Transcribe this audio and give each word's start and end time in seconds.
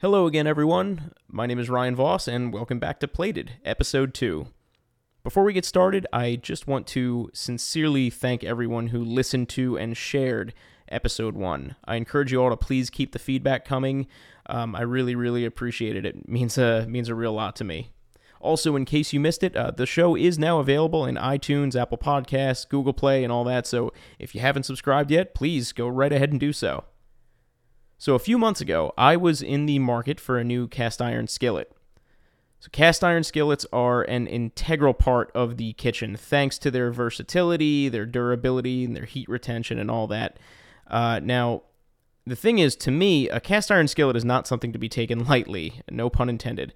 Hello 0.00 0.26
again, 0.26 0.46
everyone. 0.46 1.12
My 1.26 1.46
name 1.46 1.58
is 1.58 1.70
Ryan 1.70 1.96
Voss, 1.96 2.28
and 2.28 2.52
welcome 2.52 2.78
back 2.78 3.00
to 3.00 3.08
Plated, 3.08 3.52
Episode 3.64 4.12
2. 4.12 4.46
Before 5.24 5.42
we 5.42 5.54
get 5.54 5.64
started, 5.64 6.06
I 6.12 6.36
just 6.36 6.66
want 6.66 6.86
to 6.88 7.30
sincerely 7.32 8.10
thank 8.10 8.44
everyone 8.44 8.88
who 8.88 9.02
listened 9.02 9.48
to 9.50 9.78
and 9.78 9.96
shared 9.96 10.52
Episode 10.90 11.34
1. 11.34 11.76
I 11.86 11.96
encourage 11.96 12.30
you 12.30 12.42
all 12.42 12.50
to 12.50 12.58
please 12.58 12.90
keep 12.90 13.12
the 13.12 13.18
feedback 13.18 13.64
coming. 13.64 14.06
Um, 14.44 14.76
I 14.76 14.82
really, 14.82 15.14
really 15.14 15.46
appreciate 15.46 15.96
it. 15.96 16.04
It 16.04 16.28
means 16.28 16.58
a, 16.58 16.84
means 16.86 17.08
a 17.08 17.14
real 17.14 17.32
lot 17.32 17.56
to 17.56 17.64
me. 17.64 17.88
Also, 18.38 18.76
in 18.76 18.84
case 18.84 19.14
you 19.14 19.18
missed 19.18 19.42
it, 19.42 19.56
uh, 19.56 19.70
the 19.70 19.86
show 19.86 20.14
is 20.14 20.38
now 20.38 20.58
available 20.58 21.06
in 21.06 21.14
iTunes, 21.14 21.74
Apple 21.74 21.96
Podcasts, 21.96 22.68
Google 22.68 22.92
Play, 22.92 23.24
and 23.24 23.32
all 23.32 23.44
that. 23.44 23.66
So 23.66 23.94
if 24.18 24.34
you 24.34 24.42
haven't 24.42 24.64
subscribed 24.64 25.10
yet, 25.10 25.34
please 25.34 25.72
go 25.72 25.88
right 25.88 26.12
ahead 26.12 26.32
and 26.32 26.38
do 26.38 26.52
so. 26.52 26.84
So, 27.98 28.14
a 28.14 28.18
few 28.18 28.36
months 28.36 28.60
ago, 28.60 28.92
I 28.98 29.16
was 29.16 29.40
in 29.40 29.64
the 29.64 29.78
market 29.78 30.20
for 30.20 30.38
a 30.38 30.44
new 30.44 30.68
cast 30.68 31.00
iron 31.00 31.28
skillet. 31.28 31.72
So, 32.60 32.68
cast 32.70 33.02
iron 33.02 33.24
skillets 33.24 33.64
are 33.72 34.02
an 34.02 34.26
integral 34.26 34.92
part 34.92 35.30
of 35.34 35.56
the 35.56 35.72
kitchen 35.74 36.14
thanks 36.14 36.58
to 36.58 36.70
their 36.70 36.92
versatility, 36.92 37.88
their 37.88 38.04
durability, 38.04 38.84
and 38.84 38.94
their 38.94 39.06
heat 39.06 39.28
retention, 39.30 39.78
and 39.78 39.90
all 39.90 40.06
that. 40.08 40.38
Uh, 40.86 41.20
now, 41.22 41.62
the 42.26 42.36
thing 42.36 42.58
is, 42.58 42.76
to 42.76 42.90
me, 42.90 43.30
a 43.30 43.40
cast 43.40 43.70
iron 43.70 43.88
skillet 43.88 44.16
is 44.16 44.24
not 44.24 44.46
something 44.46 44.72
to 44.74 44.78
be 44.78 44.90
taken 44.90 45.24
lightly, 45.24 45.80
no 45.90 46.10
pun 46.10 46.28
intended, 46.28 46.74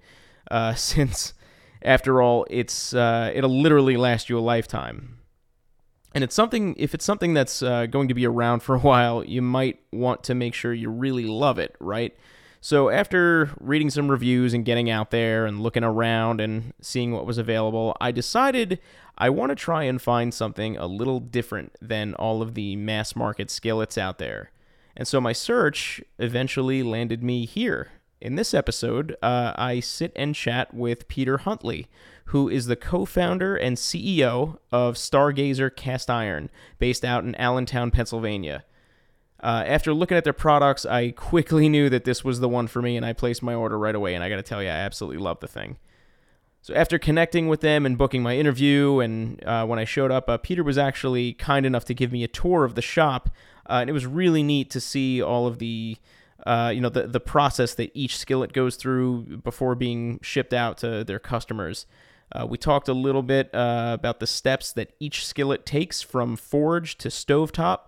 uh, 0.49 0.73
since, 0.75 1.35
after 1.83 2.19
all, 2.19 2.47
it's 2.49 2.95
uh, 2.95 3.31
it'll 3.35 3.61
literally 3.61 3.95
last 3.95 4.27
you 4.27 4.39
a 4.39 4.41
lifetime 4.41 5.20
and 6.13 6.23
it's 6.23 6.35
something 6.35 6.75
if 6.77 6.93
it's 6.93 7.05
something 7.05 7.33
that's 7.33 7.61
uh, 7.61 7.85
going 7.85 8.07
to 8.07 8.13
be 8.13 8.25
around 8.25 8.61
for 8.61 8.75
a 8.75 8.79
while 8.89 9.23
you 9.23 9.41
might 9.41 9.79
want 9.91 10.23
to 10.23 10.35
make 10.35 10.53
sure 10.53 10.73
you 10.73 10.89
really 10.89 11.25
love 11.25 11.59
it 11.59 11.75
right? 11.79 12.15
So 12.63 12.91
after 12.91 13.49
reading 13.59 13.89
some 13.89 14.11
reviews 14.11 14.53
and 14.53 14.63
getting 14.63 14.87
out 14.87 15.09
there 15.09 15.47
and 15.47 15.61
looking 15.61 15.83
around 15.83 16.39
and 16.39 16.73
seeing 16.79 17.11
what 17.11 17.25
was 17.25 17.39
available 17.39 17.97
i 17.99 18.11
decided 18.11 18.79
i 19.17 19.29
want 19.31 19.49
to 19.49 19.55
try 19.55 19.83
and 19.83 19.99
find 19.99 20.31
something 20.31 20.77
a 20.77 20.85
little 20.85 21.19
different 21.19 21.75
than 21.81 22.13
all 22.15 22.43
of 22.43 22.53
the 22.53 22.75
mass 22.75 23.15
market 23.15 23.49
skillets 23.49 23.97
out 23.97 24.19
there. 24.19 24.51
And 24.95 25.07
so 25.07 25.21
my 25.21 25.33
search 25.33 26.01
eventually 26.19 26.83
landed 26.83 27.23
me 27.23 27.45
here. 27.45 27.89
In 28.19 28.35
this 28.35 28.53
episode, 28.53 29.15
uh, 29.21 29.53
I 29.55 29.79
sit 29.79 30.11
and 30.15 30.35
chat 30.35 30.73
with 30.73 31.07
Peter 31.07 31.39
Huntley, 31.39 31.87
who 32.25 32.49
is 32.49 32.67
the 32.67 32.75
co 32.75 33.05
founder 33.05 33.55
and 33.55 33.77
CEO 33.77 34.57
of 34.71 34.95
Stargazer 34.95 35.75
Cast 35.75 36.09
Iron, 36.09 36.49
based 36.79 37.03
out 37.03 37.23
in 37.23 37.35
Allentown, 37.35 37.91
Pennsylvania. 37.91 38.63
Uh, 39.43 39.63
after 39.65 39.93
looking 39.93 40.17
at 40.17 40.23
their 40.23 40.33
products, 40.33 40.85
I 40.85 41.11
quickly 41.11 41.67
knew 41.67 41.89
that 41.89 42.03
this 42.03 42.23
was 42.23 42.39
the 42.39 42.49
one 42.49 42.67
for 42.67 42.81
me, 42.81 42.95
and 42.95 43.05
I 43.05 43.13
placed 43.13 43.41
my 43.41 43.55
order 43.55 43.77
right 43.77 43.95
away. 43.95 44.13
And 44.13 44.23
I 44.23 44.29
got 44.29 44.35
to 44.35 44.43
tell 44.43 44.61
you, 44.61 44.69
I 44.69 44.73
absolutely 44.73 45.17
love 45.17 45.39
the 45.39 45.47
thing. 45.47 45.77
So 46.63 46.75
after 46.75 46.99
connecting 46.99 47.47
with 47.47 47.61
them 47.61 47.87
and 47.87 47.97
booking 47.97 48.21
my 48.21 48.37
interview, 48.37 48.99
and 48.99 49.43
uh, 49.45 49.65
when 49.65 49.79
I 49.79 49.83
showed 49.83 50.11
up, 50.11 50.29
uh, 50.29 50.37
Peter 50.37 50.63
was 50.63 50.77
actually 50.77 51.33
kind 51.33 51.65
enough 51.65 51.85
to 51.85 51.95
give 51.95 52.11
me 52.11 52.23
a 52.23 52.27
tour 52.27 52.65
of 52.65 52.75
the 52.75 52.83
shop, 52.83 53.31
uh, 53.67 53.79
and 53.81 53.89
it 53.89 53.93
was 53.93 54.05
really 54.05 54.43
neat 54.43 54.69
to 54.71 54.79
see 54.79 55.21
all 55.21 55.47
of 55.47 55.57
the 55.57 55.97
uh, 56.45 56.71
you 56.73 56.81
know 56.81 56.89
the 56.89 57.07
the 57.07 57.19
process 57.19 57.73
that 57.75 57.91
each 57.93 58.17
skillet 58.17 58.53
goes 58.53 58.75
through 58.75 59.37
before 59.43 59.75
being 59.75 60.19
shipped 60.21 60.53
out 60.53 60.77
to 60.77 61.03
their 61.03 61.19
customers. 61.19 61.87
Uh, 62.33 62.45
we 62.47 62.57
talked 62.57 62.87
a 62.87 62.93
little 62.93 63.23
bit 63.23 63.53
uh, 63.53 63.95
about 63.97 64.19
the 64.19 64.27
steps 64.27 64.71
that 64.73 64.93
each 64.99 65.25
skillet 65.25 65.65
takes 65.65 66.01
from 66.01 66.35
forge 66.35 66.97
to 66.97 67.09
stovetop 67.09 67.79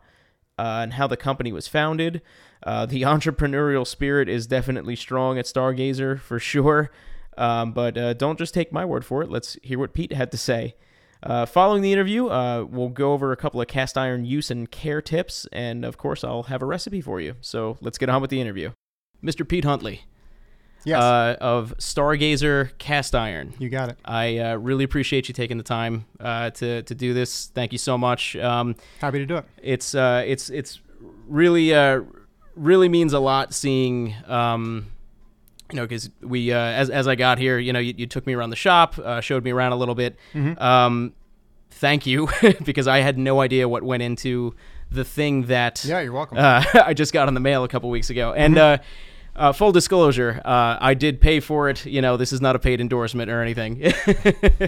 uh, 0.59 0.81
and 0.83 0.93
how 0.93 1.07
the 1.07 1.17
company 1.17 1.51
was 1.51 1.67
founded. 1.67 2.21
Uh, 2.61 2.85
the 2.85 3.01
entrepreneurial 3.03 3.87
spirit 3.87 4.27
is 4.27 4.47
definitely 4.47 4.95
strong 4.95 5.37
at 5.37 5.45
Stargazer 5.45 6.19
for 6.19 6.39
sure. 6.39 6.91
Um, 7.37 7.71
but 7.71 7.97
uh, 7.97 8.13
don't 8.13 8.37
just 8.37 8.53
take 8.53 8.71
my 8.71 8.85
word 8.85 9.05
for 9.05 9.23
it. 9.23 9.29
Let's 9.29 9.57
hear 9.63 9.79
what 9.79 9.93
Pete 9.93 10.13
had 10.13 10.31
to 10.31 10.37
say. 10.37 10.75
Uh, 11.23 11.45
following 11.45 11.81
the 11.81 11.93
interview, 11.93 12.25
we'll 12.25 12.89
go 12.89 13.13
over 13.13 13.31
a 13.31 13.37
couple 13.37 13.61
of 13.61 13.67
cast 13.67 13.97
iron 13.97 14.25
use 14.25 14.51
and 14.51 14.69
care 14.69 15.01
tips, 15.01 15.47
and 15.53 15.85
of 15.85 15.97
course, 15.97 16.21
I'll 16.21 16.43
have 16.43 16.61
a 16.61 16.65
recipe 16.65 16.99
for 16.99 17.21
you. 17.21 17.35
So 17.39 17.77
let's 17.79 17.97
get 17.97 18.09
on 18.09 18.21
with 18.21 18.29
the 18.29 18.41
interview. 18.41 18.71
Mr. 19.23 19.47
Pete 19.47 19.63
Huntley. 19.63 20.03
Yes. 20.85 21.01
Uh, 21.01 21.37
of 21.39 21.73
Stargazer 21.77 22.77
Cast 22.77 23.15
Iron. 23.15 23.53
you 23.57 23.69
got 23.69 23.89
it. 23.89 23.97
I 24.03 24.37
uh, 24.39 24.55
really 24.55 24.83
appreciate 24.83 25.27
you 25.29 25.33
taking 25.33 25.57
the 25.57 25.63
time 25.63 26.05
uh, 26.19 26.49
to 26.51 26.83
to 26.83 26.95
do 26.95 27.13
this. 27.13 27.47
Thank 27.53 27.71
you 27.71 27.77
so 27.77 27.97
much. 27.97 28.35
Um, 28.35 28.75
Happy 28.99 29.19
to 29.19 29.25
do 29.25 29.37
it. 29.37 29.45
it's 29.61 29.95
uh, 29.95 30.23
it's 30.25 30.49
it's 30.49 30.81
really 31.27 31.73
uh, 31.73 32.01
really 32.55 32.89
means 32.89 33.13
a 33.13 33.19
lot 33.19 33.53
seeing 33.53 34.13
um, 34.27 34.87
you 35.71 35.77
know 35.77 35.83
because 35.83 36.09
we 36.21 36.51
uh, 36.51 36.57
as 36.57 36.89
as 36.89 37.07
I 37.07 37.15
got 37.15 37.37
here, 37.37 37.57
you 37.59 37.71
know, 37.71 37.79
you, 37.79 37.93
you 37.97 38.05
took 38.05 38.27
me 38.27 38.33
around 38.33 38.49
the 38.49 38.55
shop, 38.57 38.97
uh, 38.99 39.21
showed 39.21 39.43
me 39.43 39.51
around 39.51 39.71
a 39.71 39.77
little 39.77 39.95
bit. 39.95 40.17
Um, 40.35 41.13
thank 41.71 42.05
you 42.05 42.27
because 42.65 42.87
I 42.87 42.99
had 42.99 43.17
no 43.17 43.39
idea 43.41 43.67
what 43.69 43.83
went 43.83 44.03
into 44.03 44.53
the 44.91 45.03
thing 45.03 45.43
that 45.43 45.83
Yeah, 45.85 46.01
you're 46.01 46.11
welcome. 46.13 46.37
uh, 46.37 46.63
I 46.85 46.93
just 46.93 47.13
got 47.13 47.27
in 47.27 47.33
the 47.33 47.39
mail 47.39 47.63
a 47.63 47.67
couple 47.67 47.89
weeks 47.89 48.09
ago. 48.11 48.33
And 48.33 48.57
uh, 48.57 48.77
uh, 49.35 49.51
full 49.51 49.71
disclosure, 49.71 50.41
uh, 50.45 50.77
I 50.79 50.93
did 50.93 51.19
pay 51.21 51.39
for 51.39 51.69
it. 51.69 51.85
You 51.85 52.01
know, 52.01 52.17
this 52.17 52.31
is 52.31 52.41
not 52.41 52.55
a 52.55 52.59
paid 52.59 52.79
endorsement 52.81 53.29
or 53.31 53.41
anything. 53.41 53.91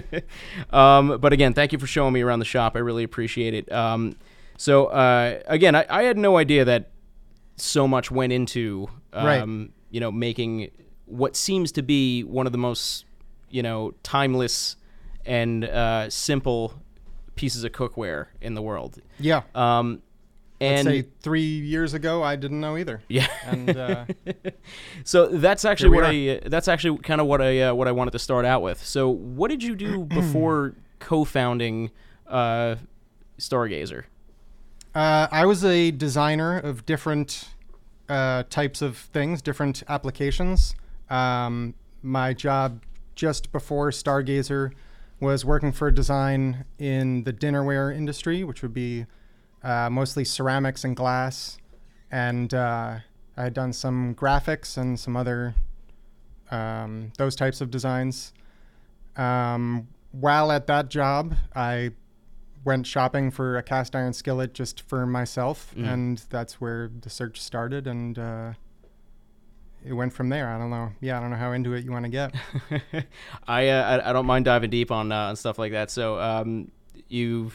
um, 0.70 1.18
but 1.20 1.32
again, 1.32 1.54
thank 1.54 1.72
you 1.72 1.78
for 1.78 1.86
showing 1.86 2.12
me 2.12 2.22
around 2.22 2.38
the 2.40 2.44
shop. 2.44 2.76
I 2.76 2.80
really 2.80 3.04
appreciate 3.04 3.54
it. 3.54 3.70
Um, 3.72 4.16
so 4.56 4.86
uh, 4.86 5.40
again, 5.46 5.74
I, 5.74 5.86
I 5.88 6.02
had 6.04 6.16
no 6.18 6.36
idea 6.36 6.64
that 6.64 6.90
so 7.56 7.86
much 7.88 8.10
went 8.10 8.32
into 8.32 8.88
Right. 9.14 9.40
um, 9.40 9.72
you 9.90 9.98
know 10.00 10.12
making 10.12 10.70
what 11.06 11.36
seems 11.36 11.72
to 11.72 11.82
be 11.82 12.22
one 12.22 12.44
of 12.44 12.52
the 12.52 12.58
most 12.58 13.06
you 13.48 13.62
know 13.62 13.94
timeless 14.02 14.76
and 15.24 15.64
uh, 15.64 16.10
simple 16.10 16.74
pieces 17.34 17.64
of 17.64 17.72
cookware 17.72 18.26
in 18.40 18.54
the 18.54 18.62
world. 18.62 19.00
yeah. 19.18 19.42
Um, 19.54 20.02
Let's 20.60 20.80
and 20.80 20.86
say 20.86 21.06
three 21.20 21.42
years 21.42 21.92
ago, 21.92 22.22
I 22.22 22.36
didn't 22.36 22.60
know 22.60 22.78
either. 22.78 23.02
yeah, 23.08 23.26
And 23.44 23.76
uh, 23.76 24.06
so 25.04 25.26
that's 25.26 25.64
actually 25.66 25.90
what 25.90 26.04
I 26.04 26.28
uh, 26.28 26.40
that's 26.46 26.66
actually 26.66 26.98
kind 26.98 27.20
of 27.20 27.26
what 27.26 27.42
I 27.42 27.60
uh, 27.60 27.74
what 27.74 27.88
I 27.88 27.92
wanted 27.92 28.12
to 28.12 28.18
start 28.18 28.46
out 28.46 28.62
with. 28.62 28.82
So 28.82 29.08
what 29.08 29.50
did 29.50 29.62
you 29.62 29.74
do 29.74 30.04
before 30.04 30.74
co-founding 30.98 31.90
uh, 32.26 32.76
Stargazer? 33.38 34.04
uh, 34.94 35.28
I 35.30 35.44
was 35.44 35.62
a 35.62 35.90
designer 35.90 36.58
of 36.58 36.86
different 36.86 37.50
uh, 38.08 38.44
types 38.48 38.80
of 38.80 38.96
things, 38.96 39.42
different 39.42 39.82
applications. 39.88 40.74
Um, 41.10 41.74
my 42.02 42.32
job 42.32 42.82
just 43.14 43.52
before 43.52 43.90
Stargazer 43.90 44.72
was 45.20 45.44
working 45.44 45.70
for 45.70 45.88
a 45.88 45.94
design 45.94 46.64
in 46.78 47.24
the 47.24 47.32
dinnerware 47.32 47.94
industry, 47.94 48.42
which 48.42 48.62
would 48.62 48.72
be 48.72 49.04
uh, 49.62 49.88
mostly 49.90 50.24
ceramics 50.24 50.84
and 50.84 50.94
glass. 50.96 51.58
And 52.10 52.52
uh, 52.54 52.98
I 53.36 53.42
had 53.42 53.54
done 53.54 53.72
some 53.72 54.14
graphics 54.14 54.76
and 54.76 54.98
some 54.98 55.16
other 55.16 55.54
um, 56.50 57.12
those 57.18 57.34
types 57.34 57.60
of 57.60 57.70
designs. 57.70 58.32
Um, 59.16 59.88
while 60.12 60.52
at 60.52 60.66
that 60.68 60.88
job, 60.88 61.34
I 61.54 61.90
went 62.64 62.86
shopping 62.86 63.30
for 63.30 63.56
a 63.58 63.62
cast 63.62 63.94
iron 63.96 64.12
skillet 64.12 64.52
just 64.54 64.80
for 64.82 65.06
myself, 65.06 65.72
Mm. 65.76 65.92
and 65.92 66.18
that's 66.30 66.60
where 66.60 66.90
the 67.00 67.10
search 67.10 67.40
started, 67.40 67.86
and 67.86 68.18
uh, 68.18 68.52
it 69.84 69.92
went 69.92 70.12
from 70.12 70.28
there. 70.28 70.48
I 70.48 70.58
don't 70.58 70.70
know. 70.70 70.90
Yeah, 71.00 71.18
I 71.18 71.20
don't 71.20 71.30
know 71.30 71.36
how 71.36 71.52
into 71.52 71.74
it 71.74 71.84
you 71.84 71.90
want 71.92 72.04
to 72.04 72.10
get. 72.10 72.34
I, 73.48 73.68
uh, 73.68 74.00
I 74.04 74.10
I 74.10 74.12
don't 74.12 74.26
mind 74.26 74.44
diving 74.44 74.70
deep 74.70 74.90
on 74.90 75.10
uh, 75.12 75.28
on 75.28 75.36
stuff 75.36 75.58
like 75.58 75.72
that. 75.72 75.90
So 75.90 76.20
um, 76.20 76.70
you 77.08 77.50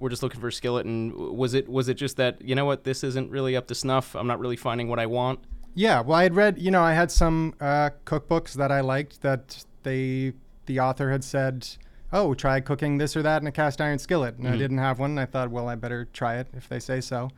were 0.00 0.08
just 0.08 0.22
looking 0.22 0.40
for 0.40 0.48
a 0.48 0.52
skillet, 0.52 0.86
and 0.86 1.12
was 1.14 1.54
it 1.54 1.68
was 1.68 1.88
it 1.88 1.94
just 1.94 2.16
that 2.16 2.40
you 2.42 2.54
know 2.54 2.64
what 2.64 2.84
this 2.84 3.04
isn't 3.04 3.30
really 3.30 3.54
up 3.56 3.66
to 3.68 3.74
snuff? 3.74 4.14
I'm 4.16 4.26
not 4.26 4.40
really 4.40 4.56
finding 4.56 4.88
what 4.88 4.98
I 4.98 5.06
want. 5.06 5.40
Yeah, 5.74 6.00
well, 6.00 6.18
I 6.18 6.24
had 6.24 6.34
read, 6.34 6.58
you 6.58 6.72
know, 6.72 6.82
I 6.82 6.94
had 6.94 7.12
some 7.12 7.54
uh, 7.60 7.90
cookbooks 8.04 8.54
that 8.54 8.72
I 8.72 8.80
liked 8.80 9.22
that 9.22 9.64
they, 9.84 10.32
the 10.66 10.80
author 10.80 11.12
had 11.12 11.22
said, 11.22 11.68
oh, 12.12 12.34
try 12.34 12.58
cooking 12.58 12.98
this 12.98 13.16
or 13.16 13.22
that 13.22 13.40
in 13.40 13.46
a 13.46 13.52
cast 13.52 13.80
iron 13.80 14.00
skillet. 14.00 14.36
And 14.36 14.48
I 14.48 14.54
Mhm. 14.54 14.58
didn't 14.58 14.78
have 14.78 14.98
one. 14.98 15.10
And 15.10 15.20
I 15.20 15.26
thought, 15.26 15.48
well, 15.52 15.68
I 15.68 15.76
better 15.76 16.08
try 16.12 16.38
it 16.38 16.48
if 16.56 16.68
they 16.68 16.80
say 16.80 17.00
so. 17.00 17.30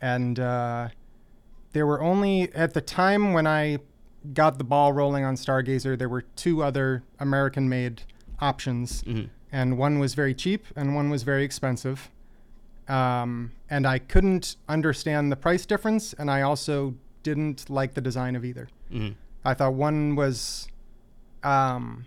And 0.00 0.40
uh, 0.40 0.88
there 1.72 1.86
were 1.86 2.00
only, 2.00 2.50
at 2.54 2.72
the 2.72 2.80
time 2.80 3.34
when 3.34 3.46
I 3.46 3.78
got 4.32 4.56
the 4.56 4.64
ball 4.64 4.94
rolling 4.94 5.24
on 5.24 5.34
Stargazer, 5.34 5.98
there 5.98 6.08
were 6.08 6.22
two 6.34 6.62
other 6.62 7.02
American 7.20 7.68
made 7.68 8.02
options. 8.40 9.02
Mhm. 9.02 9.28
And 9.56 9.78
one 9.78 9.98
was 9.98 10.12
very 10.12 10.34
cheap 10.34 10.66
and 10.76 10.94
one 10.94 11.08
was 11.08 11.22
very 11.22 11.42
expensive. 11.42 12.10
Um, 12.88 13.52
and 13.70 13.86
I 13.86 13.98
couldn't 13.98 14.56
understand 14.68 15.32
the 15.32 15.36
price 15.36 15.64
difference. 15.64 16.12
And 16.12 16.30
I 16.30 16.42
also 16.42 16.94
didn't 17.22 17.70
like 17.70 17.94
the 17.94 18.02
design 18.02 18.36
of 18.36 18.44
either. 18.44 18.68
hmm 18.90 19.12
I 19.46 19.54
thought 19.54 19.74
one 19.74 20.16
was 20.16 20.68
um, 21.42 22.04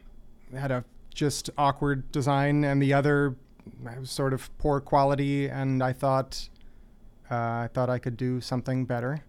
had 0.53 0.71
a 0.71 0.83
just 1.13 1.49
awkward 1.57 2.11
design, 2.11 2.65
and 2.65 2.81
the 2.81 2.93
other 2.93 3.35
was 3.81 4.11
sort 4.11 4.33
of 4.33 4.55
poor 4.57 4.81
quality. 4.81 5.47
And 5.47 5.81
I 5.81 5.93
thought 5.93 6.49
uh, 7.31 7.65
I 7.65 7.69
thought 7.73 7.89
I 7.89 7.97
could 7.97 8.17
do 8.17 8.41
something 8.41 8.85
better. 8.85 9.23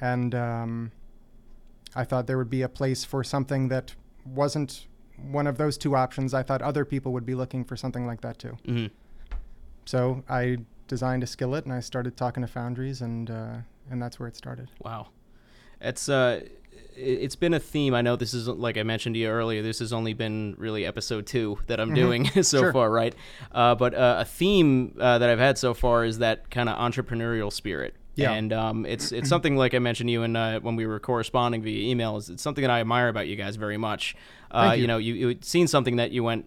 And 0.00 0.34
um, 0.36 0.92
I 1.96 2.04
thought 2.04 2.28
there 2.28 2.38
would 2.38 2.50
be 2.50 2.62
a 2.62 2.68
place 2.68 3.04
for 3.04 3.24
something 3.24 3.68
that 3.68 3.96
wasn't 4.24 4.86
one 5.30 5.46
of 5.46 5.56
those 5.58 5.76
two 5.78 5.94
options. 5.96 6.34
I 6.34 6.42
thought 6.42 6.62
other 6.62 6.84
people 6.84 7.12
would 7.12 7.26
be 7.26 7.34
looking 7.34 7.64
for 7.64 7.76
something 7.76 8.06
like 8.06 8.20
that 8.22 8.38
too. 8.38 8.56
hmm 8.64 8.86
So 9.84 10.22
I 10.28 10.58
designed 10.88 11.22
a 11.22 11.26
skillet 11.26 11.64
and 11.64 11.72
I 11.72 11.80
started 11.80 12.16
talking 12.16 12.42
to 12.42 12.46
foundries 12.46 13.00
and 13.00 13.30
uh, 13.30 13.54
and 13.90 14.00
that's 14.02 14.18
where 14.18 14.28
it 14.28 14.36
started. 14.36 14.68
Wow, 14.84 15.08
it's 15.80 16.08
uh, 16.08 16.40
it's 16.94 17.36
been 17.36 17.54
a 17.54 17.58
theme. 17.60 17.94
I 17.94 18.02
know 18.02 18.16
this 18.16 18.34
is 18.34 18.46
like 18.48 18.76
I 18.76 18.82
mentioned 18.82 19.14
to 19.14 19.18
you 19.18 19.28
earlier. 19.28 19.62
This 19.62 19.78
has 19.80 19.92
only 19.92 20.12
been 20.14 20.54
really 20.58 20.84
episode 20.86 21.26
two 21.26 21.58
that 21.66 21.80
I'm 21.80 21.94
doing 21.94 22.26
so 22.26 22.40
Mm-hmm. 22.40 22.42
Sure. 22.64 22.72
far, 22.72 22.90
right? 22.90 23.14
Uh, 23.50 23.74
but 23.74 23.94
uh, 23.94 24.16
a 24.20 24.24
theme 24.24 24.96
uh, 25.00 25.18
that 25.18 25.28
I've 25.28 25.38
had 25.38 25.58
so 25.58 25.74
far 25.74 26.04
is 26.04 26.18
that 26.18 26.50
kind 26.50 26.68
of 26.68 26.76
entrepreneurial 26.78 27.52
spirit. 27.52 27.94
Yeah. 28.14 28.32
and 28.32 28.52
um, 28.52 28.84
it's 28.86 29.10
it's 29.10 29.28
something 29.28 29.56
like 29.56 29.74
I 29.74 29.78
mentioned 29.78 30.08
to 30.08 30.12
you 30.12 30.22
and 30.22 30.36
uh, 30.36 30.60
when 30.60 30.76
we 30.76 30.86
were 30.86 31.00
corresponding 31.00 31.62
via 31.62 31.90
email. 31.90 32.16
Is 32.16 32.28
it's 32.28 32.42
something 32.42 32.62
that 32.62 32.70
I 32.70 32.80
admire 32.80 33.08
about 33.08 33.26
you 33.26 33.36
guys 33.36 33.56
very 33.56 33.78
much. 33.78 34.14
Uh, 34.50 34.70
Thank 34.70 34.80
you. 34.82 34.86
know, 34.86 34.98
you 34.98 35.14
you 35.14 35.28
had 35.28 35.44
seen 35.44 35.66
something 35.66 35.96
that 35.96 36.10
you 36.10 36.22
went, 36.22 36.44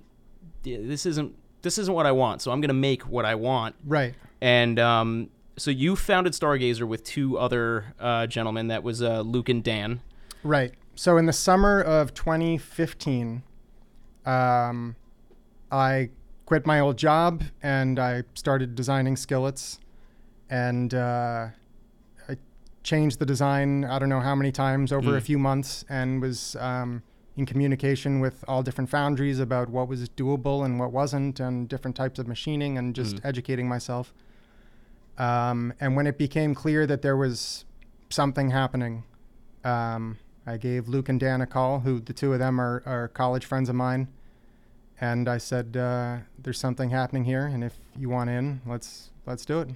"Yeah, 0.63 0.77
this 0.81 1.05
isn't 1.05 1.35
this 1.63 1.77
isn't 1.79 1.93
what 1.93 2.05
I 2.05 2.11
want, 2.11 2.41
so 2.41 2.51
I'm 2.51 2.61
gonna 2.61 2.73
make 2.73 3.03
what 3.03 3.25
I 3.25 3.35
want. 3.35 3.75
Right. 3.83 4.13
And 4.41 4.79
um, 4.79 5.29
so 5.57 5.71
you 5.71 5.95
founded 5.95 6.33
Stargazer 6.33 6.87
with 6.87 7.03
two 7.03 7.37
other 7.37 7.93
uh, 7.99 8.27
gentlemen. 8.27 8.67
That 8.67 8.83
was 8.83 9.01
uh, 9.01 9.21
Luke 9.21 9.49
and 9.49 9.63
Dan. 9.63 10.01
Right. 10.43 10.73
So 10.95 11.17
in 11.17 11.25
the 11.25 11.33
summer 11.33 11.81
of 11.81 12.13
2015, 12.13 13.43
um, 14.25 14.95
I 15.71 16.09
quit 16.45 16.65
my 16.65 16.79
old 16.79 16.97
job 16.97 17.43
and 17.61 17.99
I 17.99 18.23
started 18.33 18.75
designing 18.75 19.15
skillets, 19.15 19.79
and 20.49 20.93
uh, 20.93 21.47
I 22.29 22.37
changed 22.83 23.19
the 23.19 23.25
design. 23.25 23.83
I 23.85 23.99
don't 23.99 24.09
know 24.09 24.19
how 24.21 24.35
many 24.35 24.51
times 24.51 24.91
over 24.91 25.11
Mm. 25.11 25.17
a 25.17 25.21
few 25.21 25.39
months, 25.39 25.85
and 25.89 26.21
was 26.21 26.55
um, 26.59 27.01
in 27.37 27.45
communication 27.45 28.19
with 28.19 28.43
all 28.47 28.63
different 28.63 28.89
foundries 28.89 29.39
about 29.39 29.69
what 29.69 29.87
was 29.87 30.07
doable 30.09 30.63
and 30.65 30.79
what 30.79 30.91
wasn't, 30.91 31.39
and 31.39 31.67
different 31.67 31.95
types 31.97 32.19
of 32.19 32.27
machining, 32.27 32.77
and 32.77 32.95
just 32.95 33.17
Mm. 33.17 33.25
educating 33.25 33.67
myself. 33.67 34.13
Um, 35.17 35.73
and 35.79 35.95
when 35.95 36.07
it 36.07 36.17
became 36.17 36.53
clear 36.53 36.85
that 36.87 37.01
there 37.01 37.15
was 37.15 37.65
something 38.09 38.49
happening, 38.51 39.03
um, 39.63 40.17
I 40.45 40.57
gave 40.57 40.87
Luke 40.87 41.09
and 41.09 41.19
Dan 41.19 41.41
a 41.41 41.47
call, 41.47 41.79
who 41.79 41.99
the 41.99 42.13
two 42.13 42.33
of 42.33 42.39
them 42.39 42.59
are, 42.61 42.83
are 42.85 43.07
college 43.07 43.45
friends 43.45 43.67
of 43.69 43.75
mine. 43.75 44.07
And 45.01 45.27
I 45.27 45.39
said, 45.39 45.75
uh, 45.75 46.17
"There's 46.37 46.59
something 46.59 46.89
happening 46.91 47.25
here, 47.25 47.45
and 47.45 47.63
if 47.63 47.77
you 47.97 48.09
want 48.09 48.29
in, 48.29 48.61
let's 48.65 49.09
let's 49.25 49.43
do 49.45 49.59
it." 49.61 49.69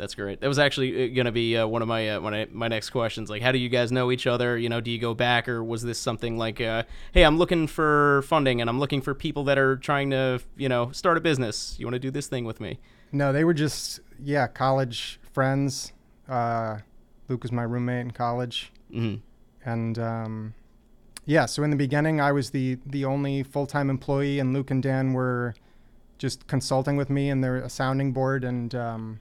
That's 0.00 0.14
great. 0.14 0.40
That 0.40 0.48
was 0.48 0.58
actually 0.58 1.10
going 1.10 1.26
to 1.26 1.32
be 1.32 1.58
uh, 1.58 1.66
one 1.66 1.82
of 1.82 1.88
my 1.88 2.08
uh, 2.08 2.20
of 2.20 2.52
my 2.54 2.68
next 2.68 2.88
questions. 2.88 3.28
Like, 3.28 3.42
how 3.42 3.52
do 3.52 3.58
you 3.58 3.68
guys 3.68 3.92
know 3.92 4.10
each 4.10 4.26
other? 4.26 4.56
You 4.56 4.70
know, 4.70 4.80
do 4.80 4.90
you 4.90 4.98
go 4.98 5.12
back, 5.12 5.46
or 5.46 5.62
was 5.62 5.82
this 5.82 5.98
something 5.98 6.38
like, 6.38 6.58
uh, 6.58 6.84
hey, 7.12 7.22
I'm 7.22 7.36
looking 7.36 7.66
for 7.66 8.22
funding, 8.22 8.62
and 8.62 8.70
I'm 8.70 8.80
looking 8.80 9.02
for 9.02 9.14
people 9.14 9.44
that 9.44 9.58
are 9.58 9.76
trying 9.76 10.08
to, 10.10 10.40
you 10.56 10.70
know, 10.70 10.90
start 10.92 11.18
a 11.18 11.20
business. 11.20 11.76
You 11.78 11.84
want 11.84 11.96
to 11.96 11.98
do 11.98 12.10
this 12.10 12.28
thing 12.28 12.46
with 12.46 12.62
me? 12.62 12.78
No, 13.12 13.30
they 13.30 13.44
were 13.44 13.52
just 13.52 14.00
yeah, 14.24 14.46
college 14.46 15.20
friends. 15.34 15.92
Uh, 16.26 16.78
Luke 17.28 17.42
was 17.42 17.52
my 17.52 17.62
roommate 17.62 18.00
in 18.00 18.10
college, 18.12 18.72
hmm 18.90 19.16
and 19.66 19.98
um, 19.98 20.54
yeah. 21.26 21.44
So 21.44 21.62
in 21.62 21.68
the 21.68 21.76
beginning, 21.76 22.22
I 22.22 22.32
was 22.32 22.52
the 22.52 22.78
the 22.86 23.04
only 23.04 23.42
full 23.42 23.66
time 23.66 23.90
employee, 23.90 24.38
and 24.38 24.54
Luke 24.54 24.70
and 24.70 24.82
Dan 24.82 25.12
were 25.12 25.54
just 26.16 26.46
consulting 26.46 26.96
with 26.96 27.10
me, 27.10 27.28
and 27.28 27.44
they're 27.44 27.56
a 27.56 27.68
sounding 27.68 28.14
board, 28.14 28.44
and 28.44 28.74
um, 28.74 29.20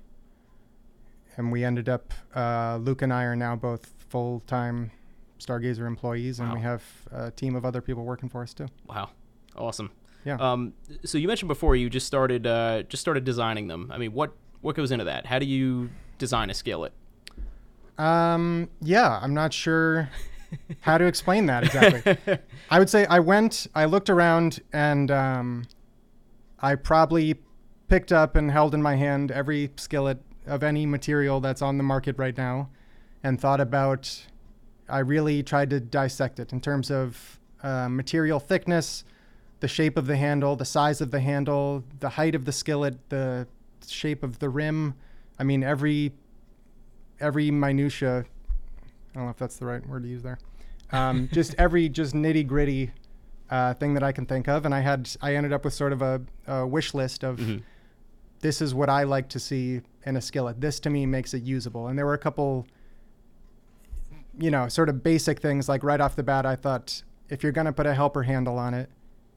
and 1.39 1.53
we 1.53 1.63
ended 1.63 1.89
up. 1.89 2.13
Uh, 2.35 2.77
Luke 2.81 3.01
and 3.01 3.11
I 3.11 3.23
are 3.23 3.35
now 3.35 3.55
both 3.55 3.91
full 4.09 4.41
time 4.41 4.91
Stargazer 5.39 5.87
employees, 5.87 6.39
and 6.39 6.53
we 6.53 6.59
have 6.59 6.83
a 7.11 7.31
team 7.31 7.55
of 7.55 7.65
other 7.65 7.81
people 7.81 8.03
working 8.03 8.27
for 8.27 8.43
us 8.43 8.53
too. 8.53 8.67
Wow, 8.87 9.09
awesome. 9.55 9.89
Yeah. 10.25 10.35
Um, 10.35 10.73
so 11.05 11.17
you 11.17 11.29
mentioned 11.29 11.47
before 11.47 11.77
you 11.77 11.89
just 11.89 12.05
started 12.05 12.45
uh, 12.45 12.83
just 12.83 13.01
started 13.01 13.23
designing 13.23 13.67
them. 13.67 13.89
I 13.89 13.97
mean, 13.97 14.13
what 14.13 14.33
what 14.59 14.75
goes 14.75 14.91
into 14.91 15.05
that? 15.05 15.25
How 15.25 15.39
do 15.39 15.45
you 15.45 15.89
design 16.17 16.49
a 16.49 16.53
skillet? 16.53 16.91
Um, 17.97 18.69
yeah, 18.81 19.17
I'm 19.21 19.33
not 19.33 19.53
sure 19.53 20.09
how 20.81 20.97
to 20.97 21.05
explain 21.05 21.45
that 21.45 21.63
exactly. 21.63 22.37
I 22.69 22.79
would 22.79 22.89
say 22.89 23.05
I 23.05 23.19
went, 23.19 23.67
I 23.73 23.85
looked 23.85 24.09
around, 24.09 24.59
and 24.73 25.09
um, 25.09 25.67
I 26.59 26.75
probably 26.75 27.35
picked 27.87 28.11
up 28.11 28.35
and 28.35 28.51
held 28.51 28.73
in 28.73 28.81
my 28.81 28.95
hand 28.95 29.31
every 29.31 29.71
skillet 29.77 30.21
of 30.49 30.63
any 30.63 30.85
material 30.85 31.39
that's 31.39 31.61
on 31.61 31.77
the 31.77 31.83
market 31.83 32.17
right 32.17 32.35
now 32.37 32.69
and 33.23 33.39
thought 33.39 33.61
about, 33.61 34.25
I 34.89 34.99
really 34.99 35.43
tried 35.43 35.69
to 35.69 35.79
dissect 35.79 36.39
it 36.39 36.51
in 36.51 36.59
terms 36.59 36.89
of 36.91 37.39
uh, 37.63 37.87
material 37.89 38.39
thickness, 38.39 39.03
the 39.59 39.67
shape 39.67 39.97
of 39.97 40.07
the 40.07 40.17
handle, 40.17 40.55
the 40.55 40.65
size 40.65 41.01
of 41.01 41.11
the 41.11 41.19
handle, 41.19 41.83
the 41.99 42.09
height 42.09 42.33
of 42.35 42.45
the 42.45 42.51
skillet, 42.51 42.97
the 43.09 43.47
shape 43.87 44.23
of 44.23 44.39
the 44.39 44.49
rim. 44.49 44.95
I 45.37 45.43
mean, 45.43 45.63
every 45.63 46.13
every 47.19 47.51
minutia. 47.51 48.25
I 49.11 49.13
don't 49.13 49.25
know 49.25 49.29
if 49.29 49.37
that's 49.37 49.57
the 49.57 49.65
right 49.65 49.85
word 49.87 50.03
to 50.03 50.09
use 50.09 50.23
there. 50.23 50.39
Um, 50.91 51.29
just 51.33 51.53
every 51.57 51.89
just 51.89 52.13
nitty 52.15 52.47
gritty 52.47 52.91
uh, 53.49 53.73
thing 53.73 53.93
that 53.95 54.03
I 54.03 54.11
can 54.11 54.25
think 54.25 54.47
of, 54.47 54.65
and 54.65 54.73
I 54.73 54.79
had 54.79 55.09
I 55.21 55.35
ended 55.35 55.51
up 55.53 55.65
with 55.65 55.73
sort 55.73 55.91
of 55.93 56.01
a, 56.01 56.21
a 56.47 56.65
wish 56.65 56.93
list 56.93 57.23
of 57.23 57.37
Mhm. 57.37 57.63
this 58.39 58.61
is 58.61 58.73
what 58.73 58.89
I 58.89 59.03
like 59.03 59.27
to 59.29 59.39
see 59.39 59.81
in 60.05 60.15
a 60.15 60.21
skillet. 60.21 60.61
This 60.61 60.79
to 60.81 60.89
me 60.89 61.05
makes 61.05 61.33
it 61.33 61.43
usable, 61.43 61.87
and 61.87 61.97
there 61.97 62.05
were 62.05 62.13
a 62.13 62.17
couple, 62.19 62.65
you 64.37 64.51
know, 64.51 64.67
sort 64.67 64.89
of 64.89 65.03
basic 65.03 65.39
things 65.39 65.67
like 65.69 65.83
right 65.83 65.99
off 66.01 66.15
the 66.15 66.23
bat. 66.23 66.45
I 66.45 66.55
thought 66.55 67.03
if 67.29 67.43
you're 67.43 67.51
gonna 67.51 67.73
put 67.73 67.85
a 67.85 67.93
helper 67.93 68.23
handle 68.23 68.57
on 68.57 68.73
it, 68.73 68.89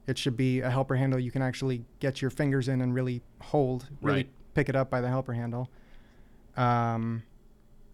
it 0.07 0.17
should 0.17 0.35
be 0.35 0.59
a 0.61 0.69
helper 0.69 0.95
handle 0.95 1.19
you 1.19 1.31
can 1.31 1.41
actually 1.41 1.85
get 1.99 2.21
your 2.21 2.29
fingers 2.31 2.67
in 2.67 2.81
and 2.81 2.93
really 2.93 3.21
hold, 3.41 3.87
really 4.01 4.17
Right. 4.23 4.29
pick 4.53 4.69
it 4.69 4.75
up 4.75 4.89
by 4.89 4.99
the 5.01 5.07
helper 5.07 5.33
handle. 5.33 5.69
Um, 6.57 7.23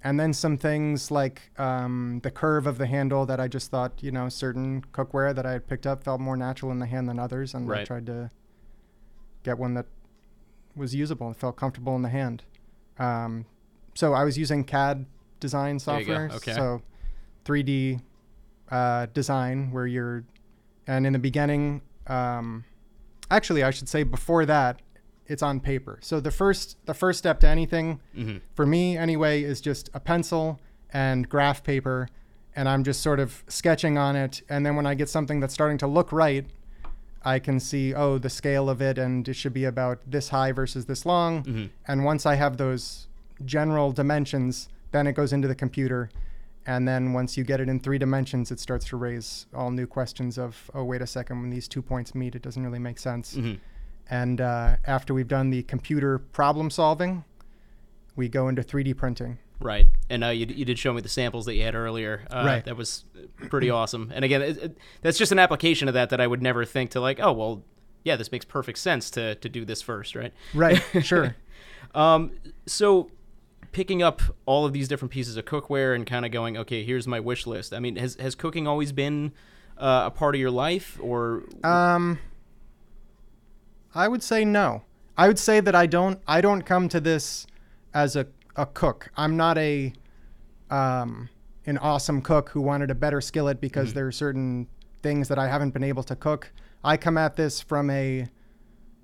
and 0.04 0.20
then 0.20 0.34
some 0.34 0.58
things 0.58 1.12
like 1.12 1.52
um, 1.60 2.20
the 2.24 2.32
curve 2.32 2.66
of 2.66 2.78
the 2.78 2.88
handle 2.88 3.26
that 3.26 3.40
I 3.40 3.48
just 3.48 3.70
thought, 3.70 4.02
you 4.02 4.12
know, 4.12 4.30
certain 4.30 4.82
cookware 4.94 5.36
that 5.36 5.46
I 5.46 5.52
had 5.52 5.68
picked 5.68 5.86
up 5.86 6.04
felt 6.04 6.20
more 6.22 6.38
natural 6.38 6.72
in 6.72 6.80
the 6.80 6.86
hand 6.86 7.08
than 7.10 7.20
others, 7.20 7.54
and 7.54 7.68
I 7.82 7.84
tried 7.86 8.06
to 8.08 8.32
get 9.44 9.58
one 9.60 9.74
that 9.76 9.86
was 10.76 10.96
usable 10.96 11.28
and 11.28 11.36
felt 11.36 11.58
comfortable 11.58 11.96
in 11.96 12.02
the 12.02 12.10
hand. 12.10 12.44
Um, 13.00 13.46
so 13.96 14.14
I 14.14 14.24
was 14.24 14.38
using 14.38 14.64
CAD 14.64 15.06
design 15.40 15.78
There 15.78 16.00
you 16.00 16.06
go. 16.06 16.14
software, 16.14 16.32
Okay. 16.36 16.54
so 16.54 16.82
3D 17.46 18.02
uh, 18.70 19.08
design 19.14 19.72
where 19.72 19.88
you're, 19.88 20.24
and 20.86 21.08
in 21.08 21.14
the 21.14 21.20
beginning, 21.20 21.82
um, 22.08 22.66
actually 23.32 23.64
I 23.64 23.72
should 23.72 23.90
say 23.90 24.04
before 24.04 24.46
that, 24.46 24.82
it's 25.28 25.44
on 25.44 25.60
paper. 25.60 26.00
So 26.02 26.20
the 26.20 26.32
first 26.32 26.78
the 26.86 26.94
first 26.94 27.20
step 27.20 27.40
to 27.42 27.48
anything 27.48 28.02
hmm 28.16 28.38
for 28.56 28.66
me 28.66 28.98
anyway 28.98 29.44
is 29.44 29.62
just 29.62 29.90
a 29.94 30.00
pencil 30.00 30.60
and 30.92 31.30
graph 31.30 31.64
paper 31.64 32.10
and 32.56 32.68
i'm 32.68 32.84
just 32.84 33.02
sort 33.02 33.20
of 33.20 33.44
sketching 33.48 33.96
on 33.98 34.16
it 34.16 34.42
and 34.50 34.66
then 34.66 34.76
when 34.76 34.88
i 34.88 34.96
get 34.96 35.08
something 35.08 35.40
that's 35.40 35.54
starting 35.54 35.78
to 35.78 35.86
look 35.88 36.12
right 36.12 36.48
i 37.26 37.38
can 37.40 37.60
see 37.60 37.94
oh 37.94 38.18
the 38.18 38.30
scale 38.30 38.70
of 38.70 38.82
it 38.82 38.98
and 38.98 39.28
it 39.28 39.34
should 39.34 39.54
be 39.54 39.66
about 39.66 40.00
this 40.06 40.30
high 40.30 40.52
versus 40.52 40.86
this 40.86 41.06
long. 41.06 41.44
Hmm 41.44 41.66
and 41.88 42.06
once 42.06 42.26
i 42.26 42.36
have 42.36 42.58
those 42.58 43.08
general 43.46 43.92
dimensions 43.92 44.70
then 44.92 45.06
it 45.08 45.14
goes 45.14 45.32
into 45.34 45.48
the 45.48 45.56
computer. 45.56 46.10
And 46.66 46.88
then 46.88 47.14
once 47.14 47.36
you 47.38 47.44
get 47.44 47.60
it 47.62 47.70
in 47.70 47.80
three 47.80 47.98
dimensions 47.98 48.52
it 48.52 48.60
starts 48.60 48.86
to 48.88 48.98
raise 48.98 49.48
all 49.54 49.72
new 49.72 49.88
questions 49.88 50.38
of 50.38 50.70
oh 50.74 50.84
wait 50.84 51.02
a 51.02 51.08
second 51.08 51.42
when 51.42 51.50
these 51.50 51.68
two 51.68 51.82
points 51.82 52.14
meet 52.14 52.36
it 52.36 52.42
doesn't 52.42 52.64
really 52.64 52.80
make 52.80 53.00
sense. 53.00 53.34
Hmm 53.36 53.54
and 54.12 54.42
uh, 54.42 54.78
after 54.88 55.14
we've 55.14 55.28
done 55.28 55.52
the 55.52 55.62
computer 55.64 56.18
problem 56.18 56.72
solving, 56.72 57.24
we 58.16 58.28
go 58.28 58.48
into 58.50 58.64
3D 58.64 58.98
printing. 58.98 59.38
Right, 59.62 59.88
and 60.10 60.24
uh, 60.24 60.28
you, 60.30 60.46
you 60.46 60.64
did 60.64 60.80
show 60.80 60.94
me 60.94 61.02
the 61.02 61.10
samples 61.10 61.46
that 61.46 61.56
you 61.56 61.64
had 61.64 61.76
earlier. 61.76 62.26
Uh, 62.32 62.44
Right. 62.46 62.64
that 62.66 62.78
was 62.78 63.04
pretty 63.50 63.70
awesome. 63.80 64.12
And 64.16 64.24
again, 64.24 64.42
it, 64.42 64.58
it, 64.58 64.78
that's 65.02 65.18
just 65.18 65.32
an 65.34 65.40
application 65.40 65.88
of 65.90 65.94
that 65.96 66.10
that 66.12 66.22
I 66.22 66.28
would 66.28 66.42
never 66.42 66.64
think 66.66 66.92
to 66.92 67.02
like. 67.02 67.20
Oh 67.22 67.34
well, 67.34 67.64
yeah, 68.06 68.16
this 68.16 68.32
makes 68.32 68.46
perfect 68.46 68.78
sense 68.78 69.10
to 69.12 69.36
to 69.36 69.50
do 69.50 69.66
this 69.66 69.82
first, 69.82 70.16
right? 70.16 70.34
Right, 70.54 70.82
sure. 71.02 71.36
Um, 71.94 72.32
so 72.66 73.12
picking 73.72 74.02
up 74.02 74.22
all 74.46 74.66
of 74.66 74.74
these 74.74 74.88
different 74.88 75.12
pieces 75.12 75.36
of 75.38 75.46
cookware 75.46 75.94
and 75.94 76.08
kind 76.08 76.26
of 76.26 76.32
going, 76.32 76.58
okay, 76.58 76.84
here's 76.84 77.06
my 77.08 77.20
wish 77.20 77.46
list. 77.46 77.74
I 77.74 77.80
mean, 77.80 77.98
has 77.98 78.16
has 78.16 78.36
cooking 78.36 78.66
always 78.68 78.92
been 78.94 79.34
uh, 79.78 80.04
a 80.06 80.12
part 80.12 80.36
of 80.36 80.42
your 80.42 80.52
life, 80.52 80.98
or 81.02 81.44
Um, 81.64 82.20
I 83.94 84.08
would 84.08 84.24
say 84.24 84.46
no. 84.46 84.84
I 85.18 85.28
would 85.28 85.40
say 85.40 85.60
that 85.60 85.76
I 85.76 85.86
don't. 85.86 86.22
I 86.28 86.40
don't 86.42 86.62
come 86.62 86.88
to 86.90 87.00
this 87.02 87.46
as 87.94 88.16
a, 88.16 88.28
a 88.60 88.66
cook. 88.66 89.10
I'm 89.16 89.38
not 89.38 89.58
a 89.58 89.94
um, 90.70 91.30
an 91.66 91.78
awesome 91.80 92.22
cook 92.22 92.50
who 92.50 92.62
wanted 92.62 92.92
a 92.92 92.96
better 92.96 93.22
skillet 93.22 93.60
because 93.60 93.90
Mhm. 93.92 93.94
there 93.96 94.08
are 94.08 94.12
certain 94.12 94.68
things 95.02 95.28
that 95.30 95.40
I 95.40 95.48
haven't 95.48 95.72
been 95.72 95.84
able 95.84 96.04
to 96.04 96.16
cook. 96.16 96.52
I 96.84 96.98
come 96.98 97.18
at 97.18 97.36
this 97.38 97.62
from 97.62 97.90
a 97.90 98.28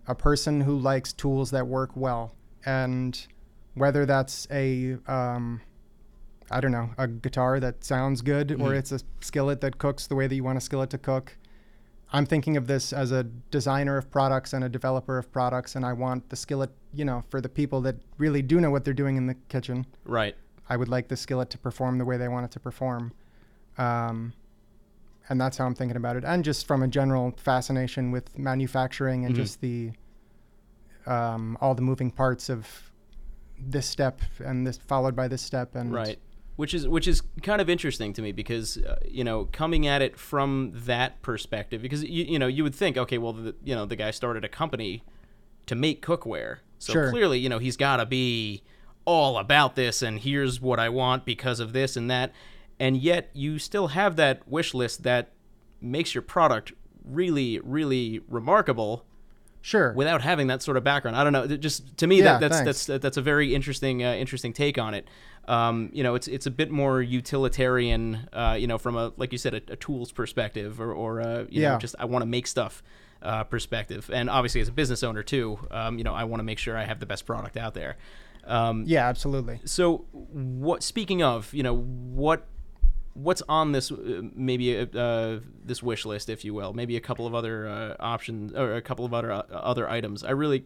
a 0.07 0.13
person 0.13 0.61
who 0.61 0.77
likes 0.77 1.11
tools 1.13 1.49
that 1.51 1.65
work 1.67 1.91
well, 1.95 2.33
and 2.65 3.25
whether 3.73 4.05
that's 4.05 4.47
a 4.51 4.97
um, 5.07 5.61
I 6.51 6.59
don't 6.61 6.71
know, 6.71 6.91
a 6.99 7.07
guitar 7.07 7.59
that 7.59 7.83
sounds 7.83 8.21
good, 8.21 8.51
or 8.51 8.69
Mhm. 8.71 8.77
it's 8.77 8.91
a 8.91 8.99
skillet 9.21 9.61
that 9.61 9.79
cooks 9.79 10.05
the 10.05 10.13
way 10.15 10.27
that 10.27 10.35
you 10.35 10.43
want 10.43 10.57
a 10.59 10.61
skillet 10.61 10.91
to 10.91 10.99
cook. 10.99 11.37
I'm 12.15 12.25
thinking 12.25 12.55
of 12.55 12.67
this 12.67 12.93
as 12.93 13.11
a 13.11 13.23
designer 13.51 13.97
of 13.97 14.09
products 14.09 14.53
and 14.53 14.63
a 14.63 14.69
developer 14.69 15.17
of 15.17 15.29
products, 15.33 15.75
and 15.75 15.85
I 15.85 15.91
want 15.91 16.29
the 16.29 16.37
skillet, 16.37 16.71
you 16.93 17.03
know, 17.03 17.25
for 17.27 17.41
the 17.41 17.49
people 17.49 17.81
that 17.81 17.97
really 18.17 18.41
do 18.41 18.61
know 18.61 18.71
what 18.71 18.85
they're 18.85 18.93
doing 18.93 19.17
in 19.17 19.27
the 19.27 19.33
kitchen. 19.49 19.85
Right. 20.05 20.33
I 20.69 20.77
would 20.77 20.87
like 20.87 21.09
the 21.09 21.17
skillet 21.17 21.49
to 21.49 21.57
perform 21.57 21.97
the 21.97 22.05
way 22.05 22.15
they 22.15 22.29
want 22.29 22.45
it 22.45 22.51
to 22.51 22.59
perform. 22.61 23.11
Um, 23.77 24.31
and 25.27 25.41
that's 25.41 25.57
how 25.57 25.65
I'm 25.65 25.75
thinking 25.75 25.97
about 25.97 26.15
it. 26.15 26.23
And 26.23 26.41
just 26.45 26.65
from 26.65 26.83
a 26.83 26.87
general 26.87 27.33
fascination 27.35 28.11
with 28.11 28.37
manufacturing 28.39 29.25
and 29.25 29.33
Mhm. 29.35 29.37
just 29.37 29.59
the 29.59 29.91
um, 31.07 31.55
all 31.61 31.75
the 31.75 31.83
moving 31.83 32.09
parts 32.09 32.49
of 32.49 32.91
this 33.59 33.85
step 33.85 34.21
and 34.43 34.65
this 34.65 34.77
followed 34.77 35.15
by 35.15 35.27
this 35.27 35.41
step 35.41 35.75
and 35.75 35.93
Right. 35.93 36.17
Which 36.57 36.73
is 36.73 36.87
which 36.87 37.05
is 37.07 37.21
kind 37.43 37.59
of 37.59 37.69
interesting 37.69 38.13
to 38.13 38.21
me 38.21 38.31
because 38.31 38.77
uh, 38.77 38.95
you 39.05 39.25
know 39.25 39.49
coming 39.51 39.87
at 39.87 40.01
it 40.01 40.17
from 40.17 40.71
that 40.73 41.21
perspective 41.21 41.81
because 41.81 42.01
you 42.03 42.23
you 42.23 42.39
know 42.39 42.47
you 42.47 42.63
would 42.63 42.73
think 42.73 42.97
okay 42.97 43.17
well 43.17 43.33
the, 43.33 43.53
you 43.63 43.75
know 43.75 43.85
the 43.85 43.97
guy 43.97 44.11
started 44.11 44.45
a 44.45 44.47
company 44.47 45.03
to 45.65 45.75
make 45.75 46.01
cookware 46.05 46.59
so 46.79 46.93
Sure. 46.93 47.09
clearly 47.11 47.39
you 47.39 47.49
know 47.49 47.59
he's 47.59 47.75
got 47.75 47.97
to 47.97 48.05
be 48.05 48.63
all 49.03 49.37
about 49.37 49.75
this 49.75 50.01
and 50.01 50.19
here's 50.21 50.61
what 50.61 50.79
I 50.79 50.87
want 50.87 51.25
because 51.25 51.59
of 51.59 51.73
this 51.73 51.97
and 51.97 52.09
that 52.09 52.31
and 52.79 52.95
yet 52.95 53.31
you 53.33 53.59
still 53.59 53.87
have 53.87 54.15
that 54.15 54.47
wish 54.47 54.73
list 54.73 55.03
that 55.03 55.31
makes 55.81 56.15
your 56.15 56.21
product 56.21 56.71
really 57.03 57.59
really 57.59 58.21
remarkable 58.29 59.03
Sure. 59.61 59.93
without 59.93 60.21
having 60.21 60.45
that 60.45 60.61
sort 60.61 60.77
of 60.77 60.83
background. 60.83 61.17
I 61.17 61.23
don't 61.23 61.33
know. 61.33 61.47
Just 61.57 61.97
to 61.97 62.05
me, 62.05 62.19
Yeah, 62.19 62.37
that, 62.37 62.39
that's 62.41 62.55
thanks. 62.61 62.85
that's 62.85 63.01
that's 63.01 63.17
a 63.17 63.21
very 63.23 63.55
interesting 63.55 64.03
uh, 64.03 64.13
interesting 64.13 64.53
take 64.53 64.77
on 64.77 64.93
it. 64.93 65.07
Um, 65.47 65.89
you 65.93 66.03
know, 66.03 66.15
it's 66.15 66.27
it's 66.27 66.45
a 66.45 66.51
bit 66.51 66.71
more 66.71 67.01
utilitarian. 67.01 68.27
Uh, 68.33 68.57
you 68.59 68.67
know, 68.67 68.77
from 68.77 68.95
a 68.95 69.13
like 69.17 69.31
you 69.31 69.37
said, 69.37 69.53
a, 69.53 69.61
a 69.69 69.75
tools 69.75 70.11
perspective, 70.11 70.79
or 70.81 70.91
or 70.93 71.21
uh, 71.21 71.45
you 71.49 71.61
know, 71.61 71.77
just 71.77 71.95
I 71.99 72.05
want 72.05 72.23
to 72.23 72.27
make 72.27 72.47
stuff 72.47 72.83
uh, 73.21 73.43
perspective. 73.43 74.09
And 74.13 74.29
obviously, 74.29 74.61
as 74.61 74.67
a 74.67 74.71
business 74.71 75.03
owner 75.03 75.23
too, 75.23 75.59
um, 75.71 75.97
you 75.97 76.03
know, 76.03 76.13
I 76.13 76.23
want 76.23 76.39
to 76.39 76.43
make 76.43 76.59
sure 76.59 76.77
I 76.77 76.85
have 76.85 76.99
the 76.99 77.05
best 77.05 77.25
product 77.25 77.57
out 77.57 77.73
there. 77.73 77.97
Um, 78.45 78.83
yeah, 78.85 79.07
absolutely. 79.07 79.59
so, 79.65 80.05
what? 80.11 80.83
Speaking 80.83 81.23
of, 81.23 81.53
you 81.53 81.63
know, 81.63 81.75
what 81.75 82.47
what's 83.15 83.41
on 83.47 83.71
this 83.71 83.91
uh, 83.91 84.21
maybe 84.35 84.77
uh, 84.77 85.39
this 85.63 85.81
wish 85.81 86.05
list, 86.05 86.29
if 86.29 86.45
you 86.45 86.53
will, 86.53 86.73
maybe 86.73 86.95
a 86.97 87.01
couple 87.01 87.25
of 87.25 87.33
other 87.33 87.67
uh, 87.67 87.95
options 87.99 88.53
or 88.53 88.75
a 88.75 88.81
couple 88.81 89.05
of 89.05 89.13
other 89.13 89.31
uh, 89.31 89.43
other 89.51 89.89
items. 89.89 90.23
I 90.23 90.31
really, 90.31 90.65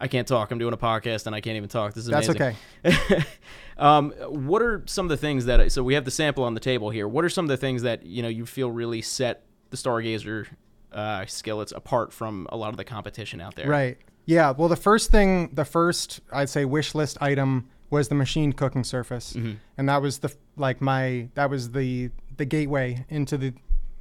I 0.00 0.08
can't 0.08 0.26
talk. 0.28 0.50
I'm 0.50 0.58
doing 0.58 0.72
a 0.74 0.78
podcast 0.78 1.26
and 1.26 1.34
I 1.34 1.40
can't 1.40 1.56
even 1.56 1.68
talk. 1.68 1.94
This 1.94 2.04
is 2.04 2.10
amazing. 2.10 2.34
That's 2.82 3.08
okay. 3.10 3.24
um, 3.78 4.10
what 4.28 4.62
are 4.62 4.82
some 4.86 5.06
of 5.06 5.10
the 5.10 5.16
things 5.16 5.46
that? 5.46 5.70
So 5.72 5.82
we 5.82 5.94
have 5.94 6.04
the 6.04 6.10
sample 6.10 6.44
on 6.44 6.54
the 6.54 6.60
table 6.60 6.90
here. 6.90 7.08
What 7.08 7.24
are 7.24 7.28
some 7.28 7.44
of 7.44 7.48
the 7.48 7.56
things 7.56 7.82
that 7.82 8.04
you 8.06 8.22
know 8.22 8.28
you 8.28 8.46
feel 8.46 8.70
really 8.70 9.02
set 9.02 9.44
the 9.70 9.76
Stargazer 9.76 10.46
uh, 10.92 11.26
skillets 11.26 11.72
apart 11.72 12.12
from 12.12 12.46
a 12.50 12.56
lot 12.56 12.70
of 12.70 12.76
the 12.76 12.84
competition 12.84 13.40
out 13.40 13.54
there? 13.56 13.68
Right. 13.68 13.98
Yeah. 14.26 14.50
Well, 14.52 14.68
the 14.68 14.76
first 14.76 15.10
thing, 15.10 15.50
the 15.52 15.64
first 15.64 16.20
I'd 16.32 16.48
say 16.48 16.64
wish 16.64 16.94
list 16.94 17.18
item 17.20 17.68
was 17.90 18.08
the 18.08 18.14
machine 18.14 18.52
cooking 18.52 18.84
surface, 18.84 19.32
Mm-hmm. 19.32 19.52
and 19.78 19.88
that 19.88 20.02
was 20.02 20.18
the 20.18 20.32
like 20.56 20.80
my 20.80 21.28
that 21.34 21.48
was 21.50 21.70
the 21.72 22.10
the 22.36 22.44
gateway 22.44 23.04
into 23.08 23.36
the 23.38 23.52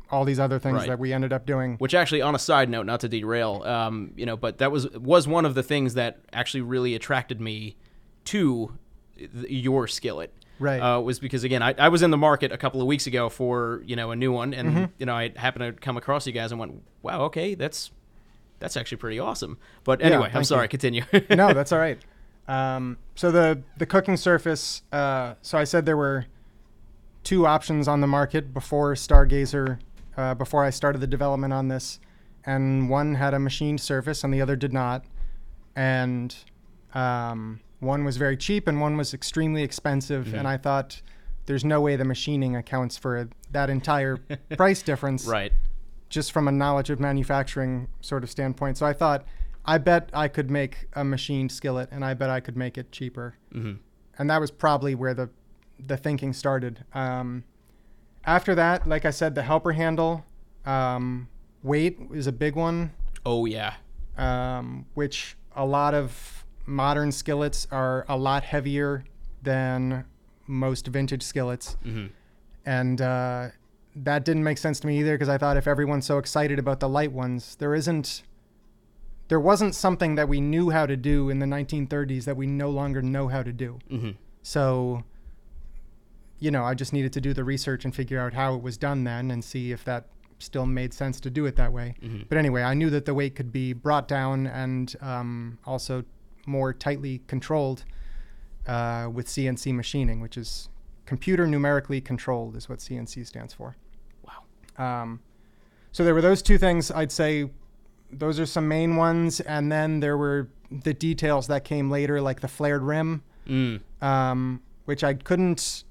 all 0.09 0.23
these 0.25 0.39
other 0.39 0.59
things 0.59 0.75
Right. 0.79 0.87
that 0.87 0.99
we 0.99 1.11
ended 1.13 1.33
up 1.33 1.45
doing. 1.45 1.75
Which 1.77 1.93
actually, 1.93 2.21
on 2.21 2.35
a 2.35 2.39
side 2.39 2.69
note, 2.69 2.85
not 2.85 2.99
to 3.01 3.09
derail, 3.09 3.63
um, 3.63 4.11
you 4.15 4.25
know, 4.25 4.37
but 4.37 4.57
that 4.59 4.71
was 4.71 4.89
was 4.91 5.27
one 5.27 5.45
of 5.45 5.53
the 5.55 5.63
things 5.63 5.93
that 5.95 6.19
actually 6.33 6.61
really 6.61 6.95
attracted 6.95 7.39
me 7.41 7.75
to 8.25 8.77
th- 9.17 9.29
your 9.49 9.87
skillet. 9.87 10.33
Right. 10.59 10.79
Uh, 10.79 10.99
was 11.01 11.19
because 11.19 11.43
again, 11.43 11.61
I, 11.61 11.75
I 11.77 11.89
was 11.89 12.01
in 12.01 12.09
the 12.09 12.17
market 12.17 12.51
a 12.51 12.57
couple 12.57 12.81
of 12.81 12.87
weeks 12.87 13.05
ago 13.05 13.29
for 13.29 13.81
you 13.85 13.95
know 13.95 14.11
a 14.11 14.15
new 14.15 14.31
one, 14.31 14.53
and 14.53 14.69
Mm-hmm. 14.69 14.85
you 14.97 15.05
know 15.05 15.13
I 15.15 15.31
happened 15.35 15.75
to 15.75 15.79
come 15.81 15.97
across 15.97 16.25
you 16.25 16.33
guys 16.33 16.51
and 16.51 16.59
went, 16.59 16.81
wow, 17.03 17.21
okay, 17.25 17.53
that's 17.53 17.91
that's 18.59 18.75
actually 18.75 18.97
pretty 18.97 19.19
awesome. 19.19 19.59
But 19.83 19.99
Yeah, 19.99 20.07
anyway, 20.07 20.31
I'm 20.33 20.43
sorry, 20.43 20.63
you. 20.63 20.69
continue. 20.69 21.03
no, 21.29 21.53
that's 21.53 21.71
all 21.71 21.77
right. 21.79 21.99
Um, 22.47 22.97
so 23.13 23.29
the 23.29 23.61
the 23.77 23.85
cooking 23.85 24.17
surface. 24.17 24.81
Uh, 24.91 25.35
so 25.43 25.57
I 25.59 25.63
said 25.63 25.85
there 25.85 25.97
were 25.97 26.25
two 27.23 27.45
options 27.45 27.87
on 27.87 28.01
the 28.01 28.07
market 28.07 28.53
before 28.53 28.93
Stargazer, 28.95 29.79
uh, 30.17 30.33
before 30.33 30.63
I 30.63 30.69
started 30.69 31.00
the 31.00 31.07
development 31.07 31.53
on 31.53 31.67
this, 31.67 32.00
and 32.45 32.89
one 32.89 33.15
had 33.15 33.33
a 33.33 33.39
machined 33.39 33.81
surface 33.81 34.24
and 34.24 34.33
the 34.33 34.41
other 34.41 34.55
did 34.55 34.74
not, 34.74 35.05
and 35.75 36.36
um, 36.93 37.59
one 37.79 38.03
was 38.03 38.17
very 38.17 38.36
cheap 38.36 38.67
and 38.67 38.81
one 38.81 38.97
was 38.97 39.13
extremely 39.13 39.63
expensive. 39.63 40.33
And 40.33 40.47
I 40.47 40.57
thought, 40.57 41.01
there's 41.45 41.63
no 41.63 41.81
way 41.81 41.95
the 41.95 42.05
machining 42.05 42.55
accounts 42.55 42.97
for 42.97 43.29
that 43.51 43.69
entire 43.69 44.17
price 44.57 44.81
difference 44.81 45.25
right. 45.25 45.51
just 46.09 46.31
from 46.31 46.47
a 46.47 46.51
knowledge 46.51 46.89
of 46.89 47.00
manufacturing 47.00 47.88
sort 48.01 48.24
of 48.24 48.29
standpoint. 48.29 48.77
So 48.77 48.86
I 48.86 48.93
thought, 48.93 49.25
I 49.65 49.77
bet 49.77 50.09
I 50.13 50.27
could 50.27 50.50
make 50.51 50.88
a 50.93 51.03
machined 51.03 51.51
skillet, 51.51 51.89
and 51.91 52.05
I 52.05 52.13
bet 52.13 52.29
I 52.29 52.39
could 52.39 52.55
make 52.55 52.77
it 52.77 52.91
cheaper. 52.91 53.36
hmm 53.51 53.74
And 54.17 54.29
that 54.29 54.39
was 54.39 54.51
probably 54.51 54.95
where 54.95 55.13
the 55.13 55.29
the 55.79 55.97
thinking 55.97 56.33
started. 56.33 56.86
Um, 56.93 57.43
after 58.27 58.53
that, 58.55 58.86
like 58.88 59.05
I 59.05 59.10
said, 59.12 59.34
the 59.34 59.41
helper 59.43 59.72
handle 59.72 60.24
um, 60.65 61.29
weight 61.63 61.98
is 62.13 62.27
a 62.27 62.31
big 62.31 62.55
one, 62.55 62.91
Oh 63.25 63.46
yeah. 63.46 63.75
um, 64.17 64.86
which 64.93 65.36
a 65.55 65.65
lot 65.65 65.93
of 65.96 66.46
modern 66.65 67.12
skillets 67.12 67.65
are 67.72 68.05
a 68.10 68.17
lot 68.17 68.43
heavier 68.43 69.05
than 69.41 70.05
most 70.46 70.88
vintage 70.88 71.24
skillets 71.24 71.77
hmm 71.84 72.07
and 72.65 73.00
uh, 73.01 73.48
that 73.96 74.25
didn't 74.25 74.43
make 74.43 74.57
sense 74.57 74.77
to 74.81 74.88
me 74.88 75.00
either 75.00 75.13
because 75.15 75.29
I 75.29 75.38
thought 75.38 75.55
if 75.55 75.67
everyone's 75.67 76.05
so 76.05 76.17
excited 76.17 76.60
about 76.60 76.81
the 76.81 76.89
light 76.89 77.13
ones, 77.13 77.55
there 77.55 77.74
isn't, 77.74 78.24
there 79.29 79.39
wasn't 79.39 79.74
something 79.74 80.15
that 80.15 80.27
we 80.27 80.41
knew 80.41 80.69
how 80.72 80.86
to 80.86 80.98
do 80.98 81.29
in 81.29 81.39
the 81.39 81.46
1930s 81.46 82.25
that 82.25 82.36
we 82.36 82.46
no 82.46 82.69
longer 82.69 83.01
know 83.01 83.29
how 83.29 83.41
to 83.41 83.53
do. 83.53 83.79
hmm 83.89 84.12
So, 84.43 85.03
you 86.39 86.51
know, 86.51 86.63
I 86.63 86.74
just 86.74 86.94
needed 86.94 87.13
to 87.13 87.22
do 87.22 87.34
the 87.34 87.44
research 87.44 87.86
and 87.86 87.96
figure 87.96 88.20
out 88.20 88.34
how 88.34 88.56
it 88.56 88.62
was 88.62 88.77
done 88.77 89.03
then 89.03 89.32
and 89.32 89.44
see 89.44 89.72
if 89.72 89.84
that 89.86 90.06
still 90.39 90.65
made 90.67 90.94
sense 90.94 91.20
to 91.22 91.29
do 91.32 91.46
it 91.48 91.56
that 91.56 91.74
way. 91.74 91.96
hmm 92.00 92.22
But 92.29 92.38
anyway, 92.38 92.62
I 92.63 92.74
knew 92.75 92.89
that 92.91 93.06
the 93.06 93.13
weight 93.13 93.36
could 93.36 93.51
be 93.51 93.74
brought 93.74 94.08
down 94.08 94.46
and 94.48 94.96
um, 95.01 95.58
also 95.65 96.03
more 96.46 96.74
tightly 96.74 97.22
controlled 97.27 97.84
uh, 98.67 99.10
with 99.12 99.27
CNC 99.27 99.74
machining, 99.74 100.22
which 100.22 100.38
is 100.38 100.70
computer 101.06 101.48
numerically 101.48 102.01
controlled, 102.01 102.56
is 102.56 102.70
what 102.70 102.79
CNC 102.79 103.25
stands 103.25 103.53
for. 103.53 103.75
Wow. 104.24 104.44
Um, 105.03 105.22
so 105.91 106.03
there 106.03 106.13
were 106.13 106.22
those 106.22 106.41
two 106.44 106.58
things. 106.58 106.91
I'd 106.91 107.12
say 107.12 107.50
those 108.12 108.39
are 108.39 108.46
some 108.46 108.67
main 108.67 108.96
ones, 108.96 109.39
and 109.39 109.72
then 109.72 110.00
there 110.01 110.17
were 110.17 110.50
the 110.70 110.94
details 110.94 111.48
that 111.48 111.63
came 111.63 111.89
later, 111.89 112.22
like 112.22 112.41
the 112.41 112.48
flared 112.48 112.84
rim, 112.84 113.24
Mm. 113.48 113.79
um, 114.01 114.62
which 114.86 115.03
I 115.03 115.13
couldn't. 115.13 115.86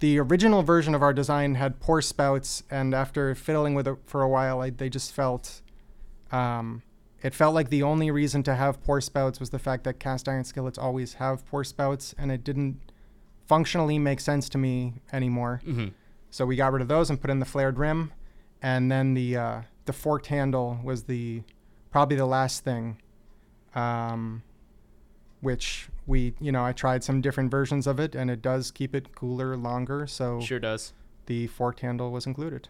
The 0.00 0.18
original 0.18 0.62
version 0.62 0.94
of 0.94 1.02
our 1.02 1.12
design 1.12 1.54
had 1.54 1.78
pour 1.80 2.02
spouts, 2.02 2.62
and 2.70 2.94
after 2.94 3.34
fiddling 3.34 3.74
with 3.74 3.86
it 3.86 3.96
for 4.04 4.22
a 4.22 4.28
while, 4.28 4.60
I, 4.60 4.70
they 4.70 4.88
just 4.88 5.12
felt. 5.12 5.62
Um, 6.30 6.82
it 7.22 7.34
felt 7.34 7.54
like 7.54 7.68
the 7.68 7.82
only 7.84 8.10
reason 8.10 8.42
to 8.44 8.54
have 8.56 8.82
pour 8.82 9.00
spouts 9.00 9.38
was 9.38 9.50
the 9.50 9.58
fact 9.58 9.84
that 9.84 10.00
cast 10.00 10.28
iron 10.28 10.44
skillets 10.44 10.76
always 10.78 11.14
have 11.14 11.46
pour 11.46 11.62
spouts, 11.62 12.14
and 12.18 12.32
it 12.32 12.42
didn't 12.42 12.80
functionally 13.46 13.98
make 13.98 14.18
sense 14.18 14.48
to 14.48 14.58
me 14.58 14.94
anymore. 15.12 15.60
hmm 15.64 15.88
So 16.30 16.46
we 16.46 16.56
got 16.56 16.72
rid 16.72 16.82
of 16.82 16.88
those 16.88 17.10
and 17.10 17.20
put 17.20 17.30
in 17.30 17.38
the 17.38 17.44
flared 17.44 17.78
rim, 17.78 18.12
and 18.60 18.90
then 18.90 19.14
the 19.14 19.36
uh, 19.36 19.62
the 19.84 19.92
forked 19.92 20.26
handle 20.26 20.80
was 20.82 21.04
the 21.04 21.42
probably 21.90 22.16
the 22.16 22.26
last 22.26 22.64
thing, 22.64 22.98
um, 23.74 24.42
which 25.40 25.88
we 26.06 26.34
you 26.40 26.52
know 26.52 26.64
I 26.64 26.72
tried 26.72 27.04
some 27.04 27.20
different 27.20 27.50
versions 27.50 27.86
of 27.86 27.98
it, 28.00 28.14
and 28.14 28.30
it 28.30 28.42
does 28.42 28.70
keep 28.70 28.94
it 28.94 29.14
cooler 29.14 29.56
longer. 29.56 30.06
So 30.06 30.40
Sure 30.40 30.58
does. 30.58 30.92
the 31.26 31.46
forked 31.46 31.80
handle 31.80 32.10
was 32.10 32.26
included. 32.26 32.68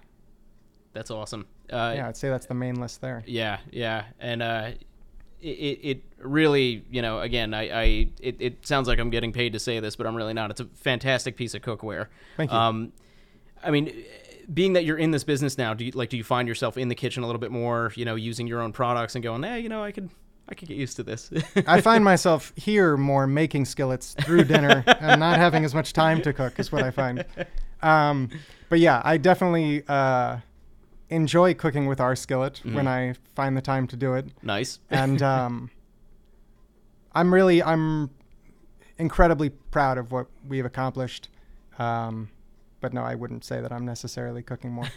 That's 0.93 1.11
awesome. 1.11 1.47
Uh, 1.73 1.95
yeah, 1.97 2.09
I'd 2.09 2.17
say 2.17 2.29
that's 2.29 2.47
the 2.47 2.55
main 2.55 2.75
list 2.81 3.01
there. 3.01 3.23
Yeah, 3.27 3.59
yeah, 3.71 4.05
and 4.21 4.43
uh, 4.43 4.71
it, 5.41 5.47
it 5.49 5.79
it 5.83 6.03
really, 6.19 6.85
you 6.91 7.01
know, 7.01 7.21
again, 7.21 7.55
I, 7.55 7.63
I 7.71 7.85
it, 8.21 8.37
it 8.39 8.67
sounds 8.67 8.89
like 8.89 8.99
I'm 8.99 9.09
getting 9.09 9.33
paid 9.33 9.55
to 9.55 9.59
say 9.59 9.81
this, 9.81 9.97
but 9.97 10.07
I'm 10.07 10.15
really 10.15 10.35
not. 10.35 10.51
It's 10.51 10.61
a 10.61 10.67
fantastic 10.75 11.37
piece 11.37 11.55
of 11.55 11.63
cookware. 11.63 12.09
Thank 12.37 12.51
you. 12.53 12.57
Um, 12.59 12.93
I 13.65 13.71
mean, 13.71 14.05
being 14.53 14.75
that 14.75 14.85
you're 14.85 14.99
in 14.99 15.13
this 15.13 15.25
business 15.25 15.57
now, 15.57 15.73
do 15.73 15.87
you 15.87 15.93
like 15.93 16.11
do 16.11 16.19
you 16.19 16.25
find 16.25 16.47
yourself 16.47 16.77
in 16.77 16.89
the 16.89 16.95
kitchen 16.95 17.23
a 17.23 17.27
little 17.27 17.41
bit 17.41 17.51
more, 17.53 17.91
you 17.97 18.05
know, 18.05 18.17
using 18.17 18.47
your 18.47 18.61
own 18.61 18.73
products 18.73 19.15
and 19.15 19.23
going, 19.25 19.43
eh, 19.45 19.57
you 19.57 19.71
know, 19.71 19.83
I 19.83 19.93
could 19.93 20.11
I 20.53 20.55
could 20.55 20.69
get 20.69 20.77
used 20.77 20.97
to 20.97 21.03
this. 21.03 21.31
I 21.67 21.81
find 21.81 22.05
myself 22.13 22.53
here 22.57 22.99
more 22.99 23.27
making 23.27 23.65
skillets 23.65 24.15
through 24.21 24.45
dinner 24.45 24.85
and 25.01 25.19
not 25.19 25.39
having 25.39 25.65
as 25.65 25.75
much 25.75 25.95
time 25.95 26.21
to 26.21 26.35
cook 26.35 26.59
is 26.59 26.71
what 26.71 26.83
I 26.83 26.91
find. 26.91 27.25
Um, 27.81 28.29
but 28.69 28.79
yeah, 28.79 29.01
I 29.03 29.17
definitely 29.17 29.83
uh, 29.89 30.41
enjoy 31.09 31.55
cooking 31.55 31.87
with 31.87 32.01
our 32.01 32.15
skillet 32.15 32.61
when 32.65 32.87
I 32.87 33.15
find 33.35 33.57
the 33.57 33.63
time 33.63 33.87
to 33.89 33.97
do 33.97 34.13
it. 34.13 34.27
nice. 34.43 34.79
And 34.91 35.23
um, 35.23 35.71
I'm 37.15 37.33
really, 37.33 37.63
I'm 37.63 38.11
incredibly 38.99 39.49
proud 39.49 39.97
of 39.97 40.13
what 40.13 40.27
we've 40.47 40.67
accomplished. 40.67 41.31
Um, 41.79 42.29
but 42.83 42.93
no, 42.93 43.01
I 43.01 43.15
wouldn't 43.15 43.47
say 43.47 43.63
that 43.63 43.73
I'm 43.73 43.87
necessarily 43.87 44.43
cooking 44.43 44.73
more. 44.73 44.89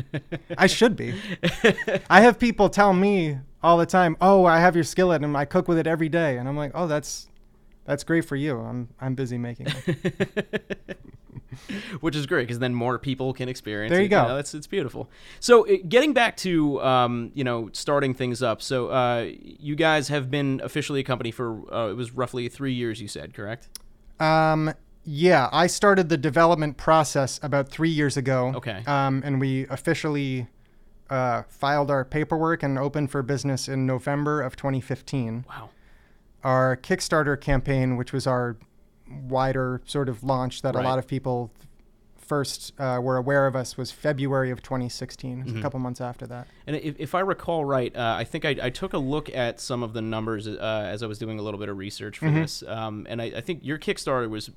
I 0.56 0.68
should 0.68 0.96
be. 0.96 1.20
I 2.08 2.22
have 2.22 2.38
people 2.38 2.70
tell 2.70 2.94
me 2.94 3.40
all 3.62 3.78
the 3.78 3.86
time, 3.86 4.16
"Oh, 4.20 4.44
I 4.44 4.60
have 4.60 4.74
your 4.74 4.84
skillet 4.84 5.22
and 5.22 5.36
I 5.36 5.44
cook 5.44 5.68
with 5.68 5.78
it 5.78 5.86
every 5.86 6.08
day," 6.08 6.36
and 6.36 6.48
I'm 6.48 6.56
like, 6.56 6.72
"Oh, 6.74 6.86
that's 6.86 7.28
that's 7.84 8.04
great 8.04 8.24
for 8.24 8.36
you. 8.36 8.58
I'm 8.58 8.88
I'm 9.00 9.14
busy 9.14 9.38
making 9.38 9.68
it." 9.68 10.98
Which 12.00 12.16
is 12.16 12.26
great 12.26 12.44
because 12.44 12.60
then 12.60 12.74
more 12.74 12.98
people 12.98 13.34
can 13.34 13.48
experience. 13.48 13.90
There 13.90 14.00
you 14.00 14.06
it. 14.06 14.08
go. 14.08 14.26
know, 14.26 14.36
it's 14.38 14.54
it's 14.54 14.66
beautiful. 14.66 15.10
So 15.38 15.66
uh, 15.68 15.76
getting 15.86 16.12
back 16.12 16.36
to 16.38 16.80
um, 16.82 17.30
you 17.34 17.44
know 17.44 17.68
starting 17.72 18.14
things 18.14 18.42
up. 18.42 18.62
So 18.62 18.88
uh, 18.88 19.30
you 19.40 19.76
guys 19.76 20.08
have 20.08 20.30
been 20.30 20.60
officially 20.64 21.00
a 21.00 21.04
company 21.04 21.30
for 21.30 21.72
uh, 21.72 21.90
it 21.90 21.96
was 21.96 22.12
roughly 22.12 22.48
three 22.48 22.72
years. 22.72 23.00
You 23.00 23.08
said 23.08 23.34
correct? 23.34 23.68
Um, 24.18 24.72
yeah, 25.04 25.48
I 25.52 25.66
started 25.66 26.08
the 26.08 26.16
development 26.16 26.76
process 26.76 27.40
about 27.42 27.68
three 27.68 27.90
years 27.90 28.16
ago. 28.16 28.52
Okay. 28.56 28.82
Um, 28.86 29.22
and 29.24 29.40
we 29.40 29.66
officially 29.68 30.46
uh, 31.12 31.42
filed 31.48 31.90
our 31.90 32.04
paperwork 32.04 32.62
and 32.62 32.78
opened 32.78 33.10
for 33.10 33.22
business 33.22 33.68
in 33.68 33.84
November 33.86 34.40
of 34.40 34.56
2015. 34.56 35.44
Wow. 35.48 35.68
Our 36.42 36.76
Kickstarter 36.76 37.38
campaign, 37.40 37.96
which 37.96 38.12
was 38.12 38.26
our 38.26 38.56
wider 39.08 39.82
sort 39.84 40.08
of 40.08 40.24
launch 40.24 40.62
that 40.62 40.74
Right. 40.74 40.84
a 40.84 40.88
lot 40.88 40.98
of 40.98 41.06
people 41.06 41.52
first 42.16 42.72
uh, 42.80 42.98
were 43.02 43.18
aware 43.18 43.46
of 43.46 43.54
us, 43.54 43.76
was 43.76 43.90
February 43.90 44.50
of 44.50 44.62
2016. 44.62 45.40
It 45.40 45.44
was 45.44 45.52
Mhm. 45.52 45.58
a 45.58 45.62
couple 45.62 45.78
months 45.80 46.00
after 46.00 46.26
that. 46.28 46.46
And 46.66 46.76
if, 46.76 46.98
if 46.98 47.14
I 47.14 47.20
recall 47.20 47.64
right, 47.66 47.94
uh, 47.94 48.14
I 48.18 48.24
think 48.24 48.46
I, 48.46 48.56
I 48.62 48.70
took 48.70 48.94
a 48.94 48.98
look 48.98 49.28
at 49.34 49.60
some 49.60 49.82
of 49.82 49.92
the 49.92 50.00
numbers 50.00 50.48
uh, 50.48 50.56
as 50.88 51.02
I 51.02 51.06
was 51.06 51.18
doing 51.18 51.38
a 51.38 51.42
little 51.42 51.60
bit 51.60 51.68
of 51.68 51.76
research 51.76 52.18
for 52.18 52.26
Mhm. 52.26 52.34
this, 52.42 52.62
um, 52.66 53.06
and 53.10 53.20
I, 53.20 53.26
I 53.36 53.40
think 53.42 53.60
your 53.62 53.78
Kickstarter 53.78 54.30
was 54.30 54.50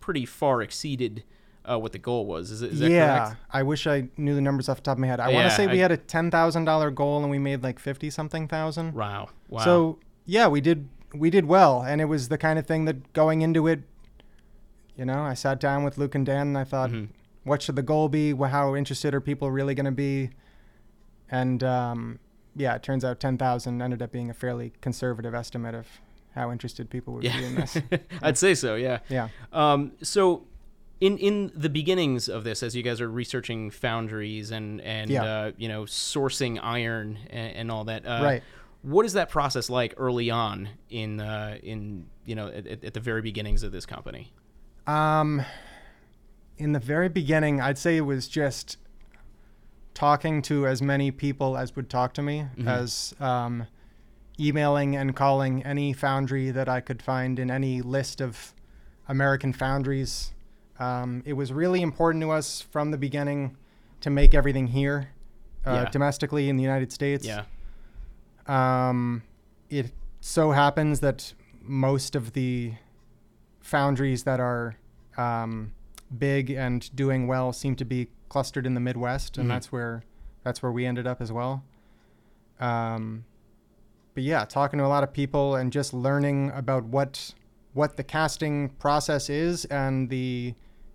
pretty 0.00 0.26
far 0.26 0.60
exceeded 0.60 1.22
uh, 1.68 1.78
what 1.78 1.92
the 1.92 1.98
goal 1.98 2.26
was. 2.26 2.50
Is, 2.50 2.62
it, 2.62 2.72
is 2.72 2.78
that 2.80 2.90
yeah, 2.90 3.18
correct? 3.26 3.40
I 3.50 3.62
wish 3.62 3.86
I 3.86 4.08
knew 4.16 4.34
the 4.34 4.40
numbers 4.40 4.68
off 4.68 4.76
the 4.78 4.82
top 4.82 4.96
of 4.96 4.98
my 5.00 5.06
head. 5.06 5.20
I 5.20 5.28
want 5.32 5.48
to 5.48 5.54
say 5.56 5.66
we 5.66 5.74
I- 5.74 5.82
had 5.82 5.92
a 5.92 5.96
ten 5.96 6.30
thousand 6.30 6.64
dollar 6.64 6.90
goal 6.90 7.20
and 7.22 7.30
we 7.30 7.38
made 7.38 7.62
like 7.62 7.78
fifty 7.78 8.10
something 8.10 8.48
thousand. 8.48 8.94
Wow. 8.94 9.28
Wow. 9.48 9.64
So 9.64 9.98
yeah, 10.26 10.46
we 10.48 10.60
did 10.60 10.88
we 11.14 11.30
did 11.30 11.46
well, 11.46 11.82
and 11.82 12.00
it 12.00 12.06
was 12.06 12.28
the 12.28 12.38
kind 12.38 12.58
of 12.58 12.66
thing 12.66 12.84
that 12.86 13.12
going 13.12 13.42
into 13.42 13.66
it, 13.66 13.82
you 14.96 15.04
know, 15.04 15.22
I 15.22 15.34
sat 15.34 15.60
down 15.60 15.84
with 15.84 15.96
Luke 15.98 16.14
and 16.14 16.26
Dan 16.26 16.48
and 16.48 16.58
I 16.58 16.64
thought, 16.64 16.90
Mhm. 16.90 17.08
what 17.44 17.62
should 17.62 17.76
the 17.76 17.82
goal 17.82 18.08
be? 18.08 18.34
How 18.34 18.74
interested 18.74 19.14
are 19.14 19.20
people 19.20 19.50
really 19.50 19.74
going 19.74 19.86
to 19.86 19.90
be? 19.92 20.30
And 21.30 21.62
um, 21.64 22.18
yeah, 22.56 22.74
it 22.74 22.82
turns 22.82 23.04
out 23.04 23.20
ten 23.20 23.38
thousand 23.38 23.80
ended 23.82 24.02
up 24.02 24.12
being 24.12 24.30
a 24.30 24.34
fairly 24.34 24.72
conservative 24.80 25.34
estimate 25.34 25.74
of 25.74 25.86
how 26.34 26.50
interested 26.50 26.90
people 26.90 27.14
would 27.14 27.22
be 27.22 27.28
in 27.44 27.54
this. 27.54 27.76
yeah, 27.90 27.98
I'd 28.22 28.36
say 28.38 28.54
so. 28.54 28.74
Yeah. 28.74 28.98
Yeah. 29.08 29.28
Um, 29.52 29.92
so, 30.02 30.42
in 31.04 31.18
in 31.18 31.52
the 31.54 31.68
beginnings 31.68 32.28
of 32.28 32.44
this, 32.44 32.62
as 32.62 32.74
you 32.74 32.82
guys 32.82 33.00
are 33.00 33.10
researching 33.10 33.70
foundries 33.70 34.50
and 34.50 34.80
and 34.80 35.10
Yeah. 35.10 35.24
uh, 35.24 35.52
you 35.56 35.68
know 35.68 35.82
sourcing 35.84 36.58
iron 36.62 37.18
and, 37.30 37.56
and 37.56 37.70
all 37.70 37.84
that, 37.84 38.06
uh, 38.06 38.20
Right. 38.22 38.42
What 38.82 39.06
is 39.06 39.14
that 39.14 39.28
process 39.30 39.70
like 39.70 39.94
early 39.96 40.30
on 40.30 40.68
in 40.90 41.20
uh, 41.20 41.58
in 41.62 42.06
you 42.24 42.34
know 42.34 42.48
at, 42.48 42.66
at 42.84 42.94
the 42.94 43.00
very 43.00 43.22
beginnings 43.22 43.62
of 43.62 43.72
this 43.72 43.86
company? 43.86 44.32
Um, 44.86 45.42
in 46.58 46.72
the 46.72 46.78
very 46.80 47.08
beginning, 47.08 47.60
I'd 47.60 47.78
say 47.78 47.96
it 47.96 48.02
was 48.02 48.28
just 48.28 48.76
talking 49.94 50.42
to 50.42 50.66
as 50.66 50.82
many 50.82 51.10
people 51.10 51.56
as 51.56 51.74
would 51.76 51.88
talk 51.88 52.12
to 52.14 52.22
me, 52.22 52.46
Mhm. 52.58 52.66
as 52.66 53.14
um, 53.20 53.66
emailing 54.38 54.96
and 54.96 55.14
calling 55.16 55.62
any 55.64 55.92
foundry 55.92 56.50
that 56.50 56.68
I 56.68 56.80
could 56.80 57.00
find 57.00 57.38
in 57.38 57.50
any 57.50 57.80
list 57.80 58.20
of 58.20 58.52
American 59.08 59.52
foundries. 59.52 60.32
Um, 60.78 61.22
it 61.24 61.34
was 61.34 61.52
really 61.52 61.82
important 61.82 62.22
to 62.22 62.30
us 62.30 62.60
from 62.60 62.90
the 62.90 62.98
beginning 62.98 63.56
to 64.00 64.10
make 64.10 64.34
everything 64.34 64.66
here, 64.68 65.10
uh, 65.66 65.72
Yeah. 65.84 65.90
domestically 65.90 66.48
in 66.48 66.56
the 66.56 66.62
United 66.62 66.92
States. 66.92 67.24
Yeah. 67.26 67.44
Um, 68.46 69.22
it 69.70 69.92
so 70.20 70.50
happens 70.52 71.00
that 71.00 71.32
most 71.62 72.14
of 72.14 72.32
the 72.32 72.74
foundries 73.60 74.24
that 74.24 74.40
are 74.40 74.76
um, 75.16 75.72
big 76.18 76.50
and 76.50 76.94
doing 76.96 77.26
well 77.28 77.52
seem 77.52 77.76
to 77.76 77.84
be 77.84 78.08
clustered 78.28 78.66
in 78.66 78.74
the 78.74 78.80
Midwest, 78.80 79.38
and 79.38 79.46
Mhm. 79.46 79.52
that's 79.52 79.70
where 79.72 80.02
that's 80.42 80.60
where 80.62 80.72
we 80.72 80.84
ended 80.84 81.06
up 81.06 81.22
as 81.22 81.30
well. 81.32 81.62
Um, 82.60 83.24
but 84.12 84.24
yeah, 84.24 84.44
talking 84.44 84.78
to 84.78 84.84
a 84.84 84.88
lot 84.88 85.02
of 85.04 85.12
people 85.12 85.54
and 85.54 85.72
just 85.72 85.94
learning 85.94 86.50
about 86.50 86.84
what 86.84 87.32
what 87.74 87.96
the 87.96 88.02
casting 88.04 88.68
process 88.70 89.30
is 89.30 89.64
and 89.66 90.10
the 90.10 90.54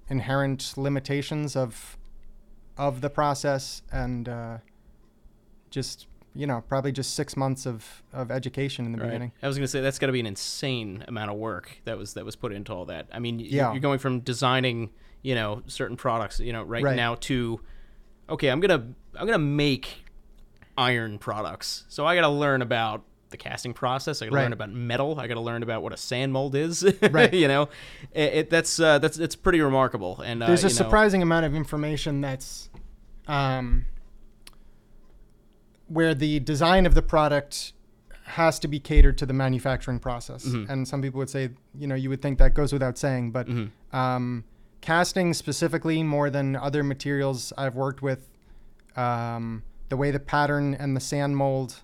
inherent 0.10 0.74
limitations 0.78 1.56
of 1.56 1.98
of 2.78 3.02
the 3.02 3.10
process 3.10 3.82
and 3.92 4.28
uh, 4.30 4.58
just 5.70 6.08
you 6.34 6.48
know 6.48 6.64
probably 6.68 6.92
just 6.92 7.14
six 7.16 7.36
months 7.36 7.66
of, 7.66 8.04
of 8.14 8.32
education 8.32 8.86
in 8.86 8.92
the 8.94 8.98
Right. 9.00 9.08
beginning 9.08 9.32
I 9.44 9.48
was 9.48 9.58
gonna 9.58 9.68
say 9.68 9.82
that's 9.82 10.00
got 10.00 10.08
to 10.08 10.14
be 10.14 10.20
an 10.20 10.26
insane 10.26 11.04
amount 11.08 11.32
of 11.32 11.38
work 11.38 11.78
that 11.86 11.98
was 11.98 12.14
that 12.14 12.26
was 12.26 12.36
put 12.36 12.52
into 12.54 12.74
all 12.74 12.86
that. 12.86 13.08
I 13.12 13.20
mean, 13.20 13.40
Yeah. 13.40 13.72
you're 13.72 13.82
going 13.82 14.00
from 14.00 14.20
designing, 14.22 14.92
you 15.22 15.36
know, 15.36 15.64
certain 15.68 15.98
products, 15.98 16.40
you 16.40 16.54
know, 16.54 16.64
right, 16.64 16.84
Right. 16.84 16.96
now 16.96 17.16
to, 17.16 17.60
okay, 18.30 18.50
I'm 18.50 18.60
gonna 18.60 18.88
I'm 19.16 19.26
gonna 19.26 19.38
make 19.40 20.06
iron 20.78 21.18
products, 21.20 21.84
so 21.90 22.06
I 22.06 22.16
got 22.16 22.22
to 22.22 22.30
learn 22.30 22.62
about 22.62 23.04
the 23.30 23.38
casting 23.38 23.74
process. 23.74 24.22
I 24.22 24.26
got 24.26 24.30
to 24.32 24.36
Right. 24.36 24.44
learn 24.44 24.54
about 24.54 24.72
metal. 24.72 25.20
I 25.20 25.28
got 25.28 25.36
to 25.36 25.40
learn 25.42 25.64
about 25.64 25.84
what 25.84 25.94
a 25.94 25.98
sand 25.98 26.34
mold 26.34 26.56
is. 26.56 26.84
Right. 27.12 27.34
you 27.34 27.48
know, 27.48 27.70
it, 28.14 28.34
it, 28.34 28.50
that's 28.50 28.80
uh, 28.80 29.00
that's 29.00 29.18
it's 29.20 29.36
pretty 29.36 29.62
remarkable. 29.62 30.22
And 30.22 30.42
uh, 30.44 30.48
there's 30.48 30.64
a 30.64 30.68
you 30.68 30.74
know- 30.74 30.78
surprising 30.78 31.22
amount 31.22 31.46
of 31.46 31.56
information 31.56 32.22
that's 32.22 32.70
um, 33.28 33.86
where 35.88 36.14
the 36.14 36.40
design 36.40 36.86
of 36.86 36.94
the 36.96 37.02
product 37.02 37.74
has 38.24 38.60
to 38.60 38.68
be 38.68 38.80
catered 38.80 39.18
to 39.18 39.26
the 39.26 39.34
manufacturing 39.34 39.98
process 40.00 40.46
Mhm. 40.46 40.70
and 40.70 40.88
some 40.88 41.02
people 41.02 41.18
would 41.18 41.32
say 41.32 41.50
you 41.74 41.88
know 41.88 41.96
you 41.96 42.10
would 42.10 42.22
think 42.22 42.38
that 42.38 42.54
goes 42.54 42.72
without 42.72 42.96
saying 42.96 43.32
but 43.32 43.48
Mhm. 43.48 43.72
um, 43.92 44.44
casting 44.82 45.34
specifically 45.34 46.04
more 46.04 46.30
than 46.30 46.56
other 46.56 46.84
materials 46.84 47.52
i've 47.58 47.74
worked 47.76 48.04
with 48.04 48.30
um, 48.96 49.64
the 49.90 49.98
way 49.98 50.12
the 50.12 50.20
pattern 50.20 50.76
and 50.76 50.96
the 50.96 51.00
sand 51.00 51.38
mold 51.38 51.82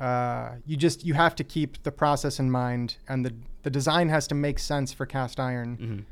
uh, 0.00 0.50
you 0.66 0.76
just 0.76 1.04
you 1.04 1.14
have 1.14 1.34
to 1.36 1.44
keep 1.44 1.82
the 1.82 1.90
process 1.92 2.38
in 2.38 2.50
mind 2.50 2.96
and 3.08 3.24
the 3.26 3.34
the 3.64 3.70
design 3.70 4.08
has 4.08 4.26
to 4.28 4.34
make 4.34 4.58
sense 4.58 4.92
for 4.92 5.04
cast 5.06 5.40
iron 5.40 5.76
Mhm. 5.76 6.04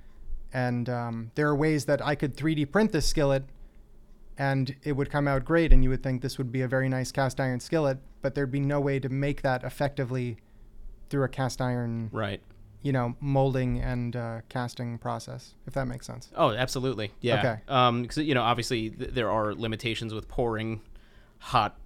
and 0.52 0.88
um, 0.88 1.30
there 1.36 1.46
are 1.48 1.54
ways 1.56 1.84
that 1.84 2.04
I 2.04 2.14
could 2.14 2.36
3D 2.36 2.64
print 2.70 2.92
this 2.92 3.06
skillet, 3.06 3.44
and 4.38 4.74
it 4.82 4.92
would 4.92 5.10
come 5.10 5.26
out 5.28 5.44
great, 5.44 5.72
and 5.72 5.82
you 5.82 5.90
would 5.90 6.02
think 6.02 6.20
this 6.22 6.36
would 6.38 6.50
be 6.52 6.60
a 6.62 6.68
very 6.68 6.88
nice 6.88 7.10
cast 7.12 7.40
iron 7.40 7.60
skillet, 7.60 7.98
but 8.22 8.34
there'd 8.34 8.50
be 8.50 8.60
no 8.60 8.80
way 8.80 8.98
to 8.98 9.08
make 9.08 9.42
that 9.42 9.62
effectively 9.64 10.36
through 11.08 11.24
a 11.24 11.28
cast 11.28 11.60
iron, 11.62 12.10
right. 12.12 12.40
you 12.82 12.92
know, 12.92 13.14
molding 13.20 13.80
and 13.80 14.16
uh, 14.16 14.40
casting 14.48 14.98
process, 14.98 15.54
if 15.66 15.72
that 15.74 15.86
makes 15.86 16.06
sense. 16.06 16.30
Oh, 16.36 16.50
absolutely. 16.50 17.12
Yeah. 17.20 17.38
Okay. 17.38 17.56
Um, 17.68 18.02
because 18.02 18.18
you 18.18 18.34
know, 18.34 18.42
obviously, 18.42 18.90
th- 18.90 19.10
there 19.12 19.30
are 19.30 19.54
limitations 19.54 20.12
with 20.12 20.26
pouring 20.28 20.82
hot 21.38 21.78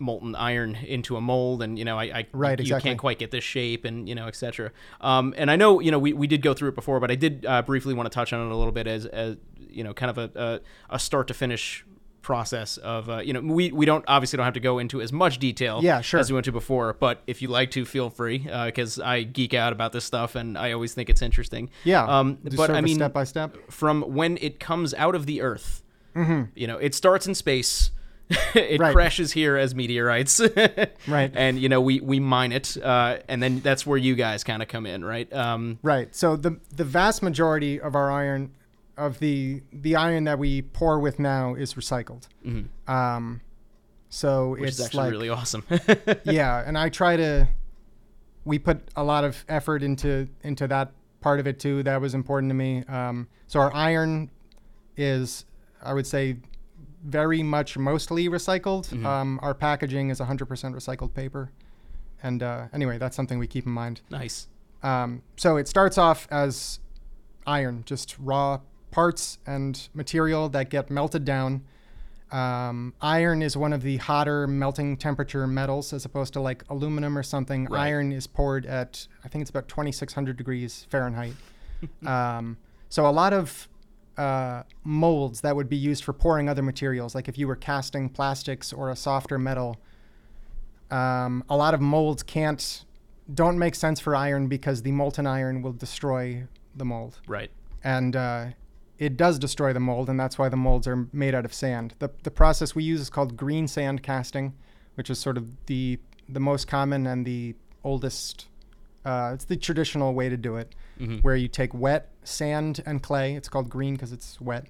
molten 0.00 0.34
iron 0.34 0.74
into 0.74 1.16
a 1.16 1.20
mold, 1.20 1.62
and 1.62 1.78
you 1.78 1.84
know, 1.84 1.98
I, 1.98 2.04
I 2.04 2.26
Right, 2.32 2.58
you 2.58 2.62
exactly. 2.64 2.88
can't 2.90 2.98
quite 2.98 3.18
get 3.18 3.30
this 3.30 3.44
shape, 3.44 3.84
and 3.84 4.08
you 4.08 4.14
know, 4.14 4.26
etc. 4.26 4.72
Um, 5.00 5.34
and 5.36 5.50
I 5.50 5.56
know, 5.56 5.78
you 5.80 5.90
know, 5.90 5.98
we, 5.98 6.12
we 6.12 6.26
did 6.26 6.42
go 6.42 6.54
through 6.54 6.70
it 6.70 6.74
before, 6.74 6.98
but 7.00 7.10
I 7.10 7.14
did 7.14 7.44
uh, 7.46 7.62
briefly 7.62 7.94
want 7.94 8.06
to 8.10 8.14
touch 8.14 8.32
on 8.32 8.40
it 8.44 8.52
a 8.52 8.56
little 8.56 8.72
bit 8.72 8.86
as 8.86 9.06
as 9.06 9.36
you 9.58 9.84
know, 9.84 9.94
kind 9.94 10.10
of 10.10 10.18
a 10.18 10.60
a, 10.90 10.94
a 10.96 10.98
start 10.98 11.28
to 11.28 11.34
finish 11.34 11.84
process 12.22 12.76
of 12.76 13.08
uh, 13.08 13.18
you 13.20 13.32
know 13.32 13.40
we 13.40 13.72
we 13.72 13.86
don't 13.86 14.04
obviously 14.06 14.36
don't 14.36 14.44
have 14.44 14.52
to 14.52 14.60
go 14.60 14.78
into 14.78 15.00
as 15.00 15.10
much 15.10 15.38
detail 15.38 15.80
Yeah, 15.82 16.02
sure. 16.02 16.20
as 16.20 16.30
we 16.30 16.34
went 16.34 16.44
to 16.44 16.52
before 16.52 16.92
but 17.00 17.22
if 17.26 17.40
you 17.40 17.48
like 17.48 17.70
to 17.70 17.86
feel 17.86 18.10
free 18.10 18.40
because 18.66 19.00
I 19.00 19.22
geek 19.22 19.54
out 19.54 19.72
about 19.72 19.92
this 19.92 20.04
stuff 20.04 20.34
and 20.34 20.58
I 20.58 20.72
always 20.72 20.92
think 20.92 21.08
it's 21.08 21.22
interesting 21.22 21.70
Yeah, 21.82 22.04
um, 22.04 22.36
but 22.56 22.68
I 22.70 22.82
mean 22.82 22.96
step 22.96 23.14
by 23.14 23.24
step. 23.24 23.56
from 23.70 24.02
when 24.02 24.36
it 24.42 24.60
comes 24.60 24.92
out 24.92 25.14
of 25.14 25.24
the 25.24 25.40
earth. 25.40 25.82
Mm-hmm. 26.14 26.50
You 26.54 26.66
know, 26.66 26.76
it 26.76 26.94
starts 26.94 27.26
in 27.26 27.34
space. 27.34 27.90
it 28.54 28.80
Right. 28.80 28.92
crashes 28.92 29.32
here 29.32 29.56
as 29.56 29.74
meteorites. 29.74 30.40
Right. 31.08 31.32
And 31.34 31.58
you 31.58 31.68
know, 31.68 31.80
we 31.80 32.00
we 32.00 32.20
mine 32.20 32.52
it, 32.52 32.76
uh, 32.82 33.18
and 33.28 33.42
then 33.42 33.60
that's 33.60 33.84
where 33.86 33.98
you 33.98 34.14
guys 34.14 34.44
kind 34.44 34.62
of 34.62 34.68
come 34.68 34.86
in, 34.86 35.04
right? 35.04 35.30
Um, 35.32 35.78
Right. 35.82 36.14
So 36.14 36.36
the 36.36 36.58
the 36.74 36.84
vast 36.84 37.22
majority 37.22 37.80
of 37.80 37.94
our 37.94 38.10
iron, 38.10 38.52
of 38.96 39.18
the 39.18 39.62
the 39.72 39.96
iron 39.96 40.24
that 40.24 40.38
we 40.38 40.62
pour 40.62 41.00
with 41.00 41.18
now, 41.18 41.54
is 41.54 41.74
recycled. 41.74 42.28
mhm, 42.46 42.66
Um, 42.88 43.40
so 44.08 44.50
which 44.50 44.68
it's 44.70 44.78
is 44.78 44.86
actually 44.86 45.02
like 45.04 45.10
really 45.12 45.28
awesome. 45.30 45.64
yeah, 46.24 46.62
and 46.66 46.76
I 46.78 46.88
try 46.88 47.16
to. 47.16 47.48
We 48.44 48.58
put 48.58 48.80
a 48.96 49.04
lot 49.04 49.24
of 49.24 49.44
effort 49.48 49.82
into 49.82 50.28
into 50.42 50.66
that 50.68 50.92
part 51.20 51.40
of 51.40 51.46
it 51.46 51.58
too. 51.60 51.82
That 51.82 52.00
was 52.00 52.14
important 52.14 52.50
to 52.50 52.54
me. 52.54 52.84
Um, 52.88 53.28
so 53.46 53.60
our 53.60 53.72
iron 53.74 54.30
is, 54.96 55.44
I 55.82 55.92
would 55.92 56.06
say, 56.06 56.36
very 57.04 57.42
much 57.42 57.78
mostly 57.78 58.28
recycled. 58.28 58.88
Mhm. 58.88 59.04
Um, 59.04 59.40
our 59.42 59.54
packaging 59.54 60.10
is 60.10 60.20
100% 60.20 60.74
recycled 60.74 61.14
paper, 61.14 61.50
and 62.22 62.42
uh, 62.42 62.66
anyway, 62.72 62.98
that's 62.98 63.16
something 63.16 63.38
we 63.38 63.46
keep 63.46 63.66
in 63.66 63.72
mind. 63.72 64.00
nice. 64.10 64.48
Um, 64.82 65.22
so 65.36 65.56
it 65.58 65.68
starts 65.68 65.98
off 65.98 66.26
as 66.30 66.78
iron, 67.46 67.82
just 67.84 68.16
raw 68.18 68.60
parts 68.90 69.38
and 69.46 69.88
material 69.92 70.48
that 70.48 70.70
get 70.70 70.90
melted 70.90 71.24
down. 71.24 71.62
Um, 72.32 72.94
iron 73.02 73.42
is 73.42 73.56
one 73.56 73.72
of 73.72 73.82
the 73.82 73.96
hotter 73.98 74.46
melting 74.46 74.96
temperature 74.96 75.46
metals 75.46 75.92
as 75.92 76.04
opposed 76.04 76.32
to 76.34 76.40
like 76.40 76.64
aluminum 76.70 77.18
or 77.18 77.22
something. 77.22 77.66
Right. 77.66 77.88
Iron 77.88 78.12
is 78.12 78.26
poured 78.26 78.64
at, 78.66 79.06
I 79.24 79.28
think 79.28 79.42
it's 79.42 79.50
about 79.50 79.68
2600 79.68 80.36
degrees 80.36 80.86
Fahrenheit. 80.90 81.34
um, 82.06 82.56
so 82.88 83.06
a 83.06 83.10
lot 83.10 83.32
of 83.32 83.68
uh, 84.20 84.62
molds 84.84 85.40
that 85.40 85.54
would 85.56 85.68
be 85.68 85.76
used 85.90 86.02
for 86.04 86.12
pouring 86.12 86.48
other 86.48 86.62
materials, 86.62 87.14
like 87.14 87.26
if 87.28 87.36
you 87.38 87.46
were 87.48 87.56
casting 87.56 88.08
plastics 88.08 88.72
or 88.72 88.90
a 88.90 88.96
softer 88.96 89.38
metal, 89.38 89.70
um, 90.90 91.44
a 91.48 91.56
lot 91.56 91.72
of 91.74 91.80
molds 91.80 92.22
can't, 92.22 92.84
don't 93.32 93.58
make 93.58 93.74
sense 93.74 93.98
for 94.00 94.14
iron 94.14 94.48
because 94.48 94.82
the 94.82 94.92
molten 94.92 95.26
iron 95.26 95.62
will 95.62 95.72
destroy 95.72 96.44
the 96.74 96.84
mold 96.84 97.20
Right. 97.26 97.50
and 97.82 98.14
uh, 98.16 98.46
it 98.98 99.16
does 99.16 99.38
destroy 99.38 99.72
the 99.72 99.80
mold, 99.80 100.08
and 100.10 100.20
that's 100.20 100.36
why 100.38 100.48
the 100.48 100.56
molds 100.56 100.86
are 100.86 101.08
made 101.12 101.34
out 101.34 101.44
of 101.44 101.54
sand. 101.54 101.94
the 102.00 102.10
The 102.22 102.30
process 102.30 102.74
we 102.74 102.84
use 102.84 103.00
is 103.00 103.10
called 103.10 103.36
green 103.36 103.66
sand 103.68 104.02
casting, 104.02 104.52
which 104.96 105.08
is 105.10 105.18
sort 105.18 105.36
of 105.38 105.44
the 105.66 105.98
the 106.28 106.40
most 106.40 106.68
common 106.68 107.06
and 107.06 107.24
the 107.26 107.54
oldest. 107.82 108.46
Uh, 109.04 109.30
it's 109.34 109.44
the 109.46 109.56
traditional 109.56 110.12
way 110.14 110.28
to 110.28 110.36
do 110.36 110.56
it, 110.56 110.74
Mhm. 111.00 111.22
where 111.22 111.36
you 111.36 111.48
take 111.48 111.72
wet 111.72 112.10
sand 112.22 112.82
and 112.84 113.02
clay. 113.02 113.34
It's 113.34 113.48
called 113.48 113.70
green 113.70 113.94
because 113.94 114.12
it's 114.12 114.40
wet, 114.40 114.66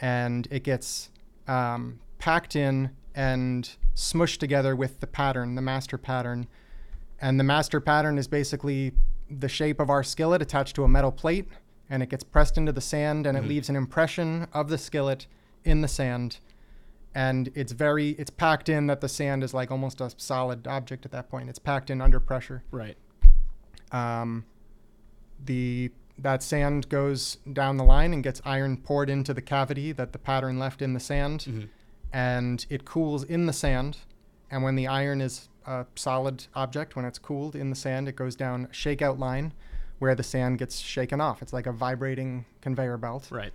and 0.00 0.46
it 0.50 0.62
gets 0.64 1.10
um, 1.48 1.98
packed 2.18 2.54
in 2.54 2.90
and 3.16 3.68
smushed 3.96 4.38
together 4.38 4.76
with 4.76 5.00
the 5.00 5.06
pattern, 5.08 5.56
the 5.56 5.60
master 5.62 5.98
pattern. 5.98 6.46
And 7.20 7.38
the 7.40 7.44
master 7.44 7.80
pattern 7.80 8.16
is 8.16 8.28
basically 8.28 8.92
the 9.28 9.48
shape 9.48 9.80
of 9.80 9.90
our 9.90 10.02
skillet 10.04 10.40
attached 10.40 10.76
to 10.76 10.84
a 10.84 10.88
metal 10.88 11.10
plate, 11.10 11.48
and 11.90 12.00
it 12.02 12.08
gets 12.10 12.22
pressed 12.22 12.56
into 12.56 12.70
the 12.72 12.80
sand, 12.80 13.26
and 13.26 13.36
Mhm. 13.36 13.42
it 13.42 13.48
leaves 13.48 13.68
an 13.68 13.74
impression 13.76 14.46
of 14.52 14.68
the 14.68 14.78
skillet 14.78 15.26
in 15.64 15.80
the 15.80 15.88
sand. 15.88 16.38
And 17.14 17.50
it's 17.54 17.72
very, 17.72 18.10
it's 18.10 18.30
packed 18.30 18.68
in 18.68 18.86
that 18.86 19.00
the 19.00 19.08
sand 19.08 19.42
is 19.42 19.52
like 19.52 19.70
almost 19.70 20.00
a 20.00 20.10
solid 20.16 20.66
object 20.68 21.04
at 21.04 21.10
that 21.12 21.28
point. 21.28 21.48
It's 21.50 21.58
packed 21.58 21.90
in 21.90 22.00
under 22.00 22.20
pressure. 22.20 22.62
Right. 22.70 22.96
Um, 23.92 24.44
the 25.44 25.90
that 26.18 26.42
sand 26.42 26.88
goes 26.88 27.38
down 27.52 27.76
the 27.78 27.84
line 27.84 28.12
and 28.12 28.22
gets 28.22 28.40
iron 28.44 28.76
poured 28.76 29.10
into 29.10 29.32
the 29.34 29.42
cavity 29.42 29.92
that 29.92 30.12
the 30.12 30.18
pattern 30.18 30.58
left 30.58 30.80
in 30.82 30.92
the 30.92 31.00
sand, 31.00 31.40
Mhm. 31.48 31.68
and 32.12 32.66
it 32.68 32.84
cools 32.84 33.24
in 33.24 33.46
the 33.46 33.52
sand. 33.52 33.98
And 34.50 34.62
when 34.62 34.76
the 34.76 34.86
iron 34.86 35.20
is 35.20 35.48
a 35.66 35.86
solid 35.96 36.46
object, 36.54 36.94
when 36.94 37.04
it's 37.06 37.18
cooled 37.18 37.56
in 37.56 37.70
the 37.70 37.76
sand, 37.76 38.08
it 38.08 38.14
goes 38.16 38.36
down 38.36 38.66
shakeout 38.68 39.18
line 39.18 39.52
where 39.98 40.14
the 40.14 40.22
sand 40.22 40.58
gets 40.58 40.78
shaken 40.78 41.20
off. 41.20 41.40
It's 41.42 41.52
like 41.52 41.66
a 41.66 41.72
vibrating 41.72 42.44
conveyor 42.60 42.98
belt. 42.98 43.28
Right. 43.30 43.52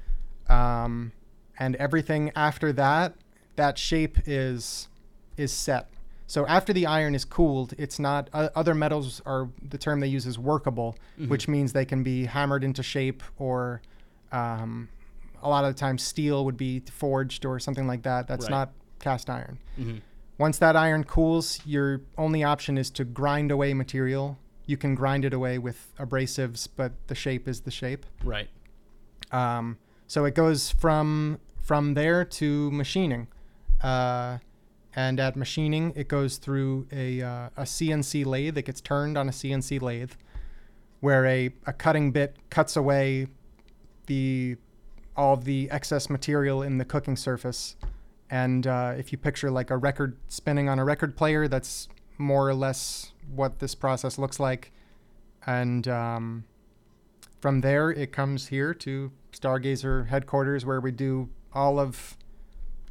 Um, 0.50 1.12
and 1.60 1.76
everything 1.76 2.32
after 2.36 2.73
that, 2.73 3.13
that 3.56 3.78
shape 3.78 4.17
is 4.26 4.88
is 5.38 5.52
set. 5.54 5.88
So 6.28 6.46
after 6.46 6.74
the 6.74 6.86
iron 6.86 7.16
is 7.16 7.24
cooled, 7.26 7.74
it's 7.78 8.00
not. 8.00 8.30
Uh, 8.34 8.50
other 8.56 8.76
metals 8.76 9.22
are 9.26 9.50
the 9.68 9.78
term 9.78 10.02
they 10.02 10.08
use 10.08 10.26
is 10.26 10.38
workable, 10.38 10.98
Mhm. 11.20 11.30
which 11.30 11.48
means 11.48 11.72
they 11.74 11.86
can 11.86 12.04
be 12.04 12.26
hammered 12.26 12.63
into 12.63 12.84
shape, 12.84 13.24
or 13.38 13.82
um, 14.34 14.90
a 15.42 15.48
lot 15.48 15.63
of 15.63 15.74
the 15.74 15.80
time 15.80 15.98
steel 15.98 16.44
would 16.44 16.58
be 16.58 16.82
forged 16.92 17.46
or 17.46 17.60
something 17.60 17.88
like 17.88 18.04
that. 18.04 18.28
That's 18.28 18.44
Right. 18.46 18.52
not 18.52 18.74
cast 19.00 19.30
iron. 19.30 19.58
Mhm. 19.80 20.02
Once 20.38 20.58
that 20.58 20.76
iron 20.76 21.04
cools, 21.06 21.62
your 21.66 22.02
only 22.18 22.44
option 22.44 22.78
is 22.78 22.90
to 22.92 23.06
grind 23.06 23.50
away 23.50 23.74
material. 23.74 24.38
You 24.66 24.76
can 24.76 24.96
grind 24.96 25.24
it 25.24 25.34
away 25.34 25.58
with 25.60 25.94
abrasives, 25.98 26.68
but 26.76 26.92
the 27.08 27.16
shape 27.16 27.48
is 27.48 27.62
the 27.62 27.72
shape. 27.72 28.06
Right. 28.24 28.50
Um, 29.32 29.78
so 30.08 30.26
it 30.26 30.36
goes 30.36 30.72
from 30.72 31.40
from 31.62 31.94
there 31.96 32.24
to 32.24 32.70
machining, 32.72 33.28
uh, 33.82 34.38
and 34.98 35.20
at 35.20 35.36
machining 35.36 35.94
it 35.96 36.08
goes 36.08 36.38
through 36.38 36.88
a 36.92 37.22
uh, 37.22 37.50
a 37.56 37.64
CNC 37.64 38.26
lathe. 38.26 38.58
It 38.58 38.66
gets 38.66 38.82
turned 38.82 39.16
on 39.16 39.30
a 39.30 39.32
CNC 39.32 39.80
lathe, 39.80 40.14
where 41.00 41.24
a, 41.28 41.52
a 41.68 41.72
cutting 41.72 42.12
bit 42.12 42.36
cuts 42.50 42.76
away 42.76 43.28
the 44.08 44.58
all 45.16 45.38
the 45.38 45.70
excess 45.70 46.10
material 46.10 46.64
in 46.64 46.80
the 46.80 46.86
cooking 46.86 47.16
surface. 47.16 47.76
And 48.30 48.66
uh, 48.66 48.96
if 48.98 49.12
you 49.12 49.20
picture 49.20 49.52
like 49.52 49.70
a 49.70 49.78
record 49.78 50.18
spinning 50.28 50.68
on 50.68 50.80
a 50.80 50.84
record 50.84 51.16
player, 51.16 51.48
that's 51.48 51.88
more 52.18 52.50
or 52.50 52.56
less 52.56 53.14
what 53.34 53.60
this 53.60 53.76
process 53.76 54.18
looks 54.18 54.40
like. 54.40 54.72
And 55.46 55.88
um, 55.88 56.44
from 57.40 57.62
there, 57.62 57.92
it 57.92 58.12
comes 58.12 58.48
here 58.48 58.74
to 58.74 59.12
Stargazer 59.32 60.08
headquarters, 60.08 60.66
where 60.66 60.82
we 60.82 60.92
do 60.92 61.30
all 61.54 61.80
of 61.80 62.18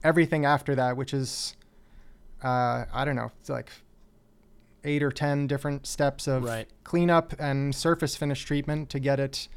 everything 0.03 0.45
after 0.45 0.75
that, 0.77 0.97
which 0.97 1.13
is, 1.13 1.55
uh, 2.43 2.85
I 2.93 3.05
don't 3.05 3.17
know, 3.17 3.31
it's 3.41 3.49
like 3.49 3.71
eight 4.85 5.03
or 5.03 5.11
10 5.11 5.47
different 5.47 5.87
steps 5.87 6.27
of 6.29 6.45
Right. 6.45 6.69
cleanup 6.85 7.35
and 7.41 7.75
surface 7.75 8.15
finish 8.17 8.45
treatment 8.45 8.89
to 8.91 8.99
get 9.01 9.19
it 9.19 9.49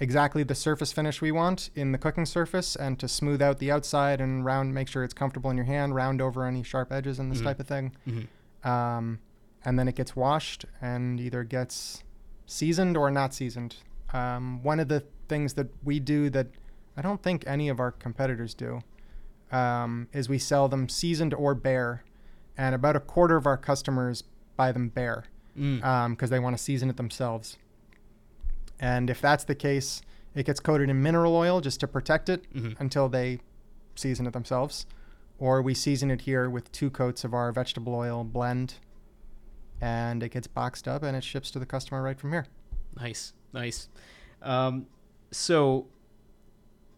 exactly 0.00 0.44
the 0.44 0.54
surface 0.54 0.92
finish 0.92 1.20
we 1.20 1.32
want 1.32 1.70
in 1.74 1.90
the 1.90 1.98
cooking 1.98 2.24
surface 2.24 2.76
and 2.76 3.00
to 3.00 3.08
smooth 3.08 3.42
out 3.42 3.58
the 3.58 3.70
outside 3.72 4.20
and 4.20 4.44
round, 4.44 4.72
make 4.72 4.86
sure 4.86 5.02
it's 5.02 5.14
comfortable 5.14 5.50
in 5.50 5.56
your 5.56 5.66
hand, 5.66 5.94
round 5.96 6.22
over 6.22 6.46
any 6.46 6.62
sharp 6.62 6.92
edges 6.92 7.18
and 7.18 7.32
this 7.32 7.40
Mhm. 7.40 7.44
type 7.44 7.58
of 7.60 7.66
thing. 7.66 7.92
Mhm. 8.06 8.28
Um, 8.68 9.18
and 9.64 9.76
then 9.76 9.88
it 9.88 9.96
gets 9.96 10.14
washed 10.14 10.64
and 10.80 11.18
either 11.18 11.42
gets 11.42 12.04
seasoned 12.46 12.96
or 12.96 13.10
not 13.10 13.34
seasoned. 13.34 13.76
Um, 14.12 14.62
one 14.62 14.78
of 14.78 14.86
the 14.88 15.02
things 15.28 15.54
that 15.54 15.66
we 15.82 15.98
do 15.98 16.30
that 16.30 16.46
I 16.96 17.02
don't 17.02 17.22
think 17.22 17.44
any 17.46 17.68
of 17.68 17.78
our 17.80 17.90
competitors 17.92 18.54
do 18.54 18.80
um, 19.50 20.08
is 20.12 20.28
we 20.28 20.38
sell 20.38 20.68
them 20.68 20.88
seasoned 20.88 21.32
or 21.34 21.54
bare, 21.54 22.04
and 22.58 22.74
about 22.74 22.96
a 22.96 23.00
quarter 23.00 23.36
of 23.36 23.46
our 23.46 23.56
customers 23.56 24.24
buy 24.56 24.72
them 24.72 24.88
bare 24.88 25.24
Mm. 25.56 26.10
because 26.10 26.28
they 26.30 26.38
want 26.38 26.56
to 26.56 26.62
season 26.62 26.90
it 26.90 26.96
themselves. 26.98 27.56
And 28.78 29.08
if 29.10 29.20
that's 29.20 29.44
the 29.44 29.54
case, 29.54 30.02
it 30.34 30.44
gets 30.46 30.60
coated 30.60 30.88
in 30.90 31.02
mineral 31.02 31.34
oil 31.34 31.60
just 31.60 31.80
to 31.80 31.88
protect 31.88 32.28
it 32.28 32.52
Mhm. 32.52 32.78
until 32.78 33.08
they 33.08 33.40
season 33.96 34.26
it 34.26 34.32
themselves. 34.32 34.86
Or 35.38 35.62
we 35.62 35.74
season 35.74 36.10
it 36.10 36.22
here 36.22 36.48
with 36.50 36.70
two 36.72 36.90
coats 36.90 37.24
of 37.24 37.32
our 37.34 37.50
vegetable 37.52 37.94
oil 37.94 38.22
blend, 38.24 38.74
and 39.80 40.22
it 40.22 40.30
gets 40.30 40.46
boxed 40.46 40.86
up 40.88 41.02
and 41.02 41.16
it 41.16 41.24
ships 41.24 41.50
to 41.52 41.58
the 41.58 41.66
customer 41.66 42.02
right 42.02 42.18
from 42.18 42.32
here. 42.32 42.46
Nice, 42.96 43.32
nice. 43.52 43.88
Um, 44.42 44.86
so 45.30 45.86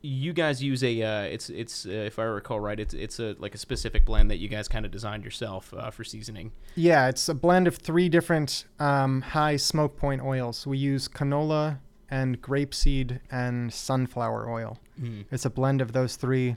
you 0.03 0.33
guys 0.33 0.63
use 0.63 0.83
a 0.83 1.03
uh, 1.03 1.23
it's 1.23 1.51
it's 1.51 1.87
uh, 1.87 1.91
if 1.91 2.19
I 2.19 2.25
recall 2.25 2.61
right, 2.61 2.79
it's 2.79 2.95
it's 2.95 3.19
a 3.19 3.37
like 3.39 3.55
a 3.55 3.59
specific 3.59 4.05
blend 4.07 4.31
that 4.31 4.39
you 4.39 4.49
guys 4.49 4.69
kind 4.69 4.85
of 4.85 4.91
designed 4.91 5.25
yourself 5.25 5.75
uh, 5.77 5.91
for 5.91 6.05
seasoning. 6.05 6.53
Yeah, 6.75 7.09
it's 7.09 7.29
a 7.29 7.35
blend 7.35 7.67
of 7.67 7.77
three 7.77 8.09
different 8.09 8.65
um, 8.79 9.21
high 9.21 9.57
smoke 9.57 9.97
point 9.97 10.23
oils. 10.23 10.67
We 10.67 10.79
use 10.79 11.09
canola 11.09 11.79
and 12.11 12.41
grapeseed 12.41 13.21
and 13.31 13.73
sunflower 13.73 14.51
oil. 14.51 14.79
Mm. 15.01 15.27
It's 15.31 15.45
a 15.45 15.51
blend 15.51 15.81
of 15.81 15.93
those 15.93 16.17
three. 16.17 16.57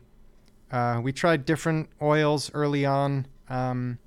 Uh, 0.72 1.00
we 1.04 1.12
tried 1.12 1.46
different 1.46 1.90
oils 2.02 2.50
early 2.54 2.86
on. 2.86 3.28
Um, 3.50 4.00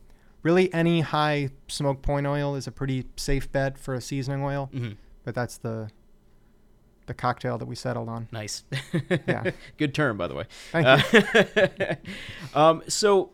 really, 0.43 0.73
any 0.73 1.03
high 1.03 1.51
smoke 1.69 2.03
point 2.03 2.27
oil 2.27 2.57
is 2.57 2.67
a 2.67 2.73
pretty 2.73 3.05
safe 3.17 3.53
bet 3.53 3.79
for 3.79 3.95
a 3.95 4.01
seasoning 4.01 4.43
oil, 4.43 4.71
hmm 4.73 4.93
but 5.27 5.35
that's 5.35 5.59
the 5.59 5.91
the 7.07 7.15
cocktail 7.15 7.59
that 7.59 7.67
we 7.67 7.75
settled 7.75 8.09
on. 8.09 8.29
Nice. 8.33 8.65
Yeah. 9.27 9.51
Good 9.79 9.95
term, 9.95 10.17
by 10.17 10.27
the 10.29 10.35
way. 10.35 10.45
Thank 10.73 11.13
you. 11.13 11.63
Uh, 12.55 12.59
um, 12.59 12.83
so, 12.89 13.31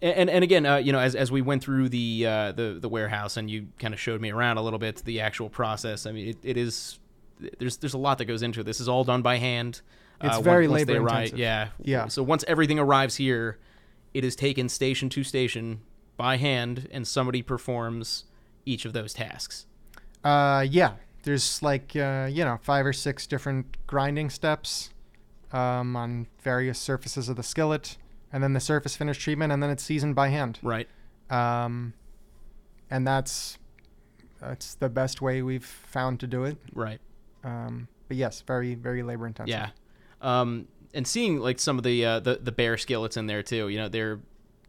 and 0.00 0.28
and 0.30 0.42
again, 0.42 0.66
uh, 0.66 0.76
you 0.76 0.92
know, 0.92 0.98
as, 0.98 1.14
as 1.14 1.30
we 1.30 1.42
went 1.42 1.62
through 1.62 1.88
the 1.90 2.26
uh, 2.26 2.52
the 2.52 2.78
the 2.80 2.88
warehouse 2.88 3.36
and 3.36 3.50
you 3.50 3.68
kind 3.78 3.94
of 3.94 4.00
showed 4.00 4.20
me 4.20 4.30
around 4.32 4.56
a 4.56 4.62
little 4.62 4.78
bit 4.78 4.96
the 5.04 5.20
actual 5.20 5.48
process. 5.48 6.06
I 6.06 6.12
mean, 6.12 6.28
it, 6.28 6.38
it 6.42 6.56
is 6.56 6.98
there's 7.58 7.76
there's 7.78 7.94
a 7.94 7.98
lot 7.98 8.18
that 8.18 8.24
goes 8.26 8.42
into 8.42 8.60
it. 8.60 8.64
This 8.64 8.80
is 8.80 8.88
all 8.88 9.04
done 9.04 9.22
by 9.22 9.36
hand. 9.38 9.80
It's 10.20 10.34
once- 10.34 10.44
very 10.44 10.68
once 10.68 10.86
labor 10.86 11.00
arrive- 11.00 11.14
intensive. 11.24 11.38
Yeah, 11.38 11.68
Yeah. 11.82 12.08
So 12.08 12.22
once 12.22 12.44
everything 12.46 12.78
arrives 12.78 13.16
here, 13.16 13.58
it 14.14 14.24
is 14.24 14.36
taken 14.36 14.68
station 14.68 15.08
to 15.10 15.24
station 15.24 15.80
by 16.16 16.36
hand, 16.36 16.88
and 16.92 17.06
somebody 17.06 17.42
performs 17.42 18.24
each 18.64 18.84
of 18.84 18.92
those 18.92 19.12
tasks. 19.12 19.66
Uh, 20.22 20.64
yeah, 20.68 20.92
there's 21.22 21.62
like 21.62 21.94
uh, 21.96 22.28
you 22.30 22.44
know 22.44 22.58
five 22.62 22.86
or 22.86 22.92
six 22.92 23.26
different 23.26 23.76
grinding 23.86 24.30
steps 24.30 24.90
um, 25.52 25.96
on 25.96 26.26
various 26.40 26.78
surfaces 26.78 27.28
of 27.28 27.36
the 27.36 27.42
skillet, 27.42 27.96
and 28.32 28.42
then 28.42 28.52
the 28.52 28.60
surface 28.60 28.96
finish 28.96 29.18
treatment, 29.18 29.52
and 29.52 29.62
then 29.62 29.70
it's 29.70 29.82
seasoned 29.82 30.14
by 30.14 30.28
hand. 30.28 30.58
Right. 30.62 30.88
Um, 31.30 31.94
and 32.90 33.06
that's 33.06 33.58
that's 34.40 34.74
the 34.74 34.88
best 34.88 35.22
way 35.22 35.42
we've 35.42 35.64
found 35.64 36.20
to 36.20 36.26
do 36.26 36.44
it. 36.44 36.58
Right. 36.74 37.00
Um, 37.44 37.88
but 38.08 38.16
yes, 38.16 38.42
very 38.42 38.74
very 38.74 39.02
labor 39.02 39.26
intensive. 39.26 39.50
Yeah. 39.50 39.70
Um, 40.20 40.68
and 40.94 41.06
seeing 41.06 41.38
like 41.38 41.58
some 41.58 41.78
of 41.78 41.84
the 41.84 42.04
uh, 42.04 42.20
the 42.20 42.36
the 42.36 42.52
bare 42.52 42.76
skillets 42.76 43.16
in 43.16 43.26
there 43.26 43.42
too. 43.42 43.68
You 43.68 43.78
know, 43.78 43.88
they're 43.88 44.20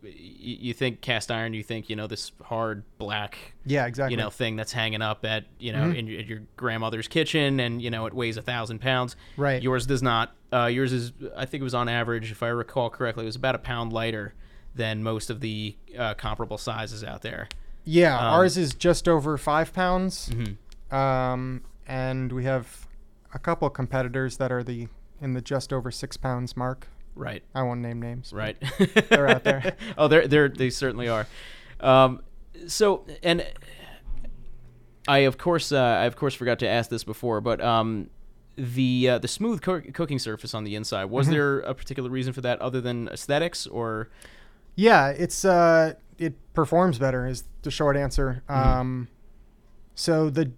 you 0.04 0.74
think 0.74 1.02
cast 1.02 1.32
iron, 1.32 1.54
you 1.54 1.64
think 1.64 1.90
you 1.90 1.96
know 1.96 2.08
this 2.08 2.32
hard 2.44 2.84
black 2.98 3.38
Yeah, 3.66 3.86
exactly. 3.86 4.14
you 4.14 4.18
know 4.18 4.30
thing 4.30 4.56
that's 4.56 4.72
hanging 4.74 5.02
up 5.02 5.24
at 5.26 5.46
you 5.60 5.72
know 5.72 5.90
in, 5.90 6.08
your, 6.08 6.20
in 6.20 6.28
your 6.28 6.40
grandmother's 6.58 7.08
kitchen, 7.08 7.60
and 7.60 7.82
you 7.82 7.90
know 7.90 8.06
it 8.06 8.14
weighs 8.14 8.38
a 8.38 8.42
thousand 8.42 8.80
pounds. 8.80 9.16
Right. 9.38 9.62
Yours 9.62 9.86
does 9.86 10.04
not. 10.04 10.34
Uh, 10.52 10.66
yours 10.68 10.94
is, 10.94 11.14
I 11.36 11.46
think 11.46 11.62
it 11.62 11.64
was 11.64 11.74
on 11.74 11.90
average, 11.90 12.32
if 12.32 12.44
I 12.44 12.48
recall 12.50 12.90
correctly, 12.92 13.24
it 13.24 13.26
was 13.26 13.36
about 13.36 13.56
a 13.56 13.60
pound 13.60 13.92
lighter 13.92 14.36
than 14.76 15.02
most 15.02 15.30
of 15.32 15.40
the 15.40 15.76
uh, 15.98 16.14
comparable 16.14 16.58
sizes 16.60 17.04
out 17.04 17.22
there. 17.24 17.48
Yeah, 17.86 18.16
Um, 18.18 18.34
ours 18.36 18.56
is 18.58 18.74
just 18.76 19.08
over 19.08 19.38
five 19.38 19.74
pounds, 19.74 20.30
Mhm. 20.30 20.96
um, 20.96 21.64
and 21.88 22.32
we 22.32 22.44
have 22.46 22.88
a 23.34 23.40
couple 23.40 23.68
competitors 23.72 24.38
that 24.38 24.52
are 24.52 24.64
the 24.64 24.88
in 25.20 25.34
the 25.34 25.42
just 25.42 25.74
over 25.74 25.90
six 25.90 26.18
pounds 26.18 26.56
mark. 26.56 26.88
Right. 27.16 27.44
I 27.54 27.62
won't 27.64 27.82
name 27.82 28.02
names. 28.02 28.32
Right. 28.34 28.58
They're 29.10 29.28
out 29.28 29.44
there. 29.44 29.76
oh, 29.98 30.08
they're 30.08 30.28
they're 30.28 30.50
they 30.50 30.70
certainly 30.70 31.08
are. 31.10 31.28
Um, 31.80 32.22
so 32.68 33.06
and 33.22 33.46
I 35.08 35.20
of 35.20 35.38
course 35.38 35.72
uh, 35.72 35.78
I 35.80 36.06
of 36.06 36.16
course 36.16 36.34
forgot 36.34 36.60
to 36.60 36.68
ask 36.68 36.90
this 36.90 37.04
before, 37.04 37.42
but 37.42 37.62
um, 37.62 38.10
the 38.56 39.10
uh, 39.10 39.18
the 39.20 39.28
smooth 39.28 39.62
co- 39.62 39.82
cooking 39.94 40.20
surface 40.20 40.54
on 40.54 40.64
the 40.64 40.76
inside 40.76 41.06
was 41.06 41.26
Mm-hmm. 41.28 41.34
there 41.34 41.60
a 41.60 41.74
particular 41.76 42.10
reason 42.10 42.34
for 42.34 42.42
that 42.42 42.60
other 42.62 42.80
than 42.82 43.08
aesthetics 43.10 43.68
or 43.68 44.10
Yeah, 44.76 45.10
it's 45.10 45.44
uh, 45.46 45.94
it 46.18 46.34
performs 46.54 47.00
better 47.00 47.28
is 47.28 47.44
the 47.64 47.72
short 47.72 47.98
answer. 47.98 48.44
Um, 48.50 49.08
so 49.96 50.30
the 50.30 50.52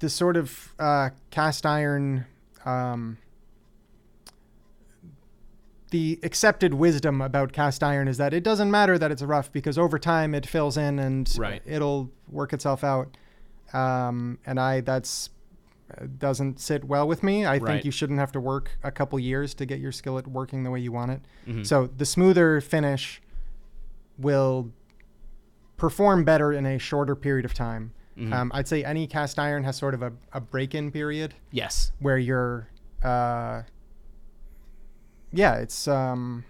the 0.00 0.08
sort 0.08 0.36
of 0.36 0.74
uh, 0.78 1.10
cast 1.30 1.66
iron, 1.66 2.24
um, 2.64 3.18
the 5.90 6.18
accepted 6.22 6.74
wisdom 6.74 7.20
about 7.20 7.52
cast 7.52 7.82
iron 7.82 8.06
is 8.08 8.16
that 8.18 8.32
it 8.32 8.42
doesn't 8.44 8.70
matter 8.70 8.96
that 8.98 9.10
it's 9.10 9.22
rough 9.22 9.50
because 9.52 9.76
over 9.76 9.98
time 9.98 10.34
it 10.34 10.46
fills 10.46 10.76
in 10.76 10.98
and 10.98 11.32
Right. 11.38 11.62
it'll 11.66 12.10
work 12.28 12.52
itself 12.52 12.84
out. 12.84 13.16
Um, 13.72 14.38
and 14.46 14.58
I 14.60 14.80
that's 14.80 15.30
uh, 16.00 16.06
doesn't 16.18 16.60
sit 16.60 16.84
well 16.84 17.08
with 17.08 17.24
me. 17.24 17.44
I 17.44 17.58
Right. 17.58 17.62
think 17.66 17.84
you 17.84 17.90
shouldn't 17.90 18.20
have 18.20 18.30
to 18.32 18.40
work 18.40 18.78
a 18.84 18.92
couple 18.92 19.18
years 19.18 19.54
to 19.54 19.66
get 19.66 19.80
your 19.80 19.90
skillet 19.90 20.28
working 20.28 20.62
the 20.62 20.70
way 20.70 20.78
you 20.78 20.92
want 20.92 21.10
it. 21.10 21.20
Mhm. 21.48 21.66
So 21.66 21.88
the 21.96 22.04
smoother 22.04 22.60
finish 22.60 23.20
will 24.16 24.70
perform 25.76 26.24
better 26.24 26.52
in 26.52 26.66
a 26.66 26.78
shorter 26.78 27.16
period 27.16 27.44
of 27.44 27.54
time. 27.54 27.92
Mhm. 28.16 28.32
Um, 28.32 28.50
I'd 28.54 28.68
say 28.68 28.84
any 28.84 29.06
cast 29.08 29.38
iron 29.38 29.64
has 29.64 29.76
sort 29.76 29.94
of 29.94 30.02
a, 30.02 30.12
a 30.32 30.40
break-in 30.40 30.90
period 30.92 31.34
yes 31.50 31.90
where 32.00 32.18
you're, 32.18 32.68
uh, 33.02 33.62
yeah, 35.32 35.54
it's 35.56 35.86
um, 35.88 36.44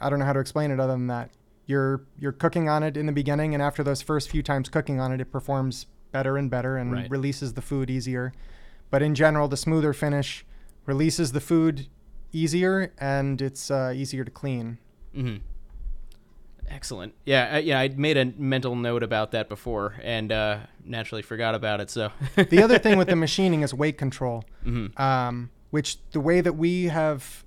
I 0.00 0.10
don't 0.10 0.18
know 0.18 0.24
how 0.24 0.32
to 0.32 0.40
explain 0.40 0.70
it 0.70 0.80
other 0.80 0.92
than 0.92 1.06
that. 1.08 1.30
You're 1.66 2.02
you're 2.18 2.32
cooking 2.32 2.68
on 2.68 2.82
it 2.82 2.96
in 2.96 3.06
the 3.06 3.12
beginning, 3.12 3.54
and 3.54 3.62
after 3.62 3.82
those 3.82 4.02
first 4.02 4.30
few 4.30 4.42
times 4.42 4.68
cooking 4.68 5.00
on 5.00 5.12
it, 5.12 5.20
it 5.20 5.32
performs 5.32 5.86
better 6.12 6.36
and 6.36 6.50
better 6.50 6.76
and 6.76 6.92
Right. 6.92 7.10
releases 7.10 7.54
the 7.54 7.62
food 7.62 7.90
easier. 7.90 8.32
But 8.90 9.02
in 9.02 9.14
general, 9.14 9.48
the 9.48 9.56
smoother 9.56 9.92
finish 9.92 10.44
releases 10.86 11.32
the 11.32 11.40
food 11.40 11.88
easier, 12.32 12.92
and 12.98 13.42
it's 13.42 13.70
uh, 13.70 13.92
easier 13.94 14.24
to 14.24 14.30
clean. 14.30 14.78
hmm 15.14 15.36
Excellent. 16.68 17.14
Yeah, 17.24 17.48
I, 17.54 17.58
yeah. 17.58 17.78
I 17.78 17.88
made 17.88 18.16
a 18.16 18.24
mental 18.24 18.74
note 18.74 19.02
about 19.04 19.30
that 19.32 19.48
before, 19.48 19.94
and 20.02 20.32
uh, 20.32 20.58
naturally 20.84 21.22
forgot 21.22 21.54
about 21.54 21.80
it. 21.80 21.90
So 21.90 22.10
the 22.36 22.60
other 22.62 22.78
thing 22.78 22.98
with 22.98 23.08
the 23.08 23.14
machining 23.26 23.62
is 23.62 23.72
weight 23.72 23.96
control, 23.98 24.44
Mhm. 24.64 24.98
um, 24.98 25.50
which 25.70 25.98
the 26.10 26.20
way 26.20 26.40
that 26.40 26.54
we 26.54 26.84
have 26.86 27.44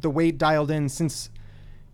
the 0.00 0.10
weight 0.10 0.38
dialed 0.38 0.70
in, 0.70 0.88
since 0.88 1.30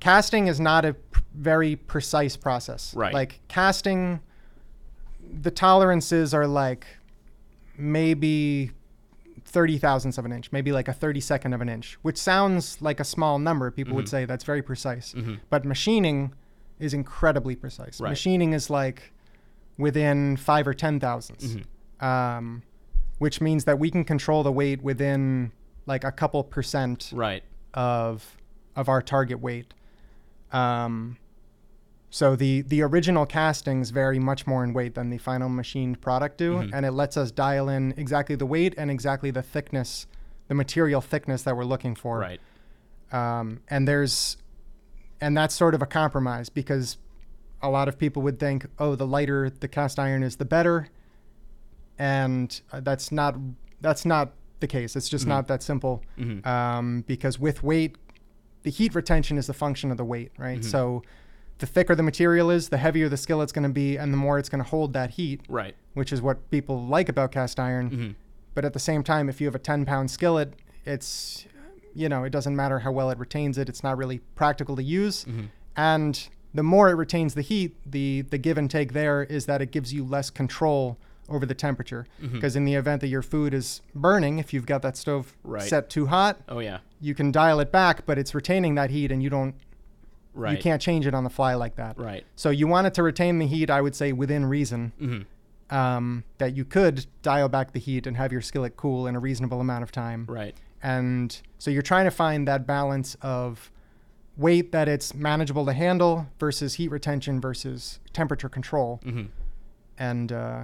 casting 0.00 0.46
is 0.46 0.60
not 0.60 0.84
a 0.84 0.94
p- 0.94 1.20
very 1.34 1.76
precise 1.76 2.36
process. 2.36 2.94
Right. 2.94 3.12
Like 3.14 3.40
casting, 3.48 4.20
the 5.42 5.50
tolerances 5.50 6.32
are 6.34 6.46
like 6.46 6.86
maybe 7.76 8.72
30 9.44 9.78
thousandths 9.78 10.18
of 10.18 10.24
an 10.24 10.32
inch, 10.32 10.52
maybe 10.52 10.72
like 10.72 10.88
a 10.88 10.92
30 10.92 11.20
second 11.20 11.52
of 11.54 11.60
an 11.60 11.68
inch, 11.68 11.98
which 12.02 12.18
sounds 12.18 12.80
like 12.82 13.00
a 13.00 13.04
small 13.04 13.38
number. 13.38 13.70
People 13.70 13.94
would 13.96 14.04
Mhm. 14.06 14.10
say 14.10 14.24
that's 14.24 14.44
very 14.44 14.62
precise. 14.62 15.14
Mhm. 15.14 15.40
But 15.48 15.64
machining 15.64 16.32
is 16.78 16.92
incredibly 16.94 17.56
precise. 17.56 18.00
Right. 18.00 18.10
Machining 18.10 18.52
is 18.52 18.68
like 18.70 19.12
within 19.78 20.36
five 20.36 20.66
or 20.66 20.74
10 20.74 21.00
thousandths 21.00 21.56
Mhm. 21.56 22.04
um, 22.04 22.62
which 23.18 23.40
means 23.40 23.64
that 23.64 23.78
we 23.78 23.90
can 23.90 24.04
control 24.04 24.42
the 24.42 24.52
weight 24.52 24.82
within 24.82 25.50
like 25.86 26.04
a 26.04 26.12
couple 26.12 26.44
percent 26.44 27.10
right. 27.14 27.42
Of 27.78 28.36
of 28.76 28.88
our 28.88 29.00
target 29.00 29.40
weight. 29.40 29.72
Um, 30.52 31.16
so 32.10 32.34
the 32.36 32.62
the 32.62 32.82
original 32.82 33.24
castings 33.26 33.90
vary 33.90 34.18
much 34.18 34.46
more 34.46 34.64
in 34.64 34.72
weight 34.72 34.94
than 34.94 35.10
the 35.10 35.18
final 35.18 35.48
machined 35.48 36.00
product 36.00 36.38
do, 36.38 36.56
Mhm. 36.56 36.70
and 36.72 36.84
it 36.86 36.92
lets 36.92 37.16
us 37.16 37.30
dial 37.30 37.68
in 37.68 37.94
exactly 37.96 38.34
the 38.34 38.46
weight 38.46 38.74
and 38.76 38.90
exactly 38.90 39.30
the 39.30 39.42
thickness, 39.42 40.06
the 40.48 40.54
material 40.54 41.00
thickness 41.00 41.42
that 41.44 41.56
we're 41.56 41.64
looking 41.64 41.94
for. 41.94 42.18
Right. 42.18 42.40
Um, 43.12 43.60
and 43.68 43.86
there's 43.86 44.36
and 45.20 45.36
that's 45.36 45.54
sort 45.54 45.74
of 45.74 45.82
a 45.82 45.86
compromise 45.86 46.48
because 46.48 46.96
a 47.60 47.68
lot 47.68 47.88
of 47.88 47.98
people 47.98 48.22
would 48.22 48.38
think, 48.38 48.66
oh, 48.78 48.94
the 48.94 49.06
lighter 49.06 49.50
the 49.50 49.68
cast 49.68 49.98
iron 49.98 50.22
is, 50.22 50.36
the 50.36 50.44
better, 50.44 50.88
and 51.98 52.60
uh, 52.72 52.80
that's 52.80 53.12
not 53.12 53.36
that's 53.80 54.04
not 54.04 54.32
the 54.60 54.66
case. 54.66 54.96
It's 54.96 55.08
just 55.08 55.24
Mhm. 55.24 55.28
not 55.28 55.48
that 55.48 55.62
simple. 55.62 56.02
Mhm. 56.18 56.44
Um, 56.46 57.04
because 57.06 57.38
with 57.38 57.62
weight, 57.62 57.96
the 58.62 58.70
heat 58.70 58.94
retention 58.94 59.38
is 59.38 59.46
the 59.46 59.54
function 59.54 59.90
of 59.90 59.96
the 59.96 60.04
weight, 60.04 60.32
right? 60.38 60.60
Mhm. 60.60 60.64
So 60.64 61.02
the 61.58 61.66
thicker 61.66 61.94
the 61.94 62.02
material 62.02 62.50
is, 62.50 62.68
the 62.68 62.76
heavier 62.78 63.08
the 63.08 63.16
skillet's 63.16 63.52
going 63.52 63.62
to 63.64 63.68
be, 63.72 63.96
and 63.96 64.12
the 64.12 64.16
more 64.16 64.38
it's 64.38 64.48
going 64.48 64.62
to 64.62 64.68
hold 64.68 64.92
that 64.92 65.10
heat, 65.10 65.42
Right. 65.48 65.74
which 65.94 66.12
is 66.12 66.20
what 66.22 66.50
people 66.50 66.84
like 66.86 67.08
about 67.08 67.32
cast 67.32 67.58
iron. 67.60 67.88
hmm 67.90 68.08
But 68.54 68.64
at 68.64 68.72
the 68.72 68.80
same 68.80 69.04
time, 69.04 69.28
if 69.28 69.40
you 69.40 69.46
have 69.46 69.54
a 69.54 69.58
10 69.60 69.84
pound 69.84 70.10
skillet, 70.10 70.54
it's, 70.84 71.46
you 71.94 72.08
know, 72.08 72.24
it 72.24 72.30
doesn't 72.30 72.56
matter 72.56 72.80
how 72.80 72.90
well 72.90 73.10
it 73.10 73.18
retains 73.18 73.56
it. 73.58 73.68
It's 73.68 73.84
not 73.84 73.96
really 73.96 74.18
practical 74.34 74.74
to 74.76 74.82
use. 74.82 75.22
hmm 75.24 75.42
And 75.76 76.28
the 76.52 76.64
more 76.64 76.90
it 76.90 76.94
retains 76.94 77.34
the 77.34 77.42
heat, 77.42 77.76
the, 77.86 78.22
the 78.22 78.38
give 78.38 78.58
and 78.58 78.68
take 78.68 78.92
there 78.92 79.22
is 79.22 79.46
that 79.46 79.62
it 79.62 79.70
gives 79.70 79.92
you 79.94 80.04
less 80.04 80.28
control 80.30 80.98
over 81.28 81.44
the 81.46 81.54
temperature. 81.54 82.06
Mhm. 82.22 82.32
Because 82.32 82.56
in 82.56 82.64
the 82.64 82.74
event 82.74 83.00
that 83.02 83.08
your 83.08 83.22
food 83.22 83.52
is 83.54 83.80
burning, 83.94 84.38
if 84.38 84.52
you've 84.52 84.66
got 84.66 84.82
that 84.82 84.96
stove 84.96 85.36
Right. 85.44 85.62
set 85.62 85.90
too 85.90 86.06
hot, 86.06 86.40
Oh 86.48 86.58
yeah. 86.60 86.78
you 87.00 87.14
can 87.14 87.30
dial 87.32 87.60
it 87.60 87.70
back, 87.70 88.06
but 88.06 88.18
it's 88.18 88.34
retaining 88.34 88.74
that 88.76 88.90
heat 88.90 89.12
and 89.12 89.22
you 89.22 89.28
don't, 89.30 89.54
Right. 90.34 90.56
you 90.56 90.62
can't 90.62 90.80
change 90.80 91.06
it 91.06 91.14
on 91.14 91.24
the 91.24 91.30
fly 91.30 91.54
like 91.54 91.76
that. 91.76 91.98
Right. 91.98 92.24
So 92.36 92.50
you 92.50 92.66
want 92.66 92.86
it 92.86 92.94
to 92.94 93.02
retain 93.02 93.38
the 93.38 93.46
heat, 93.46 93.70
I 93.70 93.80
would 93.80 93.94
say, 93.94 94.12
within 94.12 94.46
reason 94.46 94.92
hmm 94.98 95.18
um, 95.70 96.24
that 96.38 96.56
you 96.56 96.64
could 96.64 97.04
dial 97.20 97.46
back 97.50 97.72
the 97.72 97.78
heat 97.78 98.06
and 98.06 98.16
have 98.16 98.32
your 98.32 98.40
skillet 98.40 98.74
cool 98.78 99.06
in 99.06 99.14
a 99.14 99.18
reasonable 99.20 99.60
amount 99.60 99.82
of 99.82 99.92
time. 99.92 100.24
Right. 100.26 100.56
And 100.82 101.38
so 101.58 101.70
you're 101.70 101.82
trying 101.82 102.06
to 102.06 102.10
find 102.10 102.48
that 102.48 102.66
balance 102.66 103.16
of 103.20 103.70
weight 104.38 104.72
that 104.72 104.88
it's 104.88 105.12
manageable 105.14 105.66
to 105.66 105.74
handle 105.74 106.26
versus 106.40 106.74
heat 106.74 106.88
retention 106.90 107.38
versus 107.38 108.00
temperature 108.14 108.48
control. 108.48 109.00
hmm 109.04 109.24
And 109.98 110.32
uh, 110.32 110.62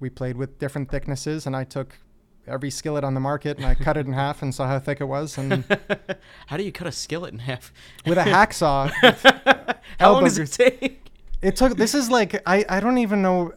we 0.00 0.10
played 0.10 0.36
with 0.36 0.58
different 0.58 0.90
thicknesses, 0.90 1.46
and 1.46 1.56
I 1.56 1.64
took 1.64 1.98
every 2.46 2.70
skillet 2.70 3.04
on 3.04 3.14
the 3.14 3.20
market 3.20 3.56
and 3.56 3.66
I 3.66 3.74
cut 3.74 3.96
it 3.96 4.06
in 4.06 4.12
half 4.12 4.42
and 4.42 4.54
saw 4.54 4.66
how 4.66 4.78
thick 4.78 5.00
it 5.00 5.04
was. 5.06 5.38
And 5.38 5.64
How 6.46 6.56
do 6.56 6.62
you 6.62 6.72
cut 6.72 6.86
a 6.86 6.92
skillet 6.92 7.32
in 7.32 7.38
half? 7.40 7.72
with 8.06 8.18
a 8.18 8.22
hacksaw, 8.24 8.90
How 9.98 10.12
long 10.12 10.24
does 10.24 10.38
it 10.38 10.52
take? 10.52 11.10
it 11.42 11.56
took. 11.56 11.76
This 11.76 11.94
is 11.94 12.10
like 12.10 12.42
I 12.46 12.64
I 12.68 12.80
don't 12.80 12.98
even 12.98 13.22
know 13.22 13.52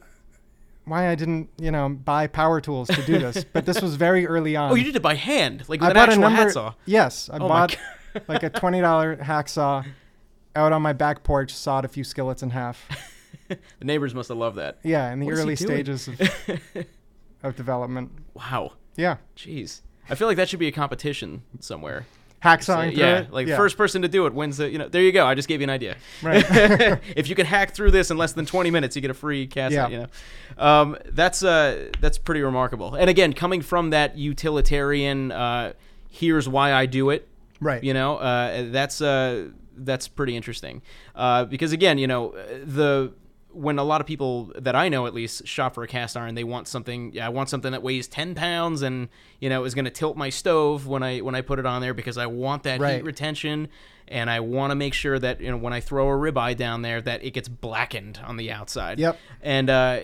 why 0.85 1.09
I 1.09 1.15
didn't 1.15 1.49
you 1.57 1.71
know 1.71 1.89
buy 1.89 2.27
power 2.27 2.61
tools 2.61 2.87
to 2.89 3.01
do 3.05 3.19
this, 3.19 3.43
but 3.43 3.65
this 3.65 3.81
was 3.81 3.95
very 3.95 4.25
early 4.25 4.55
oh, 4.55 4.63
on. 4.63 4.71
Oh, 4.71 4.75
you 4.75 4.83
did 4.83 4.95
it 4.95 5.01
by 5.01 5.15
hand, 5.15 5.63
like 5.67 5.81
with 5.81 5.87
I 5.87 5.91
an 5.91 5.95
bought 5.95 6.09
a 6.09 6.11
actual 6.13 6.21
number. 6.29 6.45
hacksaw. 6.45 6.75
Yes, 6.85 7.29
I 7.29 7.37
Oh 7.37 7.47
bought 7.47 7.77
like 8.27 8.43
a 8.43 8.49
twenty 8.49 8.81
dollar 8.81 9.17
hacksaw 9.17 9.85
out 10.55 10.73
on 10.73 10.81
my 10.81 10.93
back 10.93 11.23
porch, 11.23 11.53
sawed 11.53 11.85
a 11.85 11.87
few 11.87 12.03
skillets 12.03 12.41
in 12.41 12.51
half. 12.51 12.87
The 13.79 13.85
neighbors 13.85 14.13
must 14.13 14.29
have 14.29 14.37
loved 14.37 14.57
that. 14.57 14.79
Yeah, 14.83 15.11
in 15.11 15.19
the 15.19 15.25
What 15.25 15.35
early 15.35 15.55
stages 15.55 16.07
of, 16.07 16.19
of 17.43 17.55
development. 17.55 18.11
Wow. 18.33 18.73
Yeah, 18.95 19.17
Jeez. 19.35 19.81
I 20.09 20.15
feel 20.15 20.27
like 20.27 20.37
that 20.37 20.49
should 20.49 20.59
be 20.59 20.67
a 20.67 20.71
competition 20.71 21.43
somewhere. 21.59 22.05
hacksawing 22.43 22.93
through 22.93 23.03
yeah, 23.03 23.17
it. 23.19 23.31
like 23.31 23.47
yeah. 23.47 23.57
first 23.57 23.77
person 23.77 24.01
to 24.03 24.07
do 24.07 24.25
it 24.25 24.33
wins 24.33 24.57
the. 24.57 24.69
You 24.69 24.77
know, 24.77 24.87
there 24.87 25.01
you 25.01 25.11
go. 25.11 25.25
I 25.25 25.35
just 25.35 25.47
gave 25.47 25.59
you 25.59 25.65
an 25.65 25.69
idea. 25.69 25.97
Right. 26.21 26.45
if 27.15 27.27
you 27.29 27.35
can 27.35 27.45
hack 27.45 27.73
through 27.73 27.91
this 27.91 28.11
in 28.11 28.17
less 28.17 28.33
than 28.33 28.45
20 28.45 28.71
minutes, 28.71 28.95
you 28.95 29.01
get 29.01 29.11
a 29.11 29.15
free 29.15 29.47
cast. 29.47 29.73
Yeah. 29.73 29.87
You 29.87 29.97
know, 29.97 30.07
um, 30.57 30.97
that's 31.11 31.43
uh, 31.43 31.89
that's 31.99 32.17
pretty 32.17 32.41
remarkable. 32.41 32.95
And 32.95 33.09
again, 33.09 33.33
coming 33.33 33.61
from 33.61 33.89
that 33.91 34.17
utilitarian, 34.17 35.31
uh, 35.31 35.73
here's 36.09 36.47
why 36.47 36.73
I 36.73 36.85
do 36.85 37.09
it. 37.09 37.27
right. 37.59 37.83
You 37.83 37.93
know, 37.93 38.17
uh, 38.17 38.65
that's 38.71 39.01
uh, 39.01 39.49
that's 39.75 40.07
pretty 40.07 40.35
interesting. 40.35 40.81
Uh, 41.15 41.45
because 41.45 41.71
again, 41.71 41.97
you 41.97 42.07
know, 42.07 42.31
the 42.63 43.13
when 43.57 43.79
a 43.79 43.83
lot 43.83 43.99
of 44.01 44.07
people 44.07 44.51
that 44.55 44.75
I 44.75 44.89
know 44.89 45.07
at 45.07 45.13
least 45.13 45.47
shop 45.47 45.73
for 45.75 45.83
a 45.83 45.87
cast 45.87 46.15
iron, 46.15 46.35
they 46.35 46.43
want 46.43 46.67
something. 46.67 47.11
Yeah, 47.13 47.25
I 47.25 47.29
want 47.29 47.49
something 47.49 47.71
that 47.71 47.83
weighs 47.83 48.07
ten 48.07 48.35
pounds 48.35 48.81
and 48.81 49.09
you 49.39 49.49
know 49.49 49.63
is 49.65 49.73
going 49.73 49.85
to 49.85 49.91
tilt 49.91 50.15
my 50.17 50.29
stove 50.29 50.87
when 50.87 51.03
I 51.03 51.19
when 51.19 51.35
I 51.35 51.41
put 51.41 51.59
it 51.59 51.65
on 51.65 51.81
there 51.81 51.93
because 51.93 52.17
I 52.17 52.25
want 52.27 52.63
that 52.63 52.79
Right. 52.79 52.95
heat 52.95 53.03
retention 53.03 53.67
and 54.07 54.29
I 54.29 54.39
want 54.39 54.71
to 54.71 54.75
make 54.75 54.93
sure 54.93 55.19
that 55.19 55.41
you 55.41 55.51
know 55.51 55.57
when 55.57 55.73
I 55.73 55.79
throw 55.81 56.07
a 56.07 56.11
ribeye 56.13 56.55
down 56.55 56.81
there 56.81 57.01
that 57.01 57.23
it 57.23 57.31
gets 57.31 57.47
blackened 57.49 58.19
on 58.25 58.37
the 58.37 58.51
outside. 58.51 58.99
Yep. 58.99 59.17
And 59.41 59.69
uh, 59.69 59.99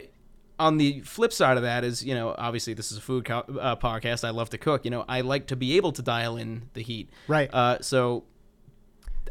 on 0.60 0.78
the 0.78 1.02
flip 1.02 1.34
side 1.34 1.58
of 1.58 1.64
that 1.64 1.84
is, 1.84 2.06
you 2.06 2.14
know, 2.14 2.36
obviously 2.38 2.74
this 2.74 2.92
is 2.92 2.98
a 2.98 3.02
food 3.02 3.26
co- 3.26 3.46
uh, 3.60 3.76
podcast. 3.76 4.24
I 4.24 4.30
love 4.30 4.50
to 4.52 4.58
cook. 4.58 4.86
You 4.86 4.92
know, 4.92 5.04
I 5.08 5.22
like 5.22 5.48
to 5.48 5.56
be 5.56 5.78
able 5.78 5.92
to 5.94 6.02
dial 6.02 6.38
in 6.38 6.70
the 6.74 6.82
heat. 6.84 7.10
Right. 7.28 7.50
Uh, 7.54 7.80
so 7.82 8.24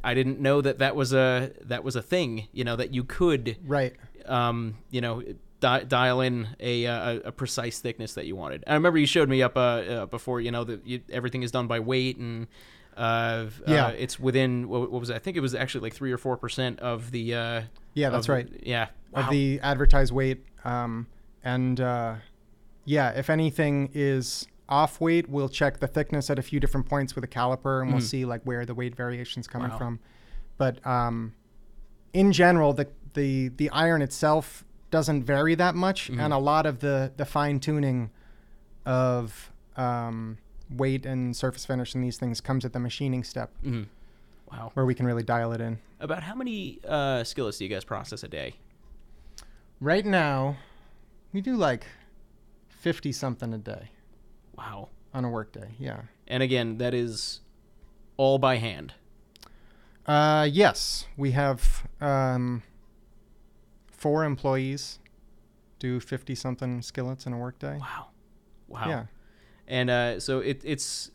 I 0.05 0.15
didn't 0.15 0.41
know 0.41 0.61
that 0.61 0.79
that 0.81 0.97
was 0.97 1.13
a 1.13 1.53
that 1.63 1.85
was 1.85 1.95
a 1.95 2.03
thing. 2.03 2.49
You 2.53 2.65
know, 2.65 2.75
that 2.77 2.93
you 2.93 3.05
could, 3.05 3.57
Right. 3.65 3.95
Um, 4.27 4.77
you 4.91 5.01
know. 5.01 5.23
Di- 5.61 5.85
dial 5.85 6.21
in 6.23 6.49
a, 6.59 6.89
uh, 6.89 7.21
a 7.27 7.31
precise 7.31 7.79
thickness 7.79 8.15
that 8.15 8.27
you 8.27 8.35
wanted. 8.35 8.65
I 8.67 8.75
remember 8.75 8.99
you 8.99 9.07
showed 9.07 9.29
me 9.29 9.45
up 9.45 9.57
uh, 9.57 9.61
uh, 9.61 10.07
before. 10.07 10.41
You 10.41 10.51
know 10.51 10.65
that 10.65 10.81
everything 11.09 11.45
is 11.45 11.53
done 11.53 11.69
by 11.69 11.79
weight, 11.79 12.17
and 12.17 12.49
uh, 12.97 13.47
Yeah. 13.65 13.91
it's 13.91 14.19
within 14.19 14.69
what, 14.69 14.91
what 14.91 14.99
was 14.99 15.09
it? 15.11 15.15
I 15.15 15.21
think 15.21 15.37
it 15.37 15.41
was 15.41 15.55
actually 15.55 15.83
like 15.83 15.95
three 15.95 16.11
or 16.11 16.19
four 16.19 16.37
percent 16.37 16.81
of 16.81 17.13
the. 17.13 17.35
Uh, 17.37 17.63
Yeah, 17.95 18.11
that's 18.11 18.27
of- 18.27 18.35
right. 18.35 18.49
Yeah, 18.65 18.89
Of 19.15 19.31
the 19.31 19.61
advertised 19.63 20.13
weight. 20.13 20.45
Um, 20.65 21.07
and 21.45 21.81
uh, 21.81 22.17
yeah, 22.85 23.11
if 23.11 23.31
anything 23.31 23.89
is 23.95 24.49
off 24.69 25.01
weight, 25.01 25.29
we'll 25.31 25.49
check 25.49 25.79
the 25.79 25.87
thickness 25.87 26.29
at 26.29 26.41
a 26.41 26.43
few 26.43 26.59
different 26.59 26.89
points 26.89 27.15
with 27.15 27.23
a 27.23 27.29
caliper, 27.29 27.83
and 27.83 27.93
we'll 27.93 28.03
Mhm. 28.03 28.07
see 28.07 28.25
like 28.25 28.43
where 28.43 28.67
the 28.67 28.75
weight 28.75 28.97
variation's 28.97 29.47
coming 29.47 29.71
Wow. 29.71 29.79
from. 29.79 30.01
But 30.59 30.85
um, 30.85 31.35
in 32.13 32.33
general, 32.33 32.73
the 32.73 32.89
the 33.15 33.49
the 33.49 33.71
iron 33.71 34.03
itself 34.03 34.65
doesn't 34.91 35.25
vary 35.25 35.55
that 35.55 35.75
much, 35.75 36.11
Mhm. 36.11 36.21
and 36.21 36.33
a 36.33 36.39
lot 36.39 36.67
of 36.67 36.81
the 36.81 37.13
the 37.17 37.25
fine 37.25 37.61
tuning 37.61 38.11
of 38.85 39.51
um, 39.77 40.39
weight 40.71 41.07
and 41.07 41.35
surface 41.37 41.65
finish 41.65 41.95
and 41.95 42.05
these 42.05 42.19
things 42.19 42.41
comes 42.41 42.65
at 42.65 42.73
the 42.73 42.79
machining 42.79 43.25
step, 43.25 43.51
Mhm. 43.65 43.87
Wow. 44.51 44.71
where 44.75 44.85
we 44.85 44.95
can 44.95 45.07
really 45.07 45.23
dial 45.23 45.53
it 45.53 45.61
in. 45.61 45.79
About 46.01 46.23
how 46.25 46.35
many 46.35 46.79
uh, 46.87 47.25
skillets 47.25 47.59
do 47.59 47.65
you 47.65 47.71
guys 47.71 47.85
process 47.85 48.23
a 48.23 48.29
day? 48.29 48.57
Right 49.81 50.05
now, 50.05 50.57
we 51.33 51.41
do 51.41 51.57
like 51.57 51.87
fifty 52.69 53.13
something 53.13 53.55
a 53.55 53.59
day 53.59 53.91
Wow. 54.57 54.89
on 55.15 55.25
a 55.25 55.31
work 55.31 55.53
day. 55.53 55.75
Yeah. 55.79 56.03
And 56.29 56.43
again, 56.43 56.79
that 56.79 56.93
is 56.95 57.41
all 58.17 58.39
by 58.39 58.57
hand. 58.57 58.95
Uh, 60.07 60.49
yes, 60.51 61.07
we 61.17 61.31
have 61.31 61.87
um, 62.01 62.63
four 64.03 64.25
employees 64.25 64.99
do 65.79 66.01
fifty 66.01 66.35
something 66.35 66.83
skillets 66.83 67.25
in 67.27 67.33
a 67.33 67.39
workday. 67.39 67.79
Wow. 67.79 68.09
Wow. 68.67 68.89
Yeah. 68.89 69.05
And 69.69 69.91
uh, 69.91 70.21
so 70.21 70.41
it, 70.41 70.61
it's 70.65 71.13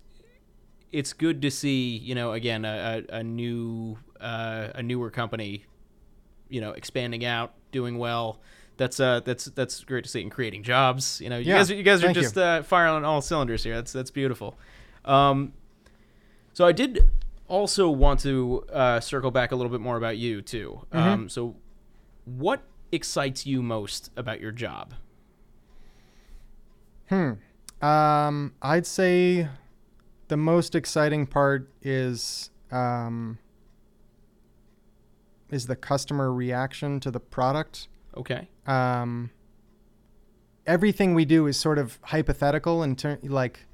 it's 0.94 1.12
good 1.12 1.42
to 1.42 1.52
see, 1.52 1.98
you 1.98 2.16
know, 2.16 2.32
again, 2.32 2.64
a, 2.64 3.04
a, 3.10 3.18
a 3.18 3.24
new 3.24 3.98
uh, 4.22 4.70
a 4.74 4.82
newer 4.82 5.12
company, 5.12 5.66
you 6.48 6.62
know, 6.62 6.72
expanding 6.72 7.26
out, 7.26 7.54
doing 7.72 7.98
well. 7.98 8.40
That's 8.78 9.00
uh 9.00 9.20
that's 9.26 9.46
that's 9.46 9.84
great 9.84 10.06
to 10.06 10.10
see 10.10 10.22
and 10.22 10.32
creating 10.32 10.64
jobs. 10.64 11.20
You 11.20 11.30
know, 11.30 11.38
you 11.38 11.46
Yeah, 11.46 11.58
guys 11.58 11.70
you 11.72 11.84
guys 11.84 12.04
are 12.04 12.14
thank 12.14 12.18
just 12.18 12.38
uh, 12.38 12.64
firing 12.64 12.94
on 12.94 13.04
all 13.04 13.22
cylinders 13.22 13.64
here. 13.64 13.76
That's 13.76 13.92
that's 13.92 14.12
beautiful. 14.12 14.58
Um, 15.04 15.54
so 16.54 16.66
I 16.66 16.72
did 16.72 17.10
also 17.48 17.90
want 17.90 18.22
to 18.22 18.64
uh, 18.72 19.00
circle 19.02 19.32
back 19.32 19.52
a 19.52 19.56
little 19.56 19.72
bit 19.72 19.82
more 19.82 19.98
about 19.98 20.18
you 20.18 20.42
too. 20.42 20.86
Mm-hmm. 20.92 20.98
Um, 20.98 21.30
so 21.30 21.56
what 22.26 22.62
excites 22.92 23.46
you 23.46 23.62
most 23.62 24.12
about 24.16 24.40
your 24.40 24.52
job? 24.52 24.94
Hmm. 27.10 27.34
Um, 27.82 28.54
I'd 28.62 28.86
say 28.86 29.48
the 30.28 30.38
most 30.38 30.76
exciting 30.76 31.28
part 31.28 31.70
is 31.82 32.50
um, 32.72 33.40
is 35.50 35.68
the 35.68 35.76
customer 35.76 36.34
reaction 36.34 37.00
to 37.02 37.12
the 37.12 37.20
product. 37.20 37.88
Okay. 38.16 38.50
um, 38.66 39.30
everything 40.66 41.14
we 41.14 41.24
do 41.24 41.48
is 41.48 41.56
sort 41.56 41.78
of 41.78 42.00
hypothetical 42.02 42.84
in 42.84 42.96
turn 42.96 43.20
like 43.24 43.66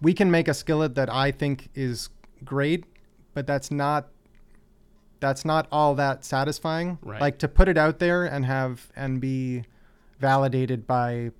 we 0.00 0.12
can 0.12 0.30
make 0.30 0.48
a 0.48 0.54
skillet 0.54 0.94
that 0.94 1.08
I 1.08 1.30
think 1.30 1.70
is 1.74 2.10
great, 2.44 2.84
but 3.32 3.46
that's 3.46 3.70
not 3.70 4.08
that's 5.20 5.44
not 5.44 5.66
all 5.72 5.94
that 5.94 6.24
satisfying. 6.24 6.98
Right. 7.02 7.20
Like 7.20 7.38
to 7.38 7.48
put 7.48 7.68
it 7.68 7.78
out 7.78 7.98
there 7.98 8.24
and 8.24 8.44
have 8.44 8.90
and 8.96 9.20
be 9.20 9.64
validated 10.20 10.86
by 10.86 11.30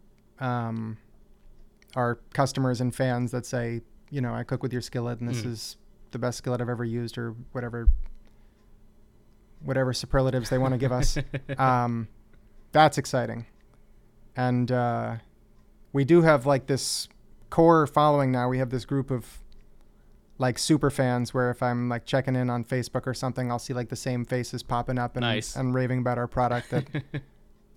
um, 0.40 0.96
our 1.94 2.16
customers 2.32 2.80
and 2.80 2.94
fans 2.94 3.30
that 3.32 3.46
say, 3.46 3.80
you 4.10 4.20
know, 4.20 4.34
I 4.34 4.44
cook 4.44 4.62
with 4.62 4.72
your 4.72 4.82
skillet 4.82 5.20
and 5.20 5.28
this 5.28 5.42
Mm. 5.42 5.46
is 5.52 5.76
the 6.12 6.18
best 6.18 6.38
skillet 6.38 6.60
I've 6.60 6.68
ever 6.68 6.84
used 6.84 7.18
or 7.18 7.34
whatever 7.52 7.88
whatever 9.62 9.92
superlatives 9.92 10.50
they 10.50 10.58
want 10.58 10.72
to 10.74 10.78
give 10.78 10.92
us 10.92 11.18
um, 11.58 12.08
that's 12.72 12.98
exciting. 12.98 13.46
And 14.36 14.70
uh, 14.70 15.16
we 15.92 16.04
do 16.04 16.22
have 16.22 16.44
like 16.46 16.66
this 16.66 17.08
core 17.48 17.86
following 17.86 18.30
now. 18.30 18.48
We 18.48 18.58
have 18.58 18.68
this 18.70 18.84
group 18.84 19.10
of 19.10 19.38
like 20.38 20.58
super 20.58 20.90
fans 20.90 21.32
where 21.32 21.50
if 21.50 21.62
I'm 21.62 21.88
like 21.88 22.04
checking 22.04 22.36
in 22.36 22.50
on 22.50 22.64
Facebook 22.64 23.06
or 23.06 23.14
something, 23.14 23.50
I'll 23.50 23.58
see 23.58 23.72
like 23.72 23.88
the 23.88 23.96
same 23.96 24.24
faces 24.24 24.62
popping 24.62 24.98
up 24.98 25.16
and, 25.16 25.22
Nice. 25.22 25.56
and 25.56 25.74
raving 25.74 26.00
about 26.00 26.18
our 26.18 26.26
product. 26.26 26.70
That 26.70 26.86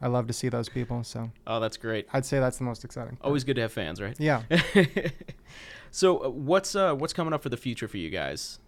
I 0.01 0.07
love 0.07 0.27
to 0.27 0.33
see 0.33 0.49
those 0.49 0.69
people. 0.69 1.03
So 1.03 1.31
oh, 1.47 1.59
that's 1.59 1.77
great. 1.77 2.07
I'd 2.13 2.25
say 2.25 2.39
that's 2.39 2.57
the 2.57 2.63
most 2.63 2.83
exciting. 2.83 3.15
part. 3.17 3.25
Always 3.25 3.43
good 3.43 3.55
to 3.55 3.61
have 3.61 3.71
fans, 3.73 4.01
right? 4.01 4.15
Yeah. 4.19 4.43
so 5.91 6.25
uh, 6.25 6.29
what's 6.29 6.75
uh 6.75 6.93
what's 6.95 7.13
coming 7.13 7.33
up 7.33 7.43
for 7.43 7.49
the 7.49 7.57
future 7.57 7.87
for 7.87 7.97
you 7.97 8.09
guys? 8.09 8.59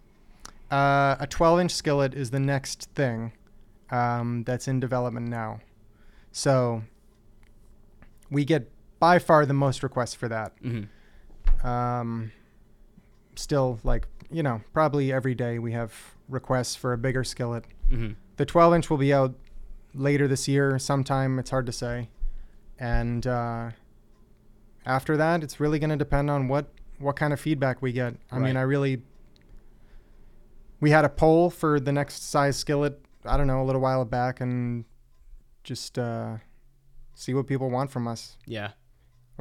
Uh, 0.70 1.16
a 1.20 1.26
12 1.28 1.60
inch 1.60 1.70
skillet 1.72 2.14
is 2.14 2.30
the 2.30 2.40
next 2.40 2.88
thing 2.94 3.32
um, 3.90 4.42
that's 4.44 4.66
in 4.68 4.80
development 4.80 5.28
now. 5.28 5.60
So 6.32 6.82
we 8.30 8.46
get 8.46 8.70
by 8.98 9.18
far 9.18 9.44
the 9.44 9.52
most 9.52 9.82
requests 9.82 10.14
for 10.14 10.28
that. 10.28 10.52
Mm-hmm. 10.62 11.66
Um, 11.66 12.32
still, 13.36 13.78
like, 13.84 14.06
you 14.30 14.42
know, 14.42 14.62
probably 14.72 15.12
every 15.12 15.34
day 15.34 15.58
we 15.58 15.72
have 15.72 15.92
requests 16.28 16.76
for 16.76 16.92
a 16.92 16.98
bigger 16.98 17.24
skillet. 17.24 17.64
Mm-hmm. 17.90 18.12
The 18.36 18.46
12 18.46 18.74
inch 18.74 18.90
will 18.90 18.96
be 18.96 19.12
out 19.12 19.34
later 19.94 20.26
this 20.26 20.48
year, 20.48 20.78
sometime, 20.78 21.38
it's 21.38 21.50
hard 21.50 21.66
to 21.66 21.72
say. 21.72 22.08
And 22.78 23.26
uh, 23.26 23.70
after 24.86 25.16
that, 25.16 25.42
it's 25.42 25.60
really 25.60 25.78
going 25.78 25.90
to 25.90 25.96
depend 25.96 26.30
on 26.30 26.48
what, 26.48 26.66
what 26.98 27.16
kind 27.16 27.32
of 27.32 27.40
feedback 27.40 27.82
we 27.82 27.92
get. 27.92 28.14
I 28.30 28.38
mean, 28.38 28.56
I 28.56 28.62
really. 28.62 29.02
We 30.80 30.90
had 30.90 31.04
a 31.04 31.08
poll 31.08 31.48
for 31.48 31.78
the 31.78 31.92
next 31.92 32.28
size 32.28 32.56
skillet, 32.56 33.00
I 33.24 33.36
don't 33.36 33.46
know, 33.46 33.62
a 33.62 33.64
little 33.64 33.80
while 33.80 34.04
back, 34.04 34.40
and 34.40 34.84
just 35.62 35.96
uh, 35.96 36.38
see 37.14 37.34
what 37.34 37.46
people 37.46 37.70
want 37.70 37.90
from 37.90 38.08
us. 38.08 38.36
Yeah. 38.46 38.72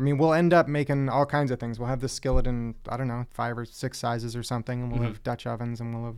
I 0.02 0.04
mean, 0.04 0.18
we'll 0.18 0.34
end 0.34 0.52
up 0.52 0.68
making 0.68 1.10
all 1.10 1.28
kinds 1.28 1.52
of 1.52 1.60
things. 1.60 1.78
We'll 1.78 1.88
have 1.88 2.02
the 2.02 2.10
skillet 2.10 2.48
in, 2.48 2.74
I 2.90 2.98
don't 2.98 3.08
know, 3.08 3.24
five 3.30 3.56
or 3.56 3.66
six 3.66 4.00
sizes 4.00 4.36
or 4.36 4.42
something, 4.42 4.82
and 4.82 4.92
we'll 4.92 5.02
Mhm. 5.02 5.06
have 5.06 5.22
Dutch 5.24 5.46
ovens, 5.46 5.80
and 5.80 5.94
we'll 5.94 6.06
have 6.06 6.16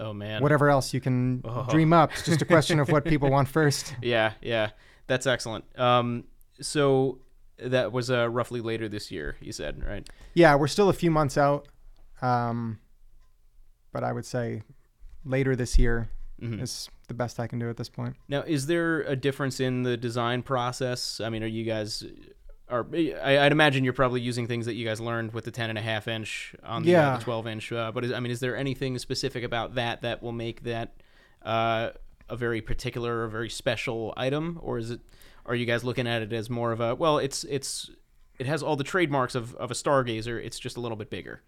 Oh 0.00 0.12
man. 0.12 0.42
whatever 0.42 0.68
else 0.68 0.92
you 0.92 1.00
can 1.00 1.42
Oh. 1.44 1.68
dream 1.70 1.92
up. 1.92 2.10
It's 2.12 2.24
just 2.24 2.42
a 2.42 2.44
question 2.44 2.80
of 2.80 2.88
what 2.90 3.04
people 3.04 3.30
want 3.36 3.46
first. 3.46 3.94
Yeah, 4.02 4.32
yeah. 4.40 4.70
That's 5.06 5.28
excellent. 5.28 5.64
Um 5.78 6.24
so 6.60 7.20
that 7.58 7.92
was 7.92 8.10
uh 8.10 8.28
roughly 8.28 8.60
later 8.60 8.88
this 8.88 9.12
year, 9.12 9.36
you 9.40 9.52
said, 9.52 9.84
right? 9.86 10.08
Yeah, 10.34 10.56
we're 10.56 10.66
still 10.66 10.88
a 10.88 10.92
few 10.94 11.10
months 11.12 11.38
out, 11.38 11.68
um, 12.20 12.80
but 13.92 14.02
I 14.02 14.12
would 14.12 14.26
say 14.26 14.62
later 15.24 15.54
this 15.54 15.78
year 15.78 16.10
Mhm. 16.42 16.60
is 16.60 16.88
the 17.06 17.14
best 17.14 17.38
I 17.38 17.46
can 17.46 17.58
do 17.60 17.68
at 17.70 17.76
this 17.76 17.88
point. 17.90 18.16
Now, 18.28 18.40
is 18.42 18.66
there 18.66 19.02
a 19.02 19.14
difference 19.14 19.60
in 19.60 19.82
the 19.84 19.96
design 19.96 20.42
process? 20.42 21.20
I 21.20 21.28
mean, 21.28 21.42
are 21.44 21.46
you 21.46 21.64
guys 21.64 22.02
are 22.70 22.86
I, 22.94 23.38
I'd 23.38 23.52
imagine 23.52 23.84
you're 23.84 23.92
probably 23.92 24.20
using 24.20 24.46
things 24.46 24.66
that 24.66 24.74
you 24.74 24.86
guys 24.86 25.00
learned 25.00 25.32
with 25.32 25.44
the 25.44 25.50
10 25.50 25.70
and 25.70 25.78
a 25.78 25.82
half 25.82 26.08
inch 26.08 26.54
on 26.62 26.82
the, 26.82 26.96
uh, 26.96 27.16
the 27.18 27.24
12 27.24 27.46
inch. 27.46 27.72
Uh, 27.72 27.92
but 27.92 28.04
is, 28.04 28.12
I 28.12 28.20
mean, 28.20 28.30
is 28.30 28.40
there 28.40 28.56
anything 28.56 28.98
specific 28.98 29.44
about 29.44 29.74
that 29.74 30.02
that 30.02 30.22
will 30.22 30.32
make 30.32 30.62
that 30.64 30.94
uh, 31.42 31.90
a 32.28 32.36
very 32.36 32.60
particular 32.60 33.24
or 33.24 33.28
very 33.28 33.50
special 33.50 34.14
item, 34.16 34.58
or 34.62 34.78
is 34.78 34.90
it? 34.90 35.00
Are 35.46 35.54
you 35.54 35.66
guys 35.66 35.82
looking 35.82 36.06
at 36.06 36.22
it 36.22 36.32
as 36.32 36.48
more 36.48 36.72
of 36.72 36.80
a 36.80 36.94
well? 36.94 37.18
It's 37.18 37.44
it's 37.44 37.90
it 38.38 38.46
has 38.46 38.62
all 38.62 38.76
the 38.76 38.84
trademarks 38.84 39.34
of, 39.34 39.54
of 39.56 39.70
a 39.70 39.74
stargazer. 39.74 40.42
It's 40.42 40.58
just 40.58 40.76
a 40.76 40.80
little 40.80 40.96
bit 40.96 41.10
bigger. 41.10 41.42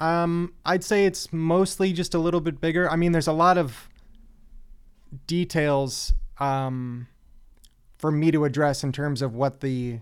Um, 0.00 0.54
I'd 0.64 0.82
say 0.82 1.06
it's 1.06 1.32
mostly 1.32 1.92
just 1.92 2.14
a 2.14 2.18
little 2.18 2.40
bit 2.40 2.60
bigger. 2.60 2.90
I 2.90 2.96
mean, 2.96 3.12
there's 3.12 3.26
a 3.26 3.32
lot 3.32 3.58
of 3.58 3.88
details 5.26 6.12
um, 6.38 7.06
for 7.98 8.10
me 8.10 8.30
to 8.30 8.44
address 8.44 8.82
in 8.82 8.92
terms 8.92 9.22
of 9.22 9.34
what 9.34 9.60
the 9.60 10.00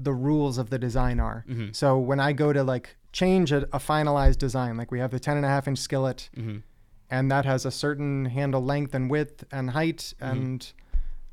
the 0.00 0.12
rules 0.12 0.58
of 0.58 0.70
the 0.70 0.78
design 0.78 1.18
are. 1.20 1.44
Mhm. 1.48 1.74
So 1.74 1.98
when 1.98 2.20
I 2.20 2.32
go 2.32 2.52
to 2.52 2.62
like 2.62 2.96
change 3.12 3.52
a, 3.52 3.62
a 3.74 3.78
finalized 3.78 4.38
design, 4.38 4.76
like 4.76 4.90
we 4.90 4.98
have 5.00 5.10
the 5.10 5.18
10 5.20 5.36
and 5.36 5.44
a 5.46 5.48
half 5.48 5.66
inch 5.66 5.78
skillet, 5.78 6.28
Mm-hmm. 6.36 6.58
and 7.10 7.30
that 7.30 7.44
has 7.44 7.64
a 7.64 7.70
certain 7.70 8.26
handle 8.26 8.62
length 8.62 8.94
and 8.94 9.10
width 9.10 9.44
and 9.50 9.70
height, 9.70 10.14
and 10.20 10.72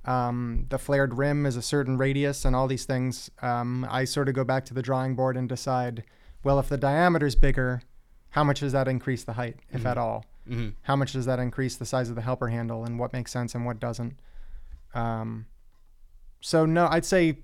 um, 0.06 0.66
the 0.70 0.78
flared 0.78 1.16
rim 1.16 1.46
is 1.46 1.56
a 1.56 1.62
certain 1.62 1.98
radius, 1.98 2.46
and 2.46 2.56
all 2.56 2.68
these 2.68 2.86
things. 2.86 3.30
Um, 3.42 3.86
I 3.90 4.06
sort 4.06 4.30
of 4.30 4.36
go 4.36 4.44
back 4.44 4.66
to 4.66 4.74
the 4.74 4.82
drawing 4.82 5.16
board 5.16 5.36
and 5.38 5.50
decide, 5.50 6.04
well, 6.44 6.60
if 6.60 6.70
the 6.70 6.78
diameter 6.78 7.26
is 7.26 7.36
bigger, 7.36 7.82
how 8.30 8.44
much 8.44 8.60
does 8.60 8.72
that 8.74 8.88
increase 8.88 9.24
the 9.24 9.34
height, 9.34 9.58
if 9.72 9.86
at 9.86 9.98
all? 9.98 10.26
Mm-hmm. 10.48 10.70
How 10.84 10.96
much 10.96 11.14
does 11.14 11.26
that 11.26 11.40
increase 11.40 11.76
the 11.76 11.86
size 11.88 12.10
of 12.10 12.16
the 12.16 12.22
helper 12.22 12.50
handle, 12.50 12.86
and 12.86 13.00
what 13.00 13.14
makes 13.14 13.32
sense 13.32 13.56
and 13.56 13.66
what 13.66 13.80
doesn't? 13.80 14.14
Um, 14.94 15.48
so 16.40 16.66
no, 16.66 16.88
I'd 16.90 17.06
say, 17.06 17.40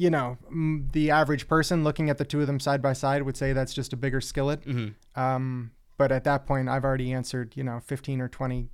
you 0.00 0.08
know, 0.08 0.38
m- 0.50 0.88
the 0.92 1.10
average 1.10 1.46
person 1.46 1.84
looking 1.84 2.08
at 2.08 2.16
the 2.16 2.24
two 2.24 2.40
of 2.40 2.46
them 2.46 2.58
side 2.58 2.80
by 2.80 2.94
side 2.94 3.22
would 3.22 3.36
say 3.36 3.52
that's 3.52 3.74
just 3.74 3.92
a 3.92 3.96
bigger 3.96 4.20
skillet. 4.20 4.64
Mm-hmm. 4.64 5.20
Um, 5.20 5.72
but 5.98 6.10
at 6.10 6.24
that 6.24 6.46
point, 6.46 6.68
I've 6.70 6.84
already 6.84 7.12
answered, 7.12 7.52
you 7.54 7.62
know, 7.64 7.80
15 7.80 8.20
or 8.22 8.28
20 8.28 8.70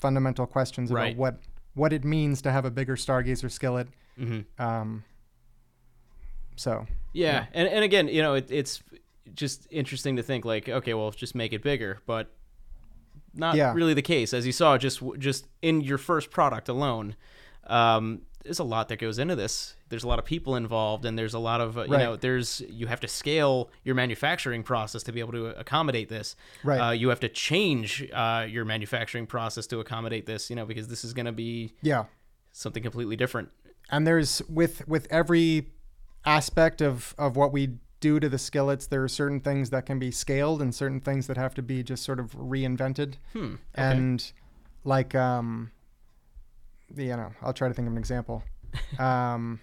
fundamental 0.00 0.46
questions 0.46 0.90
Right. 0.90 1.08
about 1.12 1.18
what 1.18 1.38
what 1.74 1.92
it 1.92 2.04
means 2.04 2.42
to 2.42 2.50
have 2.50 2.64
a 2.64 2.70
bigger 2.72 2.96
stargazer 2.96 3.48
skillet. 3.48 3.86
Mm-hmm. 4.18 4.60
Um, 4.60 5.04
so 6.56 6.86
Yeah. 7.12 7.32
Yeah. 7.32 7.46
And, 7.52 7.68
and 7.68 7.84
again, 7.84 8.08
you 8.08 8.20
know, 8.22 8.34
it, 8.34 8.50
it's 8.50 8.82
just 9.34 9.68
interesting 9.70 10.16
to 10.16 10.22
think 10.24 10.44
like, 10.44 10.68
okay, 10.68 10.94
well, 10.94 11.12
just 11.12 11.36
make 11.36 11.52
it 11.52 11.62
bigger, 11.62 11.98
but 12.06 12.32
not 13.34 13.54
Yeah. 13.54 13.72
really 13.72 13.94
the 13.94 14.02
case. 14.02 14.34
As 14.34 14.44
you 14.46 14.52
saw, 14.52 14.76
just 14.78 15.00
just 15.18 15.46
in 15.62 15.80
your 15.82 15.98
first 15.98 16.30
product 16.32 16.68
alone, 16.68 17.14
um, 17.68 18.22
there's 18.48 18.58
a 18.58 18.64
lot 18.64 18.88
that 18.88 18.96
goes 18.98 19.18
into 19.18 19.36
this. 19.36 19.76
There's 19.90 20.04
a 20.04 20.08
lot 20.08 20.18
of 20.18 20.24
people 20.24 20.56
involved, 20.56 21.04
and 21.04 21.18
there's 21.18 21.34
a 21.34 21.38
lot 21.38 21.60
of 21.60 21.76
uh, 21.76 21.82
you 21.84 21.92
Right. 21.92 21.98
know, 22.02 22.16
there's 22.16 22.62
you 22.68 22.86
have 22.86 23.00
to 23.00 23.08
scale 23.08 23.70
your 23.84 23.94
manufacturing 23.94 24.62
process 24.62 25.02
to 25.04 25.12
be 25.12 25.20
able 25.20 25.32
to 25.32 25.46
accommodate 25.58 26.08
this. 26.08 26.34
Right. 26.64 26.78
Uh, 26.78 26.90
you 26.92 27.10
have 27.10 27.20
to 27.20 27.28
change 27.28 28.08
uh, 28.12 28.46
your 28.48 28.64
manufacturing 28.64 29.26
process 29.26 29.66
to 29.68 29.80
accommodate 29.80 30.24
this. 30.26 30.48
You 30.50 30.56
know, 30.56 30.64
because 30.64 30.88
this 30.88 31.04
is 31.04 31.12
going 31.12 31.26
to 31.26 31.32
be 31.32 31.74
yeah, 31.82 32.04
something 32.52 32.82
completely 32.82 33.16
different. 33.16 33.50
and 33.90 34.06
there's 34.06 34.40
with 34.48 34.86
with 34.88 35.06
every 35.10 35.68
aspect 36.24 36.80
of 36.80 37.14
of 37.18 37.36
what 37.36 37.52
we 37.52 37.76
do 38.00 38.20
to 38.20 38.28
the 38.28 38.38
skillets, 38.38 38.86
there 38.86 39.02
are 39.02 39.08
certain 39.08 39.40
things 39.40 39.70
that 39.70 39.84
can 39.84 39.98
be 39.98 40.10
scaled 40.10 40.62
and 40.62 40.74
certain 40.74 41.00
things 41.00 41.26
that 41.26 41.36
have 41.36 41.52
to 41.54 41.62
be 41.62 41.82
just 41.82 42.02
sort 42.04 42.20
of 42.20 42.32
reinvented. 42.36 43.14
Hmm. 43.32 43.44
Okay. 43.44 43.56
and 43.74 44.32
like 44.84 45.14
um 45.14 45.70
you 46.96 47.08
know 47.16 47.30
i'll 47.42 47.52
try 47.52 47.68
to 47.68 47.74
think 47.74 47.86
of 47.86 47.92
an 47.92 47.98
example 47.98 48.42
um 48.98 49.60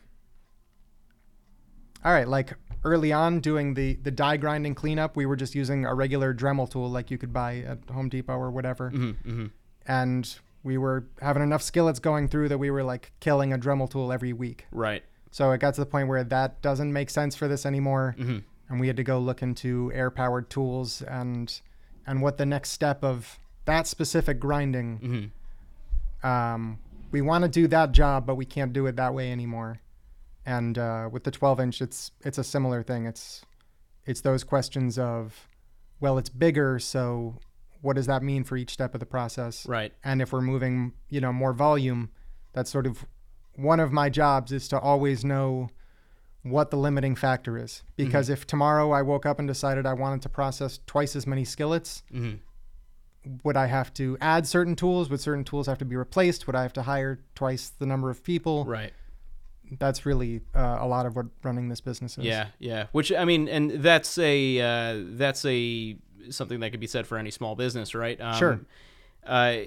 all 2.04 2.14
right 2.14 2.28
like 2.28 2.54
early 2.84 3.12
on 3.12 3.40
doing 3.40 3.74
the 3.74 3.96
the 4.04 4.12
die 4.12 4.38
grinding 4.38 4.76
cleanup 4.76 5.16
we 5.18 5.26
were 5.26 5.36
just 5.36 5.56
using 5.56 5.86
a 5.86 5.94
regular 5.94 6.34
dremel 6.34 6.70
tool 6.70 6.90
like 6.90 7.10
you 7.10 7.18
could 7.18 7.34
buy 7.34 7.58
at 7.60 7.80
home 7.90 8.10
depot 8.10 8.34
or 8.38 8.52
whatever 8.52 8.92
Mm-hmm, 8.92 9.30
mm-hmm. 9.30 9.46
and 9.88 10.40
we 10.64 10.78
were 10.78 11.08
having 11.22 11.44
enough 11.44 11.62
skillets 11.62 12.00
going 12.00 12.28
through 12.28 12.50
that 12.50 12.58
we 12.58 12.70
were 12.72 12.84
like 12.84 13.12
killing 13.20 13.54
a 13.54 13.58
dremel 13.58 13.90
tool 13.90 14.12
every 14.12 14.34
week 14.34 14.66
Right. 14.72 15.04
so 15.32 15.52
it 15.52 15.60
got 15.60 15.74
to 15.76 15.82
the 15.82 15.86
point 15.88 16.08
where 16.08 16.24
that 16.24 16.62
doesn't 16.62 16.92
make 16.94 17.10
sense 17.10 17.36
for 17.36 17.48
this 17.48 17.66
anymore 17.66 18.16
Mm-hmm. 18.20 18.38
and 18.70 18.80
we 18.80 18.88
had 18.88 18.98
to 18.98 19.04
go 19.04 19.20
look 19.20 19.42
into 19.42 19.92
air 19.94 20.12
powered 20.12 20.50
tools 20.50 21.02
and 21.02 21.60
and 22.08 22.22
what 22.22 22.38
the 22.38 22.46
next 22.46 22.70
step 22.70 23.04
of 23.04 23.40
that 23.66 23.88
specific 23.88 24.40
grinding 24.40 25.32
Mm-hmm. 26.24 26.28
um, 26.28 26.78
we 27.16 27.22
want 27.22 27.44
to 27.46 27.50
do 27.50 27.66
that 27.70 27.94
job, 27.94 28.26
but 28.26 28.36
we 28.36 28.44
can't 28.44 28.74
do 28.74 28.88
it 28.88 28.98
that 28.98 29.14
way 29.14 29.32
anymore. 29.32 29.80
And 30.46 30.78
uh, 30.78 31.08
with 31.10 31.24
the 31.24 31.32
12 31.32 31.62
inch, 31.62 31.82
it's 31.82 32.12
it's 32.26 32.38
a 32.38 32.44
similar 32.44 32.84
thing. 32.84 33.06
It's 33.06 33.42
it's 34.06 34.20
those 34.20 34.44
questions 34.44 35.00
of, 35.00 35.48
well, 36.02 36.18
it's 36.18 36.28
bigger, 36.28 36.78
so 36.78 37.40
what 37.82 37.96
does 37.96 38.08
that 38.08 38.22
mean 38.22 38.44
for 38.44 38.58
each 38.58 38.72
step 38.72 38.94
of 38.94 39.00
the 39.00 39.06
process? 39.06 39.66
Right. 39.66 39.94
And 40.04 40.22
if 40.22 40.34
we're 40.34 40.42
moving, 40.42 40.92
you 41.08 41.22
know, 41.22 41.32
more 41.32 41.54
volume, 41.54 42.10
that's 42.52 42.70
sort 42.70 42.86
of 42.86 43.06
one 43.56 43.80
of 43.80 43.94
my 43.94 44.10
jobs 44.10 44.52
is 44.52 44.68
to 44.68 44.78
always 44.78 45.24
know 45.24 45.70
what 46.44 46.70
the 46.70 46.78
limiting 46.78 47.16
factor 47.16 47.58
is. 47.58 47.82
Because 47.96 48.30
if 48.30 48.46
tomorrow 48.46 48.92
I 48.92 49.02
woke 49.04 49.26
up 49.26 49.40
and 49.40 49.48
decided 49.48 49.86
I 49.86 49.94
wanted 49.94 50.22
to 50.24 50.30
process 50.30 50.82
twice 50.86 51.16
as 51.16 51.26
many 51.26 51.46
skillets, 51.46 52.04
Mm-hmm. 52.14 52.36
Would 53.44 53.58
I 53.58 53.66
have 53.68 53.94
to 53.96 54.18
add 54.22 54.48
certain 54.48 54.76
tools? 54.76 55.10
Would 55.10 55.22
certain 55.22 55.44
tools 55.44 55.68
have 55.68 55.78
to 55.80 55.86
be 55.86 55.96
replaced? 55.96 56.48
Would 56.48 56.56
I 56.56 56.62
have 56.64 56.74
to 56.74 56.84
hire 56.84 57.20
twice 57.36 57.70
the 57.70 57.86
number 57.86 58.10
of 58.10 58.24
people? 58.24 58.66
Right. 58.66 58.94
That's 59.80 60.06
really 60.06 60.42
uh, 60.54 60.78
a 60.80 60.88
lot 60.88 61.06
of 61.06 61.16
what 61.16 61.26
running 61.44 61.70
this 61.70 61.82
business 61.82 62.18
is. 62.18 62.24
Yeah, 62.26 62.48
yeah. 62.60 62.86
Which 62.92 63.12
I 63.12 63.26
mean, 63.26 63.48
and 63.48 63.72
that's 63.72 64.18
a 64.20 64.60
uh, 64.62 65.04
that's 65.18 65.44
a 65.46 65.98
something 66.30 66.60
that 66.60 66.70
could 66.72 66.80
be 66.80 66.88
said 66.88 67.08
for 67.08 67.18
any 67.18 67.32
small 67.32 67.56
business, 67.56 67.96
right? 67.96 68.20
Um, 68.22 68.36
Sure. 68.36 68.60
Uh, 69.26 69.58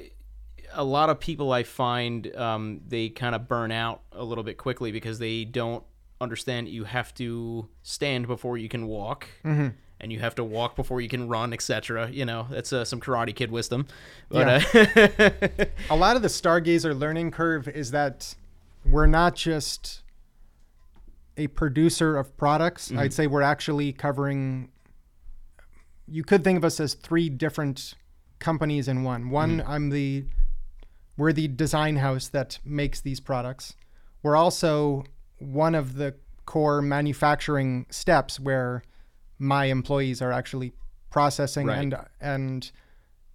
a 0.72 0.84
lot 0.84 1.10
of 1.10 1.18
people 1.18 1.52
I 1.52 1.62
find 1.62 2.34
um, 2.36 2.80
they 2.86 3.08
kind 3.08 3.34
of 3.34 3.48
burn 3.48 3.72
out 3.72 4.02
a 4.12 4.22
little 4.22 4.44
bit 4.44 4.56
quickly 4.58 4.92
because 4.92 5.18
they 5.18 5.44
don't 5.44 5.82
understand 6.20 6.68
you 6.68 6.84
have 6.84 7.14
to 7.14 7.68
stand 7.82 8.26
before 8.26 8.58
you 8.58 8.68
can 8.68 8.86
walk. 8.86 9.26
hmm 9.42 9.68
And 10.00 10.12
you 10.12 10.20
have 10.20 10.34
to 10.36 10.44
walk 10.44 10.76
before 10.76 11.00
you 11.00 11.08
can 11.08 11.28
run, 11.28 11.52
etc. 11.52 12.08
You 12.10 12.24
know, 12.24 12.46
that's 12.50 12.72
uh, 12.72 12.84
some 12.84 13.00
Karate 13.00 13.34
Kid 13.34 13.50
wisdom. 13.50 13.86
But, 14.28 14.64
uh, 14.76 15.66
A 15.90 15.96
lot 15.96 16.14
of 16.14 16.22
the 16.22 16.28
Stargazer 16.28 16.96
learning 16.96 17.32
curve 17.32 17.66
is 17.66 17.90
that 17.90 18.36
we're 18.84 19.06
not 19.06 19.34
just 19.34 20.02
a 21.36 21.48
producer 21.48 22.16
of 22.16 22.36
products. 22.36 22.88
Mm-hmm. 22.88 22.98
I'd 22.98 23.12
say 23.12 23.26
we're 23.26 23.42
actually 23.42 23.92
covering. 23.92 24.70
You 26.06 26.22
could 26.22 26.44
think 26.44 26.56
of 26.58 26.64
us 26.64 26.78
as 26.80 26.94
three 26.94 27.28
different 27.28 27.94
companies 28.38 28.88
in 28.88 29.02
one. 29.02 29.30
One, 29.30 29.58
Mm-hmm. 29.58 29.70
I'm 29.70 29.90
the 29.90 30.24
we're 31.16 31.32
the 31.32 31.48
design 31.48 31.96
house 31.96 32.28
that 32.28 32.60
makes 32.64 33.00
these 33.00 33.18
products. 33.18 33.74
We're 34.22 34.36
also 34.36 35.04
one 35.38 35.74
of 35.74 35.96
the 35.96 36.14
core 36.46 36.80
manufacturing 36.80 37.86
steps 37.90 38.38
where 38.38 38.82
my 39.38 39.66
employees 39.66 40.20
are 40.22 40.32
actually 40.32 40.72
processing 41.10 41.66
Right. 41.66 41.78
and 41.78 41.96
and 42.20 42.70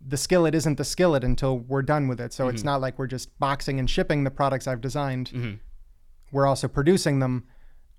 the 0.06 0.18
skillet 0.18 0.54
isn't 0.54 0.78
the 0.78 0.84
skillet 0.84 1.24
until 1.24 1.58
we're 1.60 1.82
done 1.82 2.10
with 2.10 2.20
it. 2.20 2.34
So 2.34 2.50
it's 2.50 2.64
not 2.64 2.82
like 2.82 3.00
we're 3.00 3.08
just 3.08 3.38
boxing 3.40 3.80
and 3.80 3.90
shipping 3.90 4.26
the 4.26 4.32
products 4.32 4.68
I've 4.68 4.82
designed. 4.82 5.30
Mhm. 5.34 5.60
We're 6.32 6.46
also 6.46 6.68
producing 6.68 7.20
them, 7.20 7.46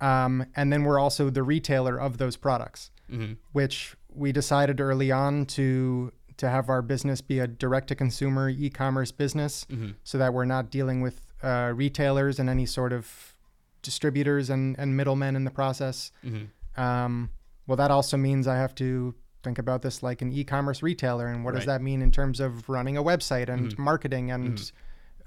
um, 0.03 0.45
and 0.55 0.71
then 0.71 0.85
we're 0.85 0.99
also 0.99 1.31
the 1.31 1.43
retailer 1.43 1.99
of 1.99 2.19
those 2.19 2.37
products 2.37 2.91
Mhm. 3.11 3.39
which 3.53 3.97
we 4.13 4.33
decided 4.33 4.81
early 4.81 5.11
on 5.11 5.47
to 5.47 6.13
to 6.37 6.51
have 6.51 6.69
our 6.69 6.83
business 6.83 7.21
be 7.21 7.39
a 7.39 7.47
direct 7.47 7.87
to 7.89 7.95
consumer 7.95 8.49
e-commerce 8.49 9.13
business 9.13 9.65
Mhm. 9.71 9.95
so 10.03 10.19
that 10.19 10.35
we're 10.35 10.45
not 10.45 10.69
dealing 10.71 11.01
with 11.01 11.21
uh, 11.43 11.73
retailers 11.75 12.39
and 12.41 12.49
any 12.51 12.67
sort 12.67 12.93
of 12.93 13.35
distributors 13.83 14.51
and, 14.51 14.75
and 14.79 14.97
middlemen 14.97 15.37
in 15.37 15.45
the 15.45 15.51
process 15.51 16.11
Mhm. 16.25 16.49
um, 16.77 17.31
well 17.67 17.77
that 17.77 17.91
also 17.91 18.17
means 18.17 18.47
i 18.47 18.57
have 18.57 18.75
to 18.75 19.15
think 19.43 19.59
about 19.59 19.83
this 19.83 20.03
like 20.03 20.23
an 20.23 20.33
e-commerce 20.33 20.83
retailer 20.83 21.27
and 21.27 21.45
what 21.45 21.55
does 21.55 21.67
that 21.67 21.83
mean 21.83 22.01
in 22.03 22.11
terms 22.11 22.41
of 22.41 22.69
running 22.69 22.97
a 22.97 23.03
website 23.03 23.49
and 23.49 23.73
Mhm. 23.73 23.79
marketing 23.79 24.31
and 24.31 24.73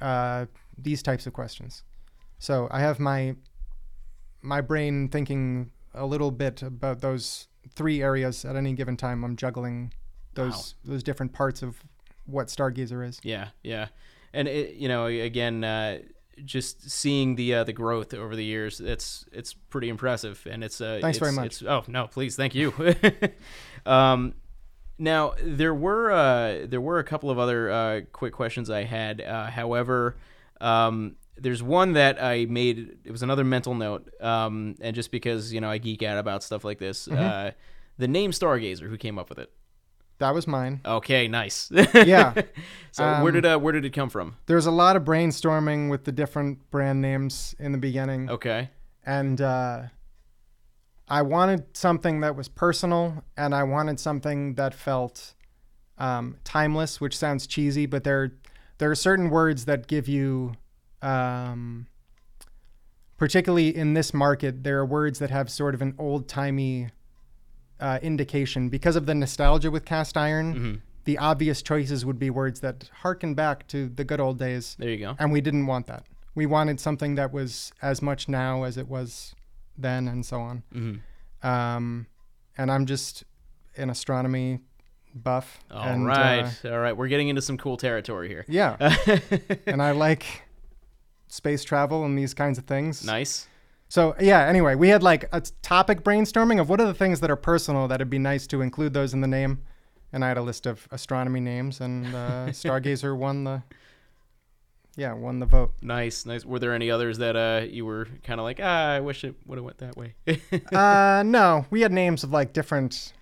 uh, 0.01 0.45
these 0.77 1.01
types 1.03 1.25
of 1.27 1.33
questions 1.33 1.83
so 2.39 2.67
i 2.71 2.79
have 2.79 2.99
my 2.99 3.35
my 4.41 4.61
brain 4.61 5.07
thinking 5.09 5.71
a 5.93 6.05
little 6.05 6.31
bit 6.31 6.61
about 6.61 7.01
those 7.01 7.47
three 7.75 8.01
areas 8.03 8.45
at 8.45 8.55
any 8.55 8.73
given 8.73 8.95
time. 8.95 9.23
I'm 9.23 9.35
juggling 9.35 9.91
those 10.35 10.75
those 10.85 11.01
different 11.03 11.33
parts 11.33 11.63
of 11.63 11.79
what 12.27 12.47
Stargazer 12.47 13.05
is. 13.07 13.19
Yeah, 13.23 13.47
yeah, 13.63 13.87
and 14.33 14.47
it, 14.47 14.75
you 14.75 14.87
know, 14.87 15.07
again, 15.07 15.63
uh, 15.63 15.99
just 16.45 16.89
seeing 16.89 17.35
the 17.35 17.55
uh, 17.55 17.63
the 17.63 17.73
growth 17.73 18.13
over 18.13 18.35
the 18.35 18.43
years, 18.45 18.79
it's 18.79 19.25
it's 19.31 19.53
pretty 19.53 19.89
impressive, 19.89 20.45
and 20.49 20.63
it's 20.63 20.79
uh, 20.81 20.99
Thanks 21.01 21.17
very 21.17 21.31
much. 21.31 21.45
It's, 21.47 21.63
oh 21.63 21.83
no, 21.87 22.07
please, 22.07 22.35
thank 22.35 22.55
you. 22.55 22.73
um, 23.85 24.33
now 24.99 25.33
there 25.43 25.73
were 25.73 26.11
uh, 26.11 26.65
there 26.67 26.81
were 26.81 26.99
a 26.99 27.03
couple 27.03 27.29
of 27.29 27.39
other 27.39 27.69
uh, 27.71 28.01
quick 28.11 28.33
questions 28.33 28.69
I 28.69 28.83
had. 28.83 29.21
Uh, 29.21 29.47
however, 29.47 30.17
um, 30.61 31.15
there's 31.37 31.61
one 31.61 31.93
that 31.93 32.21
I 32.21 32.45
made. 32.45 32.97
It 33.03 33.11
was 33.11 33.23
another 33.23 33.43
mental 33.43 33.75
note, 33.75 34.09
um, 34.21 34.75
and 34.81 34.95
just 34.95 35.11
because 35.11 35.53
you 35.53 35.61
know 35.61 35.69
I 35.69 35.77
geek 35.77 36.03
out 36.03 36.17
about 36.17 36.43
stuff 36.43 36.63
like 36.63 36.79
this, 36.79 37.07
Mm-hmm. 37.07 37.23
uh, 37.23 37.51
the 37.97 38.07
name 38.07 38.31
Stargazer. 38.31 38.89
Who 38.89 38.97
came 38.97 39.17
up 39.19 39.29
with 39.29 39.39
it? 39.39 39.51
That 40.19 40.33
was 40.33 40.47
mine. 40.47 40.81
Okay, 40.85 41.27
nice. 41.27 41.71
Yeah. 41.93 42.33
so 42.91 43.03
where 43.21 43.27
Um, 43.27 43.33
did 43.33 43.45
uh, 43.45 43.59
where 43.59 43.73
did 43.73 43.85
it 43.85 43.91
come 43.93 44.09
from? 44.09 44.35
There's 44.47 44.65
a 44.65 44.71
lot 44.71 44.95
of 44.95 45.03
brainstorming 45.03 45.89
with 45.89 46.05
the 46.05 46.11
different 46.11 46.69
brand 46.71 47.01
names 47.01 47.55
in 47.59 47.71
the 47.71 47.77
beginning, 47.77 48.29
Okay. 48.29 48.69
and 49.05 49.39
uh, 49.41 49.83
I 51.07 51.21
wanted 51.21 51.77
something 51.77 52.19
that 52.21 52.35
was 52.35 52.47
personal, 52.49 53.23
and 53.37 53.53
I 53.53 53.63
wanted 53.63 53.99
something 53.99 54.55
that 54.55 54.73
felt 54.73 55.35
um, 55.99 56.37
timeless, 56.43 56.99
which 56.99 57.15
sounds 57.17 57.45
cheesy, 57.47 57.85
but 57.85 58.03
there 58.03 58.33
there 58.79 58.89
are 58.91 58.95
certain 58.95 59.29
words 59.29 59.65
that 59.65 59.87
give 59.87 60.07
you. 60.07 60.53
Um, 61.01 61.85
particularly 63.17 63.75
in 63.75 63.93
this 63.93 64.13
market, 64.13 64.63
there 64.63 64.79
are 64.79 64.85
words 64.85 65.19
that 65.19 65.29
have 65.29 65.49
sort 65.49 65.73
of 65.75 65.81
an 65.81 65.93
old 65.97 66.27
timey 66.27 66.89
uh, 67.79 67.99
indication 68.01 68.69
because 68.69 68.95
of 68.95 69.05
the 69.05 69.13
nostalgia 69.15 69.69
with 69.71 69.85
cast 69.85 70.17
iron. 70.17 70.55
Mhm. 70.55 70.81
the 71.05 71.17
obvious 71.19 71.61
choices 71.61 72.05
would 72.05 72.19
be 72.19 72.29
words 72.29 72.59
that 72.59 72.89
harken 73.01 73.33
back 73.33 73.65
to 73.69 73.87
the 73.87 74.03
good 74.03 74.19
old 74.19 74.37
days, 74.37 74.75
There 74.77 74.89
you 74.89 74.97
go. 74.97 75.15
and 75.17 75.31
we 75.31 75.39
didn't 75.39 75.65
want 75.65 75.87
that. 75.87 76.03
We 76.35 76.45
wanted 76.45 76.81
something 76.81 77.15
that 77.15 77.31
was 77.31 77.71
as 77.81 78.01
much 78.01 78.27
now 78.27 78.63
as 78.63 78.75
it 78.77 78.89
was 78.89 79.33
then, 79.77 80.09
and 80.09 80.25
so 80.25 80.41
on. 80.41 80.63
hmm 80.73 80.95
Um, 81.47 82.07
and 82.57 82.69
I'm 82.69 82.85
just 82.85 83.23
an 83.77 83.89
astronomy 83.89 84.59
buff. 85.15 85.59
All 85.71 85.81
and, 85.87 86.05
right, 86.05 86.51
uh, 86.65 86.71
all 86.73 86.79
right. 86.79 86.97
We're 86.97 87.07
getting 87.07 87.29
into 87.29 87.41
some 87.41 87.57
cool 87.57 87.77
territory 87.77 88.27
here. 88.27 88.43
yeah, 88.49 88.75
and 89.65 89.81
I 89.81 89.91
like 89.91 90.25
space 91.29 91.63
travel 91.63 92.03
and 92.03 92.17
these 92.17 92.33
kinds 92.33 92.57
of 92.57 92.65
things. 92.65 93.05
nice. 93.05 93.47
So 93.89 94.15
yeah, 94.19 94.45
anyway, 94.45 94.75
we 94.75 94.89
had 94.89 95.03
like 95.03 95.29
a 95.31 95.41
topic 95.61 96.03
brainstorming 96.03 96.59
of 96.59 96.69
what 96.69 96.81
are 96.81 96.85
the 96.85 96.93
things 96.93 97.19
that 97.21 97.31
are 97.31 97.35
personal 97.35 97.87
that 97.87 97.99
would 97.99 98.09
be 98.09 98.19
nice 98.19 98.47
to 98.47 98.61
include 98.61 98.93
those 98.93 99.13
in 99.13 99.21
the 99.21 99.27
name. 99.27 99.61
And 100.11 100.23
I 100.23 100.29
had 100.29 100.37
a 100.37 100.41
list 100.41 100.65
of 100.65 100.87
astronomy 100.91 101.39
names, 101.39 101.81
and 101.81 102.05
uh, 102.07 102.09
Stargazer 102.49 103.15
won 103.17 103.43
the 103.43 103.63
yeah 104.95 105.13
won 105.13 105.39
the 105.39 105.45
vote. 105.45 105.73
Nice, 105.81 106.25
nice. 106.25 106.45
Were 106.45 106.59
there 106.59 106.73
any 106.73 106.89
others 106.89 107.17
that 107.19 107.35
uh 107.35 107.65
you 107.65 107.85
were 107.85 108.07
kind 108.23 108.39
of 108.39 108.43
like, 108.43 108.59
ah, 108.61 108.91
I 108.91 108.99
wish 108.99 109.23
it 109.23 109.35
would 109.45 109.57
have 109.57 109.65
went 109.65 109.77
that 109.79 109.97
way? 109.97 110.15
uh, 110.73 111.23
no, 111.25 111.65
we 111.69 111.81
had 111.81 111.91
names 111.91 112.23
of 112.23 112.31
like 112.31 112.53
different 112.53 113.13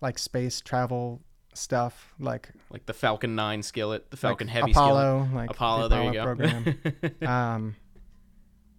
like 0.00 0.18
space 0.18 0.60
travel 0.60 1.22
stuff, 1.54 2.14
like 2.18 2.50
like 2.70 2.86
the 2.86 2.94
Falcon 2.94 3.34
9 3.34 3.62
skillet, 3.62 4.10
the 4.10 4.16
Falcon 4.16 4.46
like 4.46 4.54
Heavy 4.54 4.70
Apollo, 4.72 5.28
like 5.32 5.48
the 5.48 5.54
Apollo, 5.54 5.88
there 5.88 6.04
you 6.04 6.12
go. 6.12 6.22
program. 6.24 6.78
um, 7.26 7.76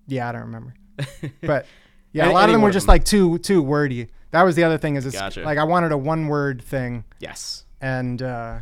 yeah, 0.07 0.29
I 0.29 0.31
don't 0.33 0.41
remember, 0.41 0.73
but 1.41 1.65
yeah, 2.11 2.29
a 2.29 2.31
lot 2.31 2.49
of 2.49 2.53
them 2.53 2.61
were 2.61 2.71
just 2.71 2.87
like 2.87 3.03
too 3.05 3.37
too 3.39 3.61
wordy. 3.61 4.07
That 4.31 4.43
was 4.43 4.55
the 4.55 4.63
other 4.63 4.77
thing 4.77 4.95
is 4.95 5.05
it's 5.05 5.15
Gotcha. 5.17 5.43
like 5.43 5.57
I 5.57 5.63
wanted 5.63 5.91
a 5.91 5.97
one 5.97 6.27
word 6.27 6.61
thing, 6.63 7.03
yes. 7.19 7.65
and 7.81 8.21
uh, 8.21 8.59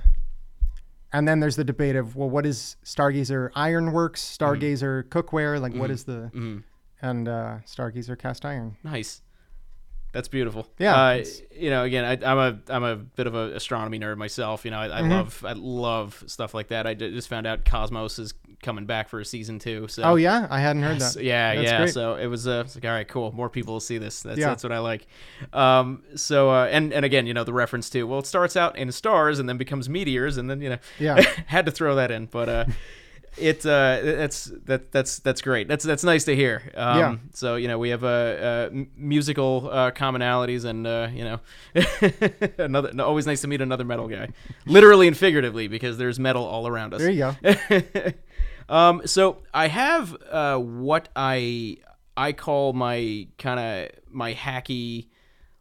and 1.13 1.27
then 1.27 1.39
there's 1.39 1.55
the 1.55 1.63
debate 1.63 1.95
of 1.95 2.15
well, 2.15 2.29
what 2.29 2.45
is 2.45 2.75
Stargazer 2.85 3.49
Ironworks, 3.55 4.21
Stargazer 4.37 5.03
Cookware, 5.03 5.59
like 5.61 5.73
what 5.73 5.89
Mhm. 5.89 5.93
is 5.93 6.03
the 6.05 6.31
Mm, 6.33 6.63
and 7.01 7.27
uh, 7.27 7.57
Stargazer 7.65 8.17
Cast 8.17 8.45
Iron. 8.45 8.77
nice. 8.83 9.21
That's 10.13 10.27
beautiful. 10.27 10.67
Yeah, 10.77 10.95
Uh, 10.99 11.23
you 11.55 11.69
know, 11.69 11.83
again, 11.83 12.03
I, 12.03 12.29
I'm 12.31 12.37
a 12.37 12.59
I'm 12.73 12.83
a 12.83 12.95
bit 12.97 13.27
of 13.27 13.35
a 13.35 13.55
astronomy 13.55 13.97
nerd 13.99 14.17
myself. 14.17 14.65
You 14.65 14.71
know, 14.71 14.79
I, 14.79 14.99
I 14.99 15.01
Mhm. 15.01 15.09
love 15.09 15.45
I 15.47 15.53
love 15.53 16.23
stuff 16.27 16.53
like 16.53 16.67
that. 16.67 16.85
I 16.85 16.93
just 16.95 17.29
found 17.29 17.47
out 17.47 17.63
Cosmos 17.63 18.19
is 18.19 18.33
coming 18.61 18.85
back 18.85 19.09
for 19.09 19.19
a 19.19 19.25
season 19.25 19.57
two. 19.57 19.87
So 19.87 20.03
Oh 20.03 20.15
yeah, 20.15 20.45
I 20.49 20.59
hadn't 20.59 20.83
heard 20.83 20.99
that. 20.99 21.15
Yeah, 21.23 21.55
That's 21.55 21.65
yeah. 21.71 21.77
great. 21.79 21.93
So 21.93 22.13
it 22.15 22.27
was, 22.27 22.47
uh, 22.47 22.61
it's 22.65 22.75
like, 22.75 22.85
all 22.85 22.91
right, 22.91 23.07
cool. 23.07 23.31
More 23.31 23.49
people 23.49 23.73
will 23.73 23.79
see 23.79 23.97
this. 23.97 24.21
That's 24.21 24.37
Yeah. 24.37 24.49
that's 24.49 24.63
what 24.63 24.71
I 24.71 24.77
like. 24.79 25.07
Um, 25.53 26.03
so 26.15 26.51
uh, 26.51 26.65
and 26.69 26.93
and 26.93 27.03
again, 27.05 27.25
you 27.25 27.33
know, 27.33 27.43
the 27.43 27.53
reference 27.53 27.89
to 27.91 28.03
well, 28.03 28.19
it 28.19 28.27
starts 28.27 28.55
out 28.55 28.77
in 28.77 28.91
stars 28.91 29.39
and 29.39 29.47
then 29.49 29.57
becomes 29.57 29.87
meteors, 29.89 30.37
and 30.37 30.49
then 30.49 30.61
you 30.61 30.69
know, 30.69 30.77
Yeah. 30.99 31.21
had 31.47 31.65
to 31.65 31.71
throw 31.71 31.95
that 31.95 32.11
in, 32.11 32.25
but 32.27 32.49
uh, 32.49 32.65
it 33.37 33.65
uh, 33.65 33.99
that's 34.01 34.45
that 34.65 34.91
that's 34.91 35.19
that's 35.19 35.41
great. 35.41 35.67
That's 35.67 35.85
that's 35.85 36.03
nice 36.03 36.25
to 36.25 36.35
hear. 36.35 36.71
Um, 36.75 36.97
Yeah. 36.97 37.15
So 37.33 37.55
you 37.55 37.67
know, 37.67 37.79
we 37.79 37.89
have 37.89 38.03
uh, 38.03 38.07
uh 38.07 38.69
musical 38.95 39.69
uh, 39.71 39.91
commonalities, 39.91 40.65
and 40.65 40.85
uh, 40.85 41.07
you 41.13 41.23
know, 41.23 41.39
another 42.63 42.91
always 43.01 43.25
nice 43.25 43.41
to 43.41 43.47
meet 43.47 43.61
another 43.61 43.85
metal 43.85 44.07
guy, 44.07 44.29
literally 44.65 45.07
and 45.07 45.17
figuratively, 45.17 45.67
because 45.67 45.97
there's 45.97 46.19
metal 46.19 46.43
all 46.43 46.67
around 46.67 46.93
us. 46.93 47.01
There 47.01 47.09
you 47.09 47.33
go. 47.41 48.13
um, 48.73 49.01
so 49.05 49.37
I 49.53 49.67
have 49.67 50.15
uh, 50.29 50.57
what 50.57 51.09
I 51.15 51.77
I 52.17 52.33
call 52.33 52.73
my 52.73 53.27
kind 53.37 53.59
of 53.59 53.91
my 54.09 54.33
hacky 54.33 55.07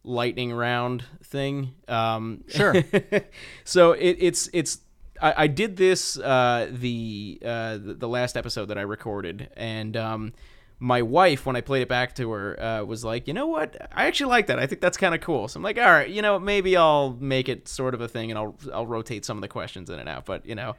lightning 0.03 0.53
round 0.53 1.05
thing. 1.23 1.75
Um, 1.89 2.45
Sure. 2.49 2.75
so 3.65 3.93
it, 3.93 4.17
it's 4.21 4.49
it's 4.53 4.79
I, 5.21 5.35
I 5.45 5.47
did 5.47 5.77
this 5.77 6.19
uh, 6.19 6.69
the, 6.71 7.39
uh, 7.45 7.79
the 7.81 8.09
last 8.09 8.37
episode 8.37 8.67
that 8.67 8.79
I 8.79 8.83
recorded, 8.83 9.51
and 9.57 9.97
um, 9.97 10.33
my 10.79 11.03
wife 11.03 11.45
when 11.47 11.57
I 11.57 11.61
played 11.61 11.83
it 11.83 11.89
back 11.89 12.15
to 12.17 12.31
her 12.33 12.61
uh, 12.63 12.85
was 12.85 13.05
like, 13.05 13.29
you 13.29 13.35
know 13.35 13.47
what, 13.47 13.77
I 13.93 14.07
actually 14.07 14.31
like 14.31 14.47
that. 14.47 14.59
I 14.59 14.67
think 14.67 14.81
that's 14.81 14.97
kind 14.97 15.15
of 15.15 15.21
cool. 15.21 15.47
So 15.49 15.59
I'm 15.59 15.63
like, 15.63 15.79
all 15.79 15.85
right, 15.85 16.09
you 16.09 16.23
know, 16.23 16.39
maybe 16.39 16.77
I'll 16.77 17.17
make 17.21 17.49
it 17.49 17.69
sort 17.69 17.95
of 17.95 18.01
a 18.01 18.09
thing, 18.09 18.31
and 18.31 18.39
I'll 18.39 18.57
I'll 18.73 18.87
rotate 18.87 19.25
some 19.25 19.37
of 19.37 19.43
the 19.43 19.49
questions 19.49 19.91
in 19.91 19.99
and 19.99 20.09
out, 20.09 20.25
but 20.25 20.47
you 20.47 20.55
know. 20.55 20.77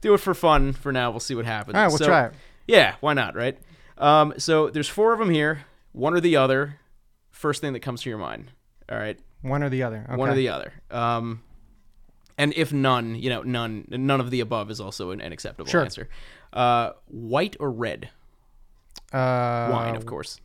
Do 0.00 0.14
it 0.14 0.18
for 0.18 0.32
fun 0.32 0.74
for 0.74 0.92
now. 0.92 1.10
We'll 1.10 1.18
see 1.18 1.34
what 1.34 1.44
happens. 1.44 1.74
All 1.74 1.80
right, 1.82 1.88
we'll 1.88 1.98
So- 1.98 2.06
try 2.06 2.26
it. 2.26 2.32
yeah, 2.68 2.94
why 3.00 3.14
not, 3.14 3.34
right? 3.34 3.58
Um, 3.96 4.32
so 4.38 4.70
there's 4.70 4.86
four 4.88 5.12
of 5.12 5.18
them 5.18 5.28
here, 5.28 5.64
one 5.90 6.14
or 6.14 6.20
the 6.20 6.36
other. 6.36 6.78
First 7.32 7.60
thing 7.60 7.72
that 7.72 7.80
comes 7.80 8.02
to 8.02 8.08
your 8.08 8.18
mind. 8.20 8.52
All 8.88 8.96
right, 8.96 9.18
One 9.42 9.64
or 9.64 9.68
the 9.68 9.82
other. 9.82 10.04
Okay. 10.06 10.14
one 10.16 10.28
or 10.30 10.36
the 10.36 10.50
other. 10.50 10.72
Um, 10.92 11.42
and 12.38 12.54
if 12.56 12.72
none, 12.72 13.14
you 13.16 13.28
know, 13.28 13.42
none, 13.42 13.86
none 13.90 14.20
of 14.20 14.30
the 14.30 14.40
above 14.40 14.70
is 14.70 14.80
also 14.80 15.10
an, 15.10 15.20
an 15.20 15.32
acceptable 15.32 15.68
Sure. 15.70 15.82
answer. 15.84 16.08
Uh, 16.52 16.92
white 17.08 17.56
or 17.60 17.70
red? 17.70 18.08
uh, 19.12 19.68
Wine, 19.72 19.96
of 19.96 20.06
course. 20.06 20.40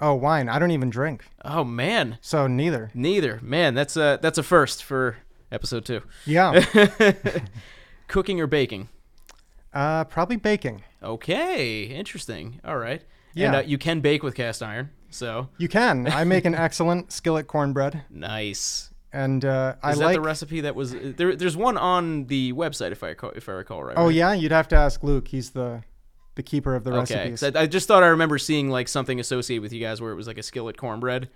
Oh, 0.00 0.14
wine. 0.14 0.48
I 0.48 0.58
don't 0.58 0.70
even 0.70 0.88
drink, 0.88 1.24
Oh 1.44 1.62
man, 1.62 2.16
so 2.22 2.46
neither. 2.46 2.90
neither. 2.94 3.38
Man, 3.42 3.74
that's 3.74 3.96
a 3.96 4.18
that's 4.22 4.38
a 4.38 4.42
first 4.42 4.82
for 4.82 5.18
episode 5.52 5.84
two. 5.84 6.00
Yeah. 6.24 6.64
Cooking 8.08 8.40
or 8.40 8.46
baking? 8.46 8.88
uh, 9.74 10.04
probably 10.04 10.36
baking. 10.36 10.82
Okay, 11.02 11.82
interesting. 11.84 12.60
All 12.64 12.76
right. 12.78 13.02
Yeah. 13.34 13.46
And 13.46 13.56
uh, 13.56 13.58
you 13.60 13.78
can 13.78 14.00
bake 14.00 14.22
with 14.22 14.34
cast 14.34 14.62
iron, 14.62 14.90
so 15.10 15.48
You 15.58 15.68
can. 15.68 16.06
I 16.08 16.24
make 16.24 16.44
an 16.44 16.54
excellent 16.66 17.12
skillet 17.12 17.46
cornbread, 17.46 18.02
nice. 18.10 18.89
And 19.12 19.44
uh, 19.44 19.74
I 19.82 19.92
Is 19.92 19.98
that 19.98 20.04
like. 20.06 20.14
the 20.14 20.20
recipe 20.20 20.60
that 20.62 20.74
was 20.74 20.94
there? 20.94 21.34
There's 21.36 21.56
one 21.56 21.76
on 21.76 22.26
the 22.26 22.52
website 22.52 22.92
if 22.92 23.02
I 23.02 23.08
recall, 23.08 23.30
if 23.30 23.48
I 23.48 23.52
recall 23.52 23.82
right. 23.82 23.94
oh 23.96 24.06
right? 24.06 24.14
yeah, 24.14 24.32
you'd 24.32 24.52
have 24.52 24.68
to 24.68 24.76
ask 24.76 25.02
Luke. 25.02 25.28
He's 25.28 25.50
the 25.50 25.82
the 26.36 26.42
keeper 26.42 26.74
of 26.76 26.84
the 26.84 26.92
Okay. 26.92 27.30
recipes. 27.30 27.42
I, 27.42 27.62
I 27.62 27.66
just 27.66 27.88
thought 27.88 28.02
I 28.02 28.06
remember 28.08 28.38
seeing 28.38 28.70
like 28.70 28.88
something 28.88 29.18
associated 29.18 29.62
with 29.62 29.72
you 29.72 29.80
guys 29.80 30.00
where 30.00 30.12
it 30.12 30.16
was 30.16 30.26
like 30.26 30.38
a 30.38 30.42
skillet 30.42 30.76
cornbread. 30.76 31.28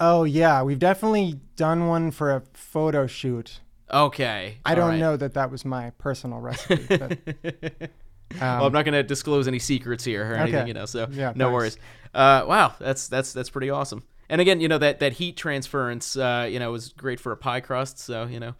oh 0.00 0.24
yeah, 0.24 0.62
we've 0.62 0.78
definitely 0.78 1.40
done 1.56 1.88
one 1.88 2.10
for 2.10 2.34
a 2.34 2.42
photo 2.52 3.06
shoot. 3.06 3.60
Okay. 3.90 4.58
I 4.64 4.70
all 4.70 4.76
don't 4.76 4.88
right. 4.90 4.98
know 5.00 5.16
that 5.16 5.34
that 5.34 5.50
was 5.50 5.64
my 5.64 5.90
personal 5.98 6.40
recipe. 6.40 6.86
But, 6.88 7.12
um, 8.32 8.40
well, 8.40 8.66
I'm 8.66 8.72
not 8.72 8.84
going 8.84 8.94
to 8.94 9.02
disclose 9.04 9.46
any 9.46 9.58
secrets 9.60 10.04
here 10.04 10.32
or 10.32 10.34
anything, 10.34 10.66
you 10.68 10.74
know. 10.74 10.86
So 10.86 11.06
Yeah, 11.10 11.32
no 11.36 11.46
thanks. 11.46 11.52
worries. 11.54 11.78
Uh, 12.14 12.44
wow, 12.48 12.74
that's 12.80 13.08
that's 13.08 13.32
that's 13.32 13.50
pretty 13.50 13.70
awesome. 13.70 14.02
And 14.28 14.40
again, 14.40 14.60
you 14.60 14.68
know 14.68 14.78
that 14.78 14.98
that 15.00 15.14
heat 15.14 15.36
transference, 15.36 16.16
uh, 16.16 16.48
you 16.50 16.58
know, 16.58 16.72
was 16.72 16.88
great 16.92 17.20
for 17.20 17.32
a 17.32 17.36
pie 17.36 17.60
crust. 17.60 17.98
So 17.98 18.26
you 18.26 18.40
know. 18.40 18.54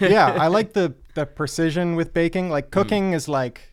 yeah, 0.00 0.36
I 0.38 0.46
like 0.58 0.72
the 0.74 0.94
the 1.14 1.26
precision 1.26 1.96
with 1.96 2.12
baking. 2.12 2.46
Hmm. 2.46 2.52
Like 2.52 2.70
cooking 2.70 3.12
is 3.12 3.28
like 3.28 3.72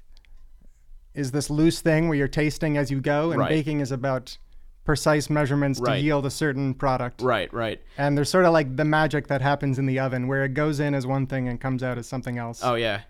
is 1.14 1.32
this 1.32 1.50
loose 1.50 1.82
thing 1.82 2.08
where 2.08 2.18
you're 2.18 2.28
tasting 2.28 2.78
as 2.78 2.92
you 2.92 3.02
go, 3.02 3.32
and 3.32 3.40
Right. 3.40 3.50
baking 3.50 3.80
is 3.80 3.92
about 3.92 4.38
precise 4.86 5.30
measurements 5.30 5.80
Right. 5.82 5.96
to 5.96 6.00
yield 6.00 6.26
a 6.26 6.30
certain 6.30 6.74
product. 6.74 7.22
Right. 7.22 7.52
Right. 7.52 7.82
And 7.98 8.16
there's 8.18 8.30
sort 8.30 8.46
of 8.46 8.54
like 8.54 8.78
the 8.78 8.86
magic 8.86 9.28
that 9.28 9.42
happens 9.42 9.80
in 9.80 9.86
the 9.86 10.00
oven 10.00 10.28
where 10.28 10.46
it 10.46 10.54
goes 10.54 10.80
in 10.80 10.94
as 10.94 11.06
one 11.08 11.28
thing 11.28 11.48
and 11.50 11.60
comes 11.60 11.84
out 11.84 11.98
as 11.98 12.08
something 12.08 12.38
else. 12.38 12.62
Oh 12.64 12.76
yeah. 12.76 13.02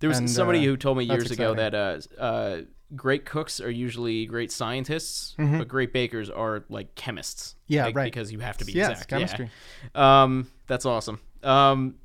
There 0.00 0.08
was 0.08 0.18
And, 0.18 0.30
somebody 0.30 0.60
uh, 0.60 0.70
who 0.70 0.76
told 0.76 0.96
me 0.96 1.04
years 1.04 1.30
ago 1.32 1.54
that 1.54 1.74
uh, 1.74 1.98
uh, 2.18 2.60
great 2.96 3.24
cooks 3.26 3.60
are 3.60 3.70
usually 3.70 4.24
great 4.26 4.50
scientists, 4.50 5.34
Mhm. 5.38 5.58
but 5.58 5.68
great 5.68 5.92
bakers 5.92 6.30
are 6.30 6.64
like 6.68 6.94
chemists. 6.94 7.54
Yeah, 7.66 7.84
Like, 7.86 7.96
right. 7.96 8.04
Because 8.04 8.32
you 8.32 8.40
have 8.40 8.56
to 8.58 8.64
be 8.64 8.72
yeah, 8.72 8.90
exact. 8.90 9.08
chemistry. 9.10 9.50
Yeah. 9.94 10.22
Um, 10.22 10.50
that's 10.66 10.86
awesome. 10.86 11.20
Um, 11.42 11.96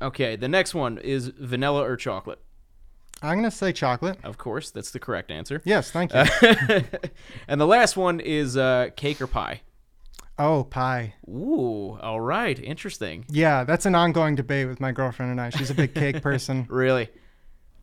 okay, 0.00 0.36
the 0.36 0.48
next 0.48 0.74
one 0.74 0.98
is 0.98 1.28
vanilla 1.28 1.82
or 1.82 1.96
chocolate. 1.96 2.40
I'm 3.22 3.36
gonna 3.38 3.50
say 3.52 3.72
chocolate. 3.72 4.18
Of 4.24 4.36
course, 4.36 4.70
that's 4.70 4.90
the 4.90 4.98
correct 4.98 5.30
answer. 5.30 5.62
Yes, 5.64 5.90
thank 5.90 6.12
you. 6.12 6.18
Uh, 6.20 6.80
and 7.48 7.60
the 7.60 7.66
last 7.66 7.96
one 7.96 8.18
is 8.20 8.56
uh, 8.56 8.88
cake 8.96 9.20
or 9.20 9.26
pie. 9.28 9.60
oh, 10.38 10.64
pie. 10.64 11.14
Ooh, 11.28 11.98
all 12.02 12.20
right, 12.20 12.58
interesting. 12.58 13.24
Yeah, 13.28 13.62
that's 13.64 13.86
an 13.86 13.94
ongoing 13.94 14.34
debate 14.34 14.66
with 14.66 14.80
my 14.80 14.90
girlfriend 14.90 15.30
and 15.30 15.40
I. 15.40 15.50
She's 15.50 15.70
a 15.70 15.74
big 15.74 15.94
cake 15.94 16.20
person. 16.22 16.66
Really, 16.68 17.10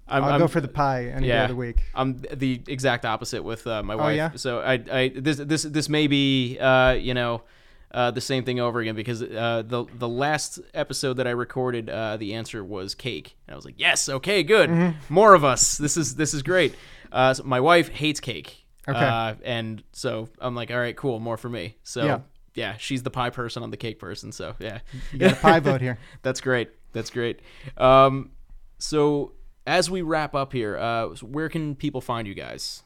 I'm, 0.10 0.24
I'll 0.24 0.30
I'm- 0.32 0.40
go 0.40 0.48
for 0.48 0.62
the 0.62 0.68
pie 0.68 1.06
any 1.06 1.28
day 1.28 1.38
of 1.44 1.50
the 1.50 1.56
week. 1.56 1.78
I'm 1.96 2.22
the 2.34 2.62
exact 2.68 3.06
opposite 3.06 3.44
with 3.44 3.66
uh, 3.68 3.84
my 3.84 3.96
wife. 3.96 4.06
Oh, 4.06 4.10
yeah? 4.10 4.32
So 4.36 4.60
I, 4.60 4.74
I 4.92 5.10
this 5.16 5.38
this 5.38 5.64
this 5.64 5.88
may 5.90 6.08
be 6.08 6.58
uh, 6.60 6.92
you 6.94 7.14
know 7.14 7.44
uh, 7.92 8.12
the 8.12 8.22
same 8.22 8.44
thing 8.44 8.60
over 8.60 8.80
again 8.80 8.96
because 8.96 9.22
uh, 9.24 9.64
the 9.66 9.86
the 9.98 10.08
last 10.10 10.60
episode 10.74 11.16
that 11.18 11.28
I 11.28 11.32
recorded 11.32 11.90
uh, 11.90 12.18
the 12.18 12.34
answer 12.36 12.64
was 12.64 12.94
cake 12.96 13.36
and 13.48 13.54
I 13.54 13.56
was 13.56 13.66
like 13.66 13.76
yes 13.80 14.08
okay 14.10 14.44
good 14.44 14.70
Mm-hmm. 14.70 15.14
more 15.14 15.34
of 15.34 15.44
us 15.44 15.78
this 15.78 15.98
is 15.98 16.16
this 16.16 16.34
is 16.34 16.44
great. 16.44 16.76
Uh, 17.12 17.34
so 17.34 17.44
my 17.44 17.60
wife 17.60 17.90
hates 17.90 18.20
cake. 18.20 18.66
Okay. 18.88 18.98
Uh, 19.00 19.36
and 19.44 19.84
so 19.92 20.30
I'm 20.40 20.56
like 20.56 20.70
all 20.72 20.78
right 20.80 20.96
cool 20.96 21.20
more 21.20 21.38
for 21.38 21.50
me. 21.50 21.76
So 21.84 22.06
Yeah. 22.06 22.20
yeah, 22.56 22.76
she's 22.78 23.02
the 23.04 23.10
pie 23.12 23.30
person. 23.32 23.64
I'm 23.64 23.72
the 23.72 23.78
cake 23.78 23.98
person. 24.00 24.32
So 24.32 24.56
yeah. 24.60 24.80
You 25.12 25.20
got 25.20 25.34
a 25.34 25.36
pie 25.36 25.60
vote 25.60 25.82
here. 25.82 25.98
That's 26.22 26.42
great. 26.42 26.70
That's 26.94 27.10
great. 27.12 27.40
Um, 27.78 28.32
so 28.78 29.34
as 29.70 29.90
we 29.90 30.02
wrap 30.02 30.34
up 30.36 30.52
here, 30.54 30.78
uh, 30.78 31.08
where 31.22 31.48
can 31.50 31.76
people 31.76 32.02
find 32.02 32.28
you 32.28 32.34
guys? 32.34 32.84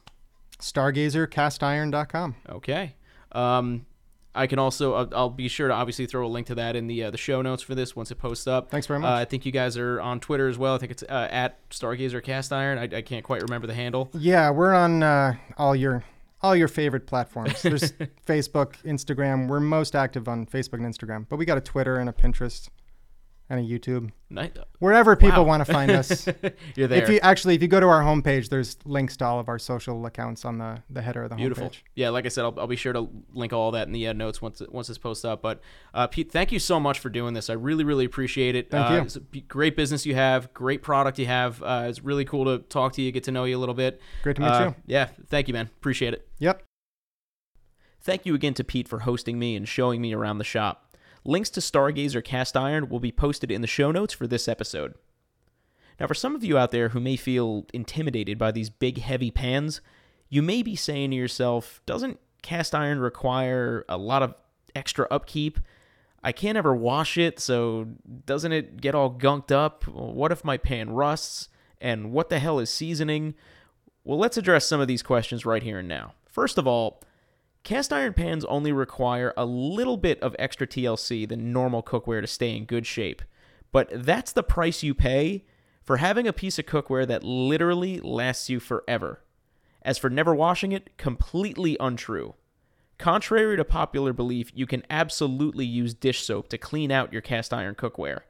StargazerCastIron.com. 0.60 2.36
Okay. 2.48 2.94
Um, 3.32 3.86
I 4.36 4.46
can 4.48 4.58
also 4.58 4.94
I'll, 4.94 5.08
I'll 5.14 5.30
be 5.30 5.46
sure 5.46 5.68
to 5.68 5.74
obviously 5.74 6.06
throw 6.06 6.26
a 6.26 6.28
link 6.28 6.48
to 6.48 6.56
that 6.56 6.74
in 6.74 6.88
the 6.88 7.04
uh, 7.04 7.10
the 7.12 7.16
show 7.18 7.40
notes 7.40 7.62
for 7.62 7.74
this 7.76 7.94
once 7.94 8.10
it 8.10 8.16
posts 8.16 8.46
up. 8.48 8.68
Thanks 8.70 8.86
very 8.88 8.98
Uh, 8.98 9.02
much. 9.02 9.10
I 9.10 9.24
think 9.24 9.46
you 9.46 9.52
guys 9.52 9.76
are 9.78 10.00
on 10.00 10.18
Twitter 10.18 10.48
as 10.48 10.58
well. 10.58 10.74
I 10.74 10.78
think 10.78 10.90
it's 10.90 11.04
uh, 11.04 11.28
at 11.30 11.68
Stargazer 11.70 12.22
Cast 12.22 12.52
Iron. 12.52 12.78
I, 12.78 12.96
I 12.98 13.02
can't 13.02 13.24
quite 13.24 13.42
remember 13.42 13.66
the 13.68 13.74
handle. 13.74 14.10
yeah, 14.14 14.50
we're 14.50 14.74
on 14.74 15.02
uh, 15.04 15.34
all 15.56 15.76
your 15.76 16.02
all 16.42 16.56
your 16.56 16.66
favorite 16.68 17.06
platforms. 17.06 17.62
There's 17.62 17.92
Facebook, 18.26 18.74
Instagram. 18.84 19.46
We're 19.48 19.60
most 19.60 19.94
active 19.94 20.26
on 20.28 20.46
Facebook 20.46 20.84
and 20.84 20.92
Instagram, 20.92 21.26
but 21.28 21.36
we 21.36 21.44
got 21.44 21.56
a 21.56 21.60
Twitter 21.62 21.96
and 21.96 22.08
a 22.08 22.12
Pinterest 22.12 22.68
and 23.50 23.60
a 23.60 23.62
YouTube. 23.62 24.10
Nice. 24.30 24.50
Wherever 24.78 25.14
people 25.16 25.42
Wow. 25.44 25.48
want 25.48 25.66
to 25.66 25.72
find 25.72 25.90
us. 25.90 26.26
You're 26.76 26.88
there. 26.88 27.02
If 27.02 27.08
you 27.10 27.18
actually, 27.22 27.54
if 27.54 27.62
you 27.62 27.68
go 27.68 27.78
to 27.78 27.86
our 27.86 28.00
homepage, 28.02 28.48
there's 28.48 28.76
links 28.84 29.16
to 29.18 29.24
all 29.26 29.38
of 29.38 29.48
our 29.48 29.58
social 29.58 30.04
accounts 30.06 30.44
on 30.44 30.58
the, 30.58 30.82
the 30.90 31.02
header 31.02 31.22
of 31.24 31.30
the 31.30 31.36
Beautiful. 31.36 31.68
homepage. 31.68 31.82
Yeah, 31.94 32.08
like 32.08 32.24
I 32.24 32.28
said, 32.28 32.42
I'll, 32.44 32.54
I'll 32.58 32.66
be 32.66 32.74
sure 32.76 32.92
to 32.94 33.08
link 33.32 33.52
all 33.52 33.70
that 33.72 33.86
in 33.86 33.92
the 33.92 34.08
uh, 34.08 34.12
notes 34.14 34.40
once 34.42 34.62
once 34.70 34.88
this 34.88 34.98
posts 34.98 35.24
up. 35.24 35.42
But 35.42 35.60
uh, 35.92 36.06
Pete, 36.06 36.32
thank 36.32 36.52
you 36.52 36.58
so 36.58 36.80
much 36.80 36.98
for 36.98 37.10
doing 37.10 37.34
this. 37.34 37.48
I 37.50 37.52
really, 37.52 37.84
really 37.84 38.06
appreciate 38.06 38.54
it. 38.56 38.70
Thank 38.70 38.90
uh, 38.90 38.94
you. 38.94 39.00
It's 39.02 39.16
a 39.16 39.20
b- 39.20 39.42
great 39.42 39.76
business 39.76 40.04
you 40.06 40.14
have, 40.14 40.52
great 40.54 40.82
product 40.82 41.18
you 41.18 41.26
have. 41.26 41.62
Uh, 41.62 41.84
it's 41.88 42.02
really 42.02 42.24
cool 42.24 42.46
to 42.46 42.58
talk 42.64 42.94
to 42.94 43.02
you, 43.02 43.12
get 43.12 43.24
to 43.24 43.30
know 43.30 43.44
you 43.44 43.56
a 43.56 43.60
little 43.60 43.74
bit. 43.74 44.00
Great 44.22 44.36
to 44.36 44.42
meet 44.42 44.48
Uh, 44.48 44.64
you. 44.68 44.74
Yeah, 44.86 45.08
thank 45.28 45.48
you, 45.48 45.54
man. 45.54 45.66
Appreciate 45.76 46.14
it. 46.14 46.26
Yep. 46.38 46.62
Thank 48.00 48.26
you 48.26 48.34
again 48.34 48.54
to 48.54 48.64
Pete 48.64 48.88
for 48.88 49.00
hosting 49.00 49.38
me 49.38 49.54
and 49.56 49.66
showing 49.68 50.00
me 50.02 50.12
around 50.12 50.38
the 50.38 50.44
shop. 50.44 50.83
Links 51.24 51.50
to 51.50 51.60
Stargazer 51.60 52.22
Cast 52.22 52.56
Iron 52.56 52.88
will 52.88 53.00
be 53.00 53.12
posted 53.12 53.50
in 53.50 53.62
the 53.62 53.66
show 53.66 53.90
notes 53.90 54.12
for 54.12 54.26
this 54.26 54.46
episode. 54.46 54.94
Now, 55.98 56.06
for 56.06 56.14
some 56.14 56.34
of 56.34 56.44
you 56.44 56.58
out 56.58 56.70
there 56.70 56.90
who 56.90 57.00
may 57.00 57.16
feel 57.16 57.66
intimidated 57.72 58.36
by 58.36 58.50
these 58.50 58.68
big, 58.68 58.98
heavy 58.98 59.30
pans, 59.30 59.80
you 60.28 60.42
may 60.42 60.62
be 60.62 60.76
saying 60.76 61.10
to 61.10 61.16
yourself, 61.16 61.80
doesn't 61.86 62.18
cast 62.42 62.74
iron 62.74 62.98
require 62.98 63.84
a 63.88 63.96
lot 63.96 64.22
of 64.22 64.34
extra 64.74 65.06
upkeep? 65.10 65.58
I 66.22 66.32
can't 66.32 66.58
ever 66.58 66.74
wash 66.74 67.16
it, 67.16 67.38
so 67.38 67.86
doesn't 68.26 68.52
it 68.52 68.80
get 68.80 68.94
all 68.94 69.10
gunked 69.10 69.52
up? 69.52 69.86
What 69.86 70.32
if 70.32 70.44
my 70.44 70.56
pan 70.56 70.90
rusts? 70.90 71.48
And 71.80 72.12
what 72.12 72.28
the 72.28 72.38
hell 72.38 72.58
is 72.58 72.70
seasoning? 72.70 73.34
Well, 74.04 74.18
let's 74.18 74.36
address 74.36 74.66
some 74.66 74.80
of 74.80 74.88
these 74.88 75.02
questions 75.02 75.46
right 75.46 75.62
here 75.62 75.78
and 75.78 75.88
now. 75.88 76.14
First 76.28 76.58
of 76.58 76.66
all, 76.66 77.02
cast 77.64 77.92
iron 77.92 78.12
pans 78.12 78.44
only 78.44 78.70
require 78.70 79.32
a 79.36 79.44
little 79.44 79.96
bit 79.96 80.20
of 80.22 80.36
extra 80.38 80.66
TLC 80.66 81.28
than 81.28 81.52
normal 81.52 81.82
cookware 81.82 82.20
to 82.20 82.26
stay 82.26 82.56
in 82.56 82.66
good 82.66 82.86
shape. 82.86 83.22
But 83.72 83.88
that's 83.92 84.32
the 84.32 84.42
price 84.42 84.82
you 84.82 84.94
pay 84.94 85.44
for 85.82 85.96
having 85.96 86.28
a 86.28 86.32
piece 86.32 86.58
of 86.58 86.66
cookware 86.66 87.06
that 87.08 87.24
literally 87.24 88.00
lasts 88.00 88.48
you 88.48 88.60
forever. 88.60 89.22
As 89.82 89.98
for 89.98 90.08
never 90.08 90.34
washing 90.34 90.72
it, 90.72 90.96
completely 90.96 91.76
untrue. 91.80 92.34
Contrary 92.98 93.56
to 93.56 93.64
popular 93.64 94.12
belief, 94.12 94.50
you 94.54 94.66
can 94.66 94.84
absolutely 94.88 95.66
use 95.66 95.92
dish 95.94 96.22
soap 96.22 96.48
to 96.48 96.58
clean 96.58 96.92
out 96.92 97.12
your 97.12 97.20
cast 97.20 97.52
iron 97.52 97.74
cookware. 97.74 98.20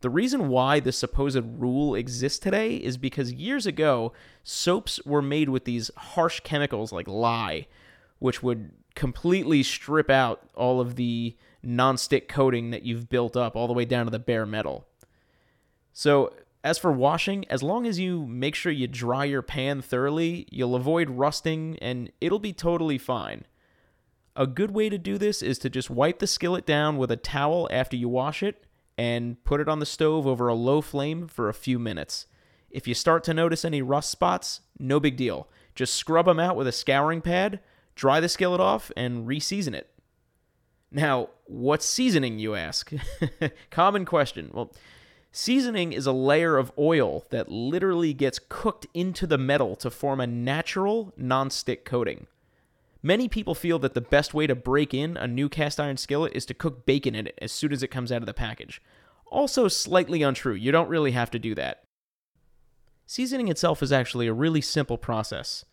The 0.00 0.10
reason 0.10 0.48
why 0.48 0.80
this 0.80 0.98
supposed 0.98 1.42
rule 1.58 1.94
exists 1.94 2.38
today 2.38 2.76
is 2.76 2.96
because 2.96 3.32
years 3.32 3.66
ago, 3.66 4.12
soaps 4.42 5.00
were 5.04 5.22
made 5.22 5.48
with 5.48 5.64
these 5.64 5.90
harsh 5.96 6.40
chemicals 6.40 6.92
like 6.92 7.08
lye, 7.08 7.66
which 8.24 8.42
would 8.42 8.70
completely 8.94 9.62
strip 9.62 10.08
out 10.08 10.48
all 10.54 10.80
of 10.80 10.96
the 10.96 11.36
nonstick 11.62 12.26
coating 12.26 12.70
that 12.70 12.82
you've 12.82 13.10
built 13.10 13.36
up 13.36 13.54
all 13.54 13.66
the 13.66 13.74
way 13.74 13.84
down 13.84 14.06
to 14.06 14.10
the 14.10 14.18
bare 14.18 14.46
metal. 14.46 14.86
So, 15.92 16.32
as 16.64 16.78
for 16.78 16.90
washing, 16.90 17.44
as 17.50 17.62
long 17.62 17.86
as 17.86 17.98
you 17.98 18.24
make 18.24 18.54
sure 18.54 18.72
you 18.72 18.86
dry 18.86 19.26
your 19.26 19.42
pan 19.42 19.82
thoroughly, 19.82 20.46
you'll 20.50 20.74
avoid 20.74 21.10
rusting 21.10 21.78
and 21.82 22.10
it'll 22.18 22.38
be 22.38 22.54
totally 22.54 22.96
fine. 22.96 23.44
A 24.34 24.46
good 24.46 24.70
way 24.70 24.88
to 24.88 24.96
do 24.96 25.18
this 25.18 25.42
is 25.42 25.58
to 25.58 25.68
just 25.68 25.90
wipe 25.90 26.18
the 26.18 26.26
skillet 26.26 26.64
down 26.64 26.96
with 26.96 27.10
a 27.10 27.18
towel 27.18 27.68
after 27.70 27.94
you 27.94 28.08
wash 28.08 28.42
it 28.42 28.64
and 28.96 29.44
put 29.44 29.60
it 29.60 29.68
on 29.68 29.80
the 29.80 29.84
stove 29.84 30.26
over 30.26 30.48
a 30.48 30.54
low 30.54 30.80
flame 30.80 31.28
for 31.28 31.50
a 31.50 31.52
few 31.52 31.78
minutes. 31.78 32.24
If 32.70 32.88
you 32.88 32.94
start 32.94 33.22
to 33.24 33.34
notice 33.34 33.66
any 33.66 33.82
rust 33.82 34.10
spots, 34.10 34.62
no 34.78 34.98
big 34.98 35.18
deal. 35.18 35.46
Just 35.74 35.92
scrub 35.92 36.24
them 36.24 36.40
out 36.40 36.56
with 36.56 36.66
a 36.66 36.72
scouring 36.72 37.20
pad, 37.20 37.60
dry 37.94 38.20
the 38.20 38.28
skillet 38.28 38.60
off, 38.60 38.90
and 38.96 39.26
reseason 39.26 39.74
it. 39.74 39.88
Now, 40.90 41.30
what's 41.46 41.86
seasoning, 41.86 42.38
you 42.38 42.54
ask? 42.54 42.92
Common 43.70 44.04
question. 44.04 44.50
Well, 44.52 44.72
seasoning 45.32 45.92
is 45.92 46.06
a 46.06 46.12
layer 46.12 46.56
of 46.56 46.72
oil 46.78 47.24
that 47.30 47.50
literally 47.50 48.14
gets 48.14 48.40
cooked 48.48 48.86
into 48.94 49.26
the 49.26 49.38
metal 49.38 49.74
to 49.76 49.90
form 49.90 50.20
a 50.20 50.26
natural 50.26 51.12
non-stick 51.16 51.84
coating. 51.84 52.26
Many 53.02 53.28
people 53.28 53.54
feel 53.54 53.78
that 53.80 53.92
the 53.92 54.00
best 54.00 54.32
way 54.32 54.46
to 54.46 54.54
break 54.54 54.94
in 54.94 55.16
a 55.16 55.26
new 55.26 55.48
cast 55.48 55.78
iron 55.78 55.98
skillet 55.98 56.32
is 56.34 56.46
to 56.46 56.54
cook 56.54 56.86
bacon 56.86 57.14
in 57.14 57.26
it 57.26 57.38
as 57.42 57.52
soon 57.52 57.72
as 57.72 57.82
it 57.82 57.88
comes 57.88 58.10
out 58.10 58.22
of 58.22 58.26
the 58.26 58.32
package. 58.32 58.80
Also, 59.26 59.68
slightly 59.68 60.22
untrue. 60.22 60.54
You 60.54 60.72
don't 60.72 60.88
really 60.88 61.10
have 61.10 61.30
to 61.32 61.38
do 61.38 61.54
that. 61.56 61.82
Seasoning 63.06 63.48
itself 63.48 63.82
is 63.82 63.92
actually 63.92 64.26
a 64.26 64.32
really 64.32 64.60
simple 64.60 64.96
process. 64.96 65.64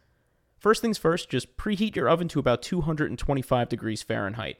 First 0.61 0.83
things 0.83 0.99
first, 0.99 1.27
just 1.27 1.57
preheat 1.57 1.95
your 1.95 2.07
oven 2.07 2.27
to 2.27 2.39
about 2.39 2.61
225 2.61 3.67
degrees 3.67 4.03
Fahrenheit. 4.03 4.57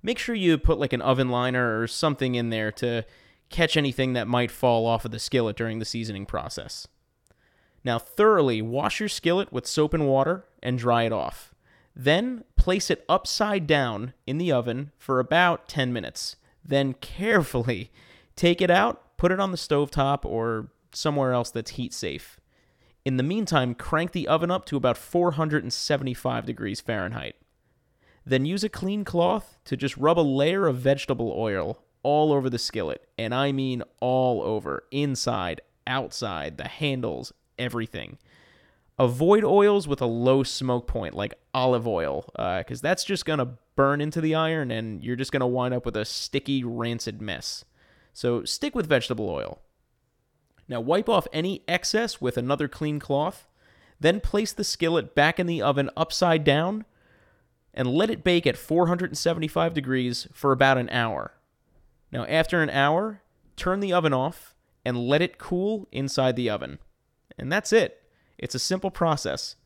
Make 0.00 0.20
sure 0.20 0.36
you 0.36 0.56
put 0.56 0.78
like 0.78 0.92
an 0.92 1.02
oven 1.02 1.30
liner 1.30 1.80
or 1.80 1.88
something 1.88 2.36
in 2.36 2.50
there 2.50 2.70
to 2.72 3.04
catch 3.50 3.76
anything 3.76 4.12
that 4.12 4.28
might 4.28 4.52
fall 4.52 4.86
off 4.86 5.04
of 5.04 5.10
the 5.10 5.18
skillet 5.18 5.56
during 5.56 5.80
the 5.80 5.84
seasoning 5.84 6.26
process. 6.26 6.86
Now, 7.82 7.98
thoroughly 7.98 8.62
wash 8.62 9.00
your 9.00 9.08
skillet 9.08 9.52
with 9.52 9.66
soap 9.66 9.94
and 9.94 10.06
water 10.06 10.44
and 10.62 10.78
dry 10.78 11.02
it 11.02 11.12
off. 11.12 11.52
Then 11.94 12.44
place 12.56 12.88
it 12.88 13.04
upside 13.08 13.66
down 13.66 14.14
in 14.28 14.38
the 14.38 14.52
oven 14.52 14.92
for 14.96 15.18
about 15.18 15.68
10 15.68 15.92
minutes. 15.92 16.36
Then 16.64 16.94
carefully 16.94 17.90
take 18.36 18.62
it 18.62 18.70
out, 18.70 19.16
put 19.16 19.32
it 19.32 19.40
on 19.40 19.50
the 19.50 19.56
stovetop 19.56 20.24
or 20.24 20.68
somewhere 20.92 21.32
else 21.32 21.50
that's 21.50 21.72
heat 21.72 21.92
safe. 21.92 22.38
In 23.04 23.16
the 23.16 23.22
meantime, 23.22 23.74
crank 23.74 24.12
the 24.12 24.28
oven 24.28 24.50
up 24.50 24.64
to 24.66 24.76
about 24.76 24.96
475 24.96 26.46
degrees 26.46 26.80
Fahrenheit. 26.80 27.34
Then 28.24 28.46
use 28.46 28.62
a 28.62 28.68
clean 28.68 29.04
cloth 29.04 29.58
to 29.64 29.76
just 29.76 29.96
rub 29.96 30.18
a 30.18 30.20
layer 30.20 30.68
of 30.68 30.76
vegetable 30.76 31.34
oil 31.36 31.82
all 32.04 32.32
over 32.32 32.48
the 32.48 32.58
skillet, 32.58 33.08
and 33.18 33.34
I 33.34 33.50
mean 33.50 33.82
all 34.00 34.42
over, 34.42 34.84
inside, 34.90 35.60
outside, 35.86 36.58
the 36.58 36.68
handles, 36.68 37.32
everything. 37.58 38.18
Avoid 38.98 39.42
oils 39.42 39.88
with 39.88 40.00
a 40.00 40.06
low 40.06 40.44
smoke 40.44 40.86
point, 40.86 41.14
like 41.14 41.34
olive 41.52 41.88
oil, 41.88 42.30
uh, 42.36 42.58
because 42.58 42.80
that's 42.80 43.04
just 43.04 43.24
going 43.24 43.38
to 43.40 43.48
burn 43.74 44.00
into 44.00 44.20
the 44.20 44.34
iron 44.34 44.70
and 44.70 45.02
you're 45.02 45.16
just 45.16 45.32
going 45.32 45.40
to 45.40 45.46
wind 45.46 45.74
up 45.74 45.84
with 45.84 45.96
a 45.96 46.04
sticky, 46.04 46.62
rancid 46.62 47.20
mess. 47.20 47.64
So 48.12 48.44
stick 48.44 48.74
with 48.74 48.86
vegetable 48.86 49.28
oil. 49.28 49.60
Now 50.68 50.80
wipe 50.80 51.08
off 51.08 51.26
any 51.32 51.62
excess 51.68 52.20
with 52.20 52.36
another 52.36 52.68
clean 52.68 52.98
cloth, 52.98 53.46
then 54.00 54.20
place 54.20 54.52
the 54.52 54.64
skillet 54.64 55.14
back 55.14 55.38
in 55.38 55.46
the 55.46 55.62
oven 55.62 55.90
upside 55.96 56.44
down 56.44 56.84
and 57.74 57.88
let 57.88 58.10
it 58.10 58.24
bake 58.24 58.46
at 58.46 58.56
475 58.56 59.74
degrees 59.74 60.28
for 60.32 60.52
about 60.52 60.78
an 60.78 60.90
hour. 60.90 61.32
Now, 62.10 62.26
after 62.26 62.62
an 62.62 62.70
hour, 62.70 63.22
turn 63.56 63.80
the 63.80 63.92
oven 63.92 64.12
off 64.12 64.54
and 64.84 65.08
let 65.08 65.22
it 65.22 65.38
cool 65.38 65.88
inside 65.90 66.36
the 66.36 66.50
oven. 66.50 66.78
And 67.38 67.50
that's 67.50 67.72
it. 67.72 68.02
It's 68.38 68.54
a 68.54 68.58
simple 68.58 68.90
process. 68.90 69.56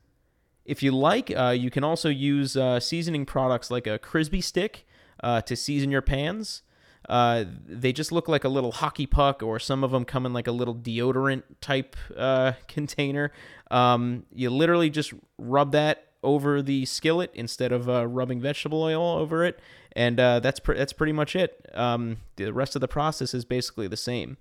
If 0.65 0.83
you 0.83 0.93
like, 0.93 1.33
uh, 1.35 1.51
you 1.51 1.71
can 1.71 1.85
also 1.85 2.09
use 2.09 2.57
uh, 2.57 2.81
seasoning 2.81 3.27
products 3.27 3.71
like 3.71 3.87
a 3.87 3.99
Crisbee 3.99 4.41
Stik 4.41 4.87
uh, 5.23 5.41
to 5.43 5.57
season 5.57 5.91
your 5.91 6.03
pans. 6.03 6.63
Uh, 7.09 7.45
they 7.67 7.93
just 7.93 8.13
look 8.13 8.29
like 8.29 8.45
a 8.45 8.49
little 8.49 8.73
hockey 8.73 9.07
puck, 9.07 9.43
or 9.43 9.59
some 9.59 9.85
of 9.85 9.91
them 9.91 10.05
come 10.05 10.27
in 10.27 10.33
like 10.33 10.47
a 10.47 10.53
little 10.53 10.75
deodorant 10.75 11.43
type 11.61 11.97
uh, 12.17 12.53
container. 12.69 13.33
Um, 13.71 14.25
you 14.33 14.51
literally 14.51 14.91
just 14.91 15.13
rub 15.39 15.73
that 15.73 16.07
over 16.23 16.63
the 16.63 16.85
skillet 16.85 17.31
instead 17.35 17.71
of 17.73 17.89
uh, 17.89 18.07
rubbing 18.07 18.41
vegetable 18.41 18.83
oil 18.83 19.19
over 19.19 19.45
it, 19.45 19.61
and 19.93 20.19
uh, 20.19 20.41
that's 20.41 20.61
that's 20.67 20.93
pretty 20.93 21.13
much 21.13 21.37
it. 21.37 21.71
Um, 21.75 22.19
the 22.37 22.53
rest 22.53 22.75
of 22.75 22.81
the 22.81 22.89
process 22.89 23.35
is 23.35 23.45
basically 23.45 23.89
the 23.89 23.97
same. 23.97 24.37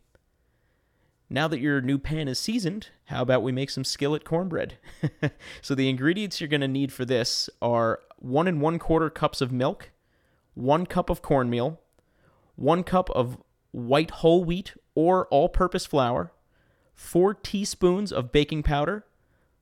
Now 1.30 1.48
that 1.48 1.60
your 1.60 1.82
new 1.82 1.98
pan 1.98 2.28
is 2.28 2.38
seasoned, 2.38 2.90
how 3.06 3.24
about 3.24 3.42
we 3.42 3.52
make 3.52 3.72
some 3.72 3.84
skillet 3.84 4.24
cornbread? 4.24 4.78
so 5.62 5.74
the 5.74 5.90
ingredients 5.90 6.40
you're 6.40 6.48
going 6.48 6.62
to 6.62 6.68
need 6.68 6.94
for 6.94 7.04
this 7.04 7.50
are 7.62 8.00
one 8.18 8.48
and 8.48 8.62
one 8.62 8.78
quarter 8.78 9.10
cups 9.10 9.42
of 9.42 9.52
milk, 9.52 9.92
one 10.54 10.86
cup 10.86 11.10
of 11.10 11.24
cornmeal, 11.24 11.80
one 12.56 12.84
cup 12.84 13.10
of 13.12 13.38
white 13.72 14.12
whole 14.12 14.44
wheat 14.44 14.74
or 14.94 15.28
all-purpose 15.28 15.86
flour, 15.86 16.32
four 16.94 17.34
teaspoons 17.34 18.12
of 18.12 18.32
baking 18.32 18.64
powder, 18.64 19.06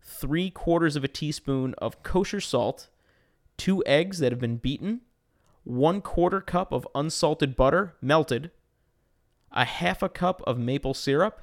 three 0.02 0.50
quarters 0.50 0.96
of 0.96 1.04
a 1.04 1.08
teaspoon 1.08 1.74
of 1.78 2.04
kosher 2.04 2.41
salt, 2.41 2.89
two 3.58 3.84
eggs 3.86 4.20
that 4.20 4.32
have 4.32 4.39
been 4.39 4.58
beaten, 4.58 5.02
one 5.64 6.02
quarter 6.02 6.41
cup 6.41 6.72
of 6.72 6.88
unsalted 6.94 7.56
butter 7.56 7.96
melted, 8.02 8.52
a 9.52 9.66
half 9.66 10.04
a 10.04 10.10
cup 10.10 10.41
of 10.46 10.60
maple 10.60 10.94
syrup, 10.94 11.41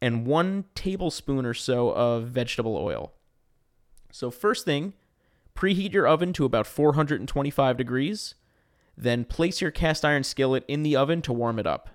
and 0.00 0.26
one 0.26 0.64
tablespoon 0.74 1.44
or 1.44 1.54
so 1.54 1.90
of 1.90 2.28
vegetable 2.28 2.76
oil. 2.76 3.12
So, 4.10 4.30
first 4.30 4.64
thing, 4.64 4.94
Preheat 5.60 5.92
your 5.92 6.06
oven 6.06 6.32
to 6.32 6.46
about 6.46 6.66
425 6.66 7.76
degrees, 7.76 8.34
then 9.00 9.24
place 9.24 9.60
your 9.60 9.70
cast 9.70 10.04
iron 10.04 10.22
skillet 10.22 10.64
in 10.68 10.82
the 10.82 10.94
oven 10.94 11.22
to 11.22 11.32
warm 11.32 11.58
it 11.58 11.66
up. 11.66 11.88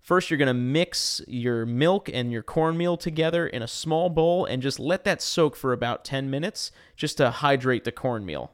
First, 0.00 0.30
you're 0.30 0.38
going 0.38 0.46
to 0.46 0.54
mix 0.54 1.20
your 1.26 1.66
milk 1.66 2.08
and 2.12 2.30
your 2.30 2.42
cornmeal 2.42 2.96
together 2.96 3.46
in 3.46 3.62
a 3.62 3.68
small 3.68 4.08
bowl 4.08 4.44
and 4.44 4.62
just 4.62 4.78
let 4.78 5.04
that 5.04 5.20
soak 5.20 5.56
for 5.56 5.72
about 5.72 6.04
10 6.04 6.30
minutes 6.30 6.70
just 6.96 7.16
to 7.16 7.30
hydrate 7.30 7.84
the 7.84 7.92
cornmeal. 7.92 8.52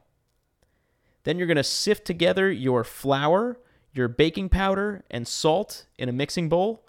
Then 1.23 1.37
you're 1.37 1.47
going 1.47 1.57
to 1.57 1.63
sift 1.63 2.05
together 2.05 2.51
your 2.51 2.83
flour, 2.83 3.59
your 3.93 4.07
baking 4.07 4.49
powder, 4.49 5.03
and 5.09 5.27
salt 5.27 5.85
in 5.97 6.09
a 6.09 6.13
mixing 6.13 6.49
bowl. 6.49 6.87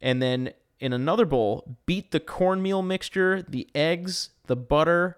And 0.00 0.20
then 0.20 0.52
in 0.80 0.92
another 0.92 1.24
bowl, 1.24 1.76
beat 1.86 2.10
the 2.10 2.20
cornmeal 2.20 2.82
mixture, 2.82 3.42
the 3.42 3.68
eggs, 3.74 4.30
the 4.46 4.56
butter, 4.56 5.16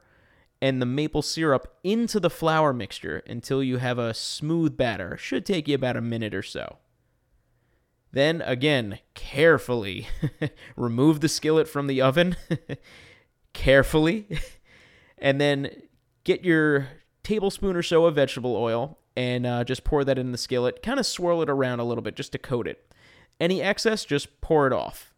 and 0.62 0.80
the 0.80 0.86
maple 0.86 1.22
syrup 1.22 1.76
into 1.82 2.20
the 2.20 2.30
flour 2.30 2.72
mixture 2.72 3.24
until 3.26 3.64
you 3.64 3.78
have 3.78 3.98
a 3.98 4.14
smooth 4.14 4.76
batter. 4.76 5.16
Should 5.16 5.44
take 5.44 5.66
you 5.66 5.74
about 5.74 5.96
a 5.96 6.00
minute 6.00 6.36
or 6.36 6.42
so. 6.44 6.78
Then 8.12 8.40
again, 8.42 9.00
carefully 9.14 10.06
remove 10.76 11.20
the 11.20 11.28
skillet 11.28 11.68
from 11.68 11.88
the 11.88 12.00
oven. 12.00 12.36
carefully. 13.52 14.38
and 15.18 15.40
then 15.40 15.68
get 16.22 16.44
your 16.44 16.86
tablespoon 17.24 17.74
or 17.74 17.82
so 17.82 18.06
of 18.06 18.14
vegetable 18.14 18.54
oil 18.54 18.98
and 19.16 19.44
uh, 19.44 19.64
just 19.64 19.82
pour 19.82 20.04
that 20.04 20.18
in 20.18 20.30
the 20.30 20.38
skillet. 20.38 20.80
Kind 20.80 21.00
of 21.00 21.06
swirl 21.06 21.42
it 21.42 21.50
around 21.50 21.80
a 21.80 21.84
little 21.84 22.02
bit 22.02 22.14
just 22.14 22.30
to 22.32 22.38
coat 22.38 22.68
it. 22.68 22.88
Any 23.40 23.60
excess, 23.60 24.04
just 24.04 24.40
pour 24.40 24.68
it 24.68 24.72
off. 24.72 25.12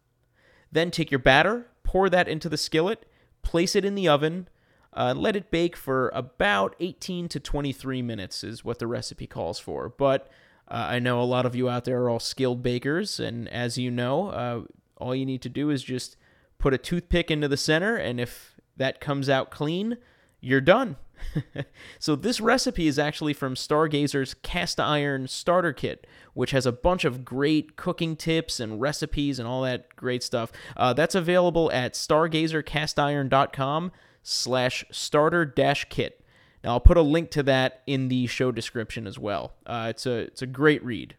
Then 0.71 0.89
take 0.89 1.11
your 1.11 1.19
batter, 1.19 1.67
pour 1.83 2.09
that 2.09 2.27
into 2.27 2.49
the 2.49 2.57
skillet, 2.57 3.05
place 3.43 3.75
it 3.75 3.85
in 3.85 3.93
the 3.93 4.07
oven, 4.07 4.47
uh, 4.95 5.13
let 5.15 5.35
it 5.35 5.51
bake 5.51 5.75
for 5.75 6.09
about 6.13 6.75
18 6.79 7.27
to 7.29 7.39
23 7.39 8.01
minutes, 8.01 8.43
is 8.43 8.63
what 8.63 8.79
the 8.79 8.87
recipe 8.87 9.27
calls 9.27 9.59
for. 9.59 9.89
But 9.89 10.29
uh, 10.67 10.87
I 10.89 10.99
know 10.99 11.21
a 11.21 11.23
lot 11.23 11.45
of 11.45 11.55
you 11.55 11.69
out 11.69 11.83
there 11.85 12.01
are 12.03 12.09
all 12.09 12.19
skilled 12.19 12.63
bakers, 12.63 13.19
and 13.19 13.49
as 13.49 13.77
you 13.77 13.91
know, 13.91 14.29
uh, 14.29 14.61
all 14.97 15.13
you 15.13 15.25
need 15.25 15.41
to 15.43 15.49
do 15.49 15.69
is 15.69 15.83
just 15.83 16.17
put 16.57 16.73
a 16.73 16.77
toothpick 16.77 17.29
into 17.29 17.47
the 17.47 17.57
center, 17.57 17.95
and 17.95 18.19
if 18.19 18.55
that 18.77 18.99
comes 19.01 19.29
out 19.29 19.51
clean, 19.51 19.97
you're 20.39 20.61
done. 20.61 20.95
so 21.99 22.15
this 22.15 22.39
recipe 22.39 22.87
is 22.87 22.97
actually 22.99 23.33
from 23.33 23.55
Stargazer's 23.55 24.33
cast 24.35 24.79
iron 24.79 25.27
starter 25.27 25.73
kit, 25.73 26.07
which 26.33 26.51
has 26.51 26.65
a 26.65 26.71
bunch 26.71 27.03
of 27.05 27.25
great 27.25 27.75
cooking 27.75 28.15
tips 28.15 28.59
and 28.59 28.79
recipes 28.81 29.39
and 29.39 29.47
all 29.47 29.61
that 29.63 29.95
great 29.95 30.23
stuff. 30.23 30.51
Uh, 30.77 30.93
that's 30.93 31.15
available 31.15 31.71
at 31.71 31.93
stargazercastiron.com 31.93 33.91
slash 34.25 34.83
starter 34.91 35.45
dash 35.45 35.85
kit. 35.89 36.21
Now 36.63 36.71
I'll 36.71 36.79
put 36.79 36.97
a 36.97 37.01
link 37.01 37.29
to 37.31 37.43
that 37.43 37.83
in 37.85 38.09
the 38.09 38.25
show 38.27 38.51
description 38.51 39.05
as 39.05 39.19
well. 39.19 39.53
Uh, 39.65 39.87
it's 39.91 40.05
a 40.05 40.17
it's 40.21 40.41
a 40.41 40.47
great 40.47 40.83
read. 40.83 41.15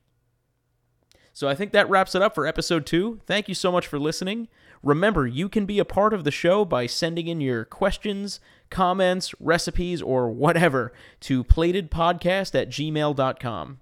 So 1.32 1.48
I 1.48 1.54
think 1.54 1.72
that 1.72 1.88
wraps 1.88 2.14
it 2.14 2.22
up 2.22 2.34
for 2.34 2.46
episode 2.46 2.84
two. 2.84 3.20
Thank 3.26 3.46
you 3.46 3.54
so 3.54 3.70
much 3.70 3.86
for 3.86 3.98
listening. 3.98 4.48
Remember, 4.82 5.26
you 5.26 5.48
can 5.48 5.66
be 5.66 5.78
a 5.78 5.84
part 5.84 6.12
of 6.14 6.24
the 6.24 6.30
show 6.30 6.64
by 6.64 6.86
sending 6.86 7.28
in 7.28 7.40
your 7.40 7.64
questions, 7.64 8.40
comments, 8.70 9.34
recipes, 9.38 10.00
or 10.02 10.30
whatever 10.30 10.92
to 11.20 11.44
platedpodcast 11.44 12.54
at 12.60 12.70
gmail.com. 12.70 13.80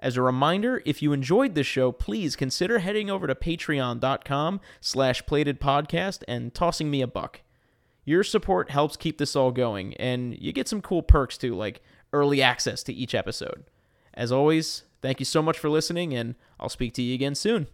As 0.00 0.16
a 0.16 0.22
reminder, 0.22 0.82
if 0.86 1.02
you 1.02 1.12
enjoyed 1.12 1.54
this 1.54 1.66
show, 1.66 1.92
please 1.92 2.36
consider 2.36 2.78
heading 2.78 3.10
over 3.10 3.26
to 3.26 3.34
patreon.com 3.34 4.60
slash 4.80 5.24
platedpodcast 5.24 6.22
and 6.26 6.54
tossing 6.54 6.90
me 6.90 7.02
a 7.02 7.06
buck. 7.06 7.42
Your 8.08 8.24
support 8.24 8.70
helps 8.70 8.96
keep 8.96 9.18
this 9.18 9.36
all 9.36 9.50
going, 9.50 9.92
and 9.98 10.34
you 10.40 10.50
get 10.50 10.66
some 10.66 10.80
cool 10.80 11.02
perks 11.02 11.36
too, 11.36 11.54
like 11.54 11.82
early 12.10 12.40
access 12.40 12.82
to 12.84 12.92
each 12.94 13.14
episode. 13.14 13.64
As 14.14 14.32
always, 14.32 14.84
thank 15.02 15.20
you 15.20 15.26
so 15.26 15.42
much 15.42 15.58
for 15.58 15.68
listening, 15.68 16.14
and 16.14 16.34
I'll 16.58 16.70
speak 16.70 16.94
to 16.94 17.02
you 17.02 17.14
again 17.14 17.34
soon. 17.34 17.66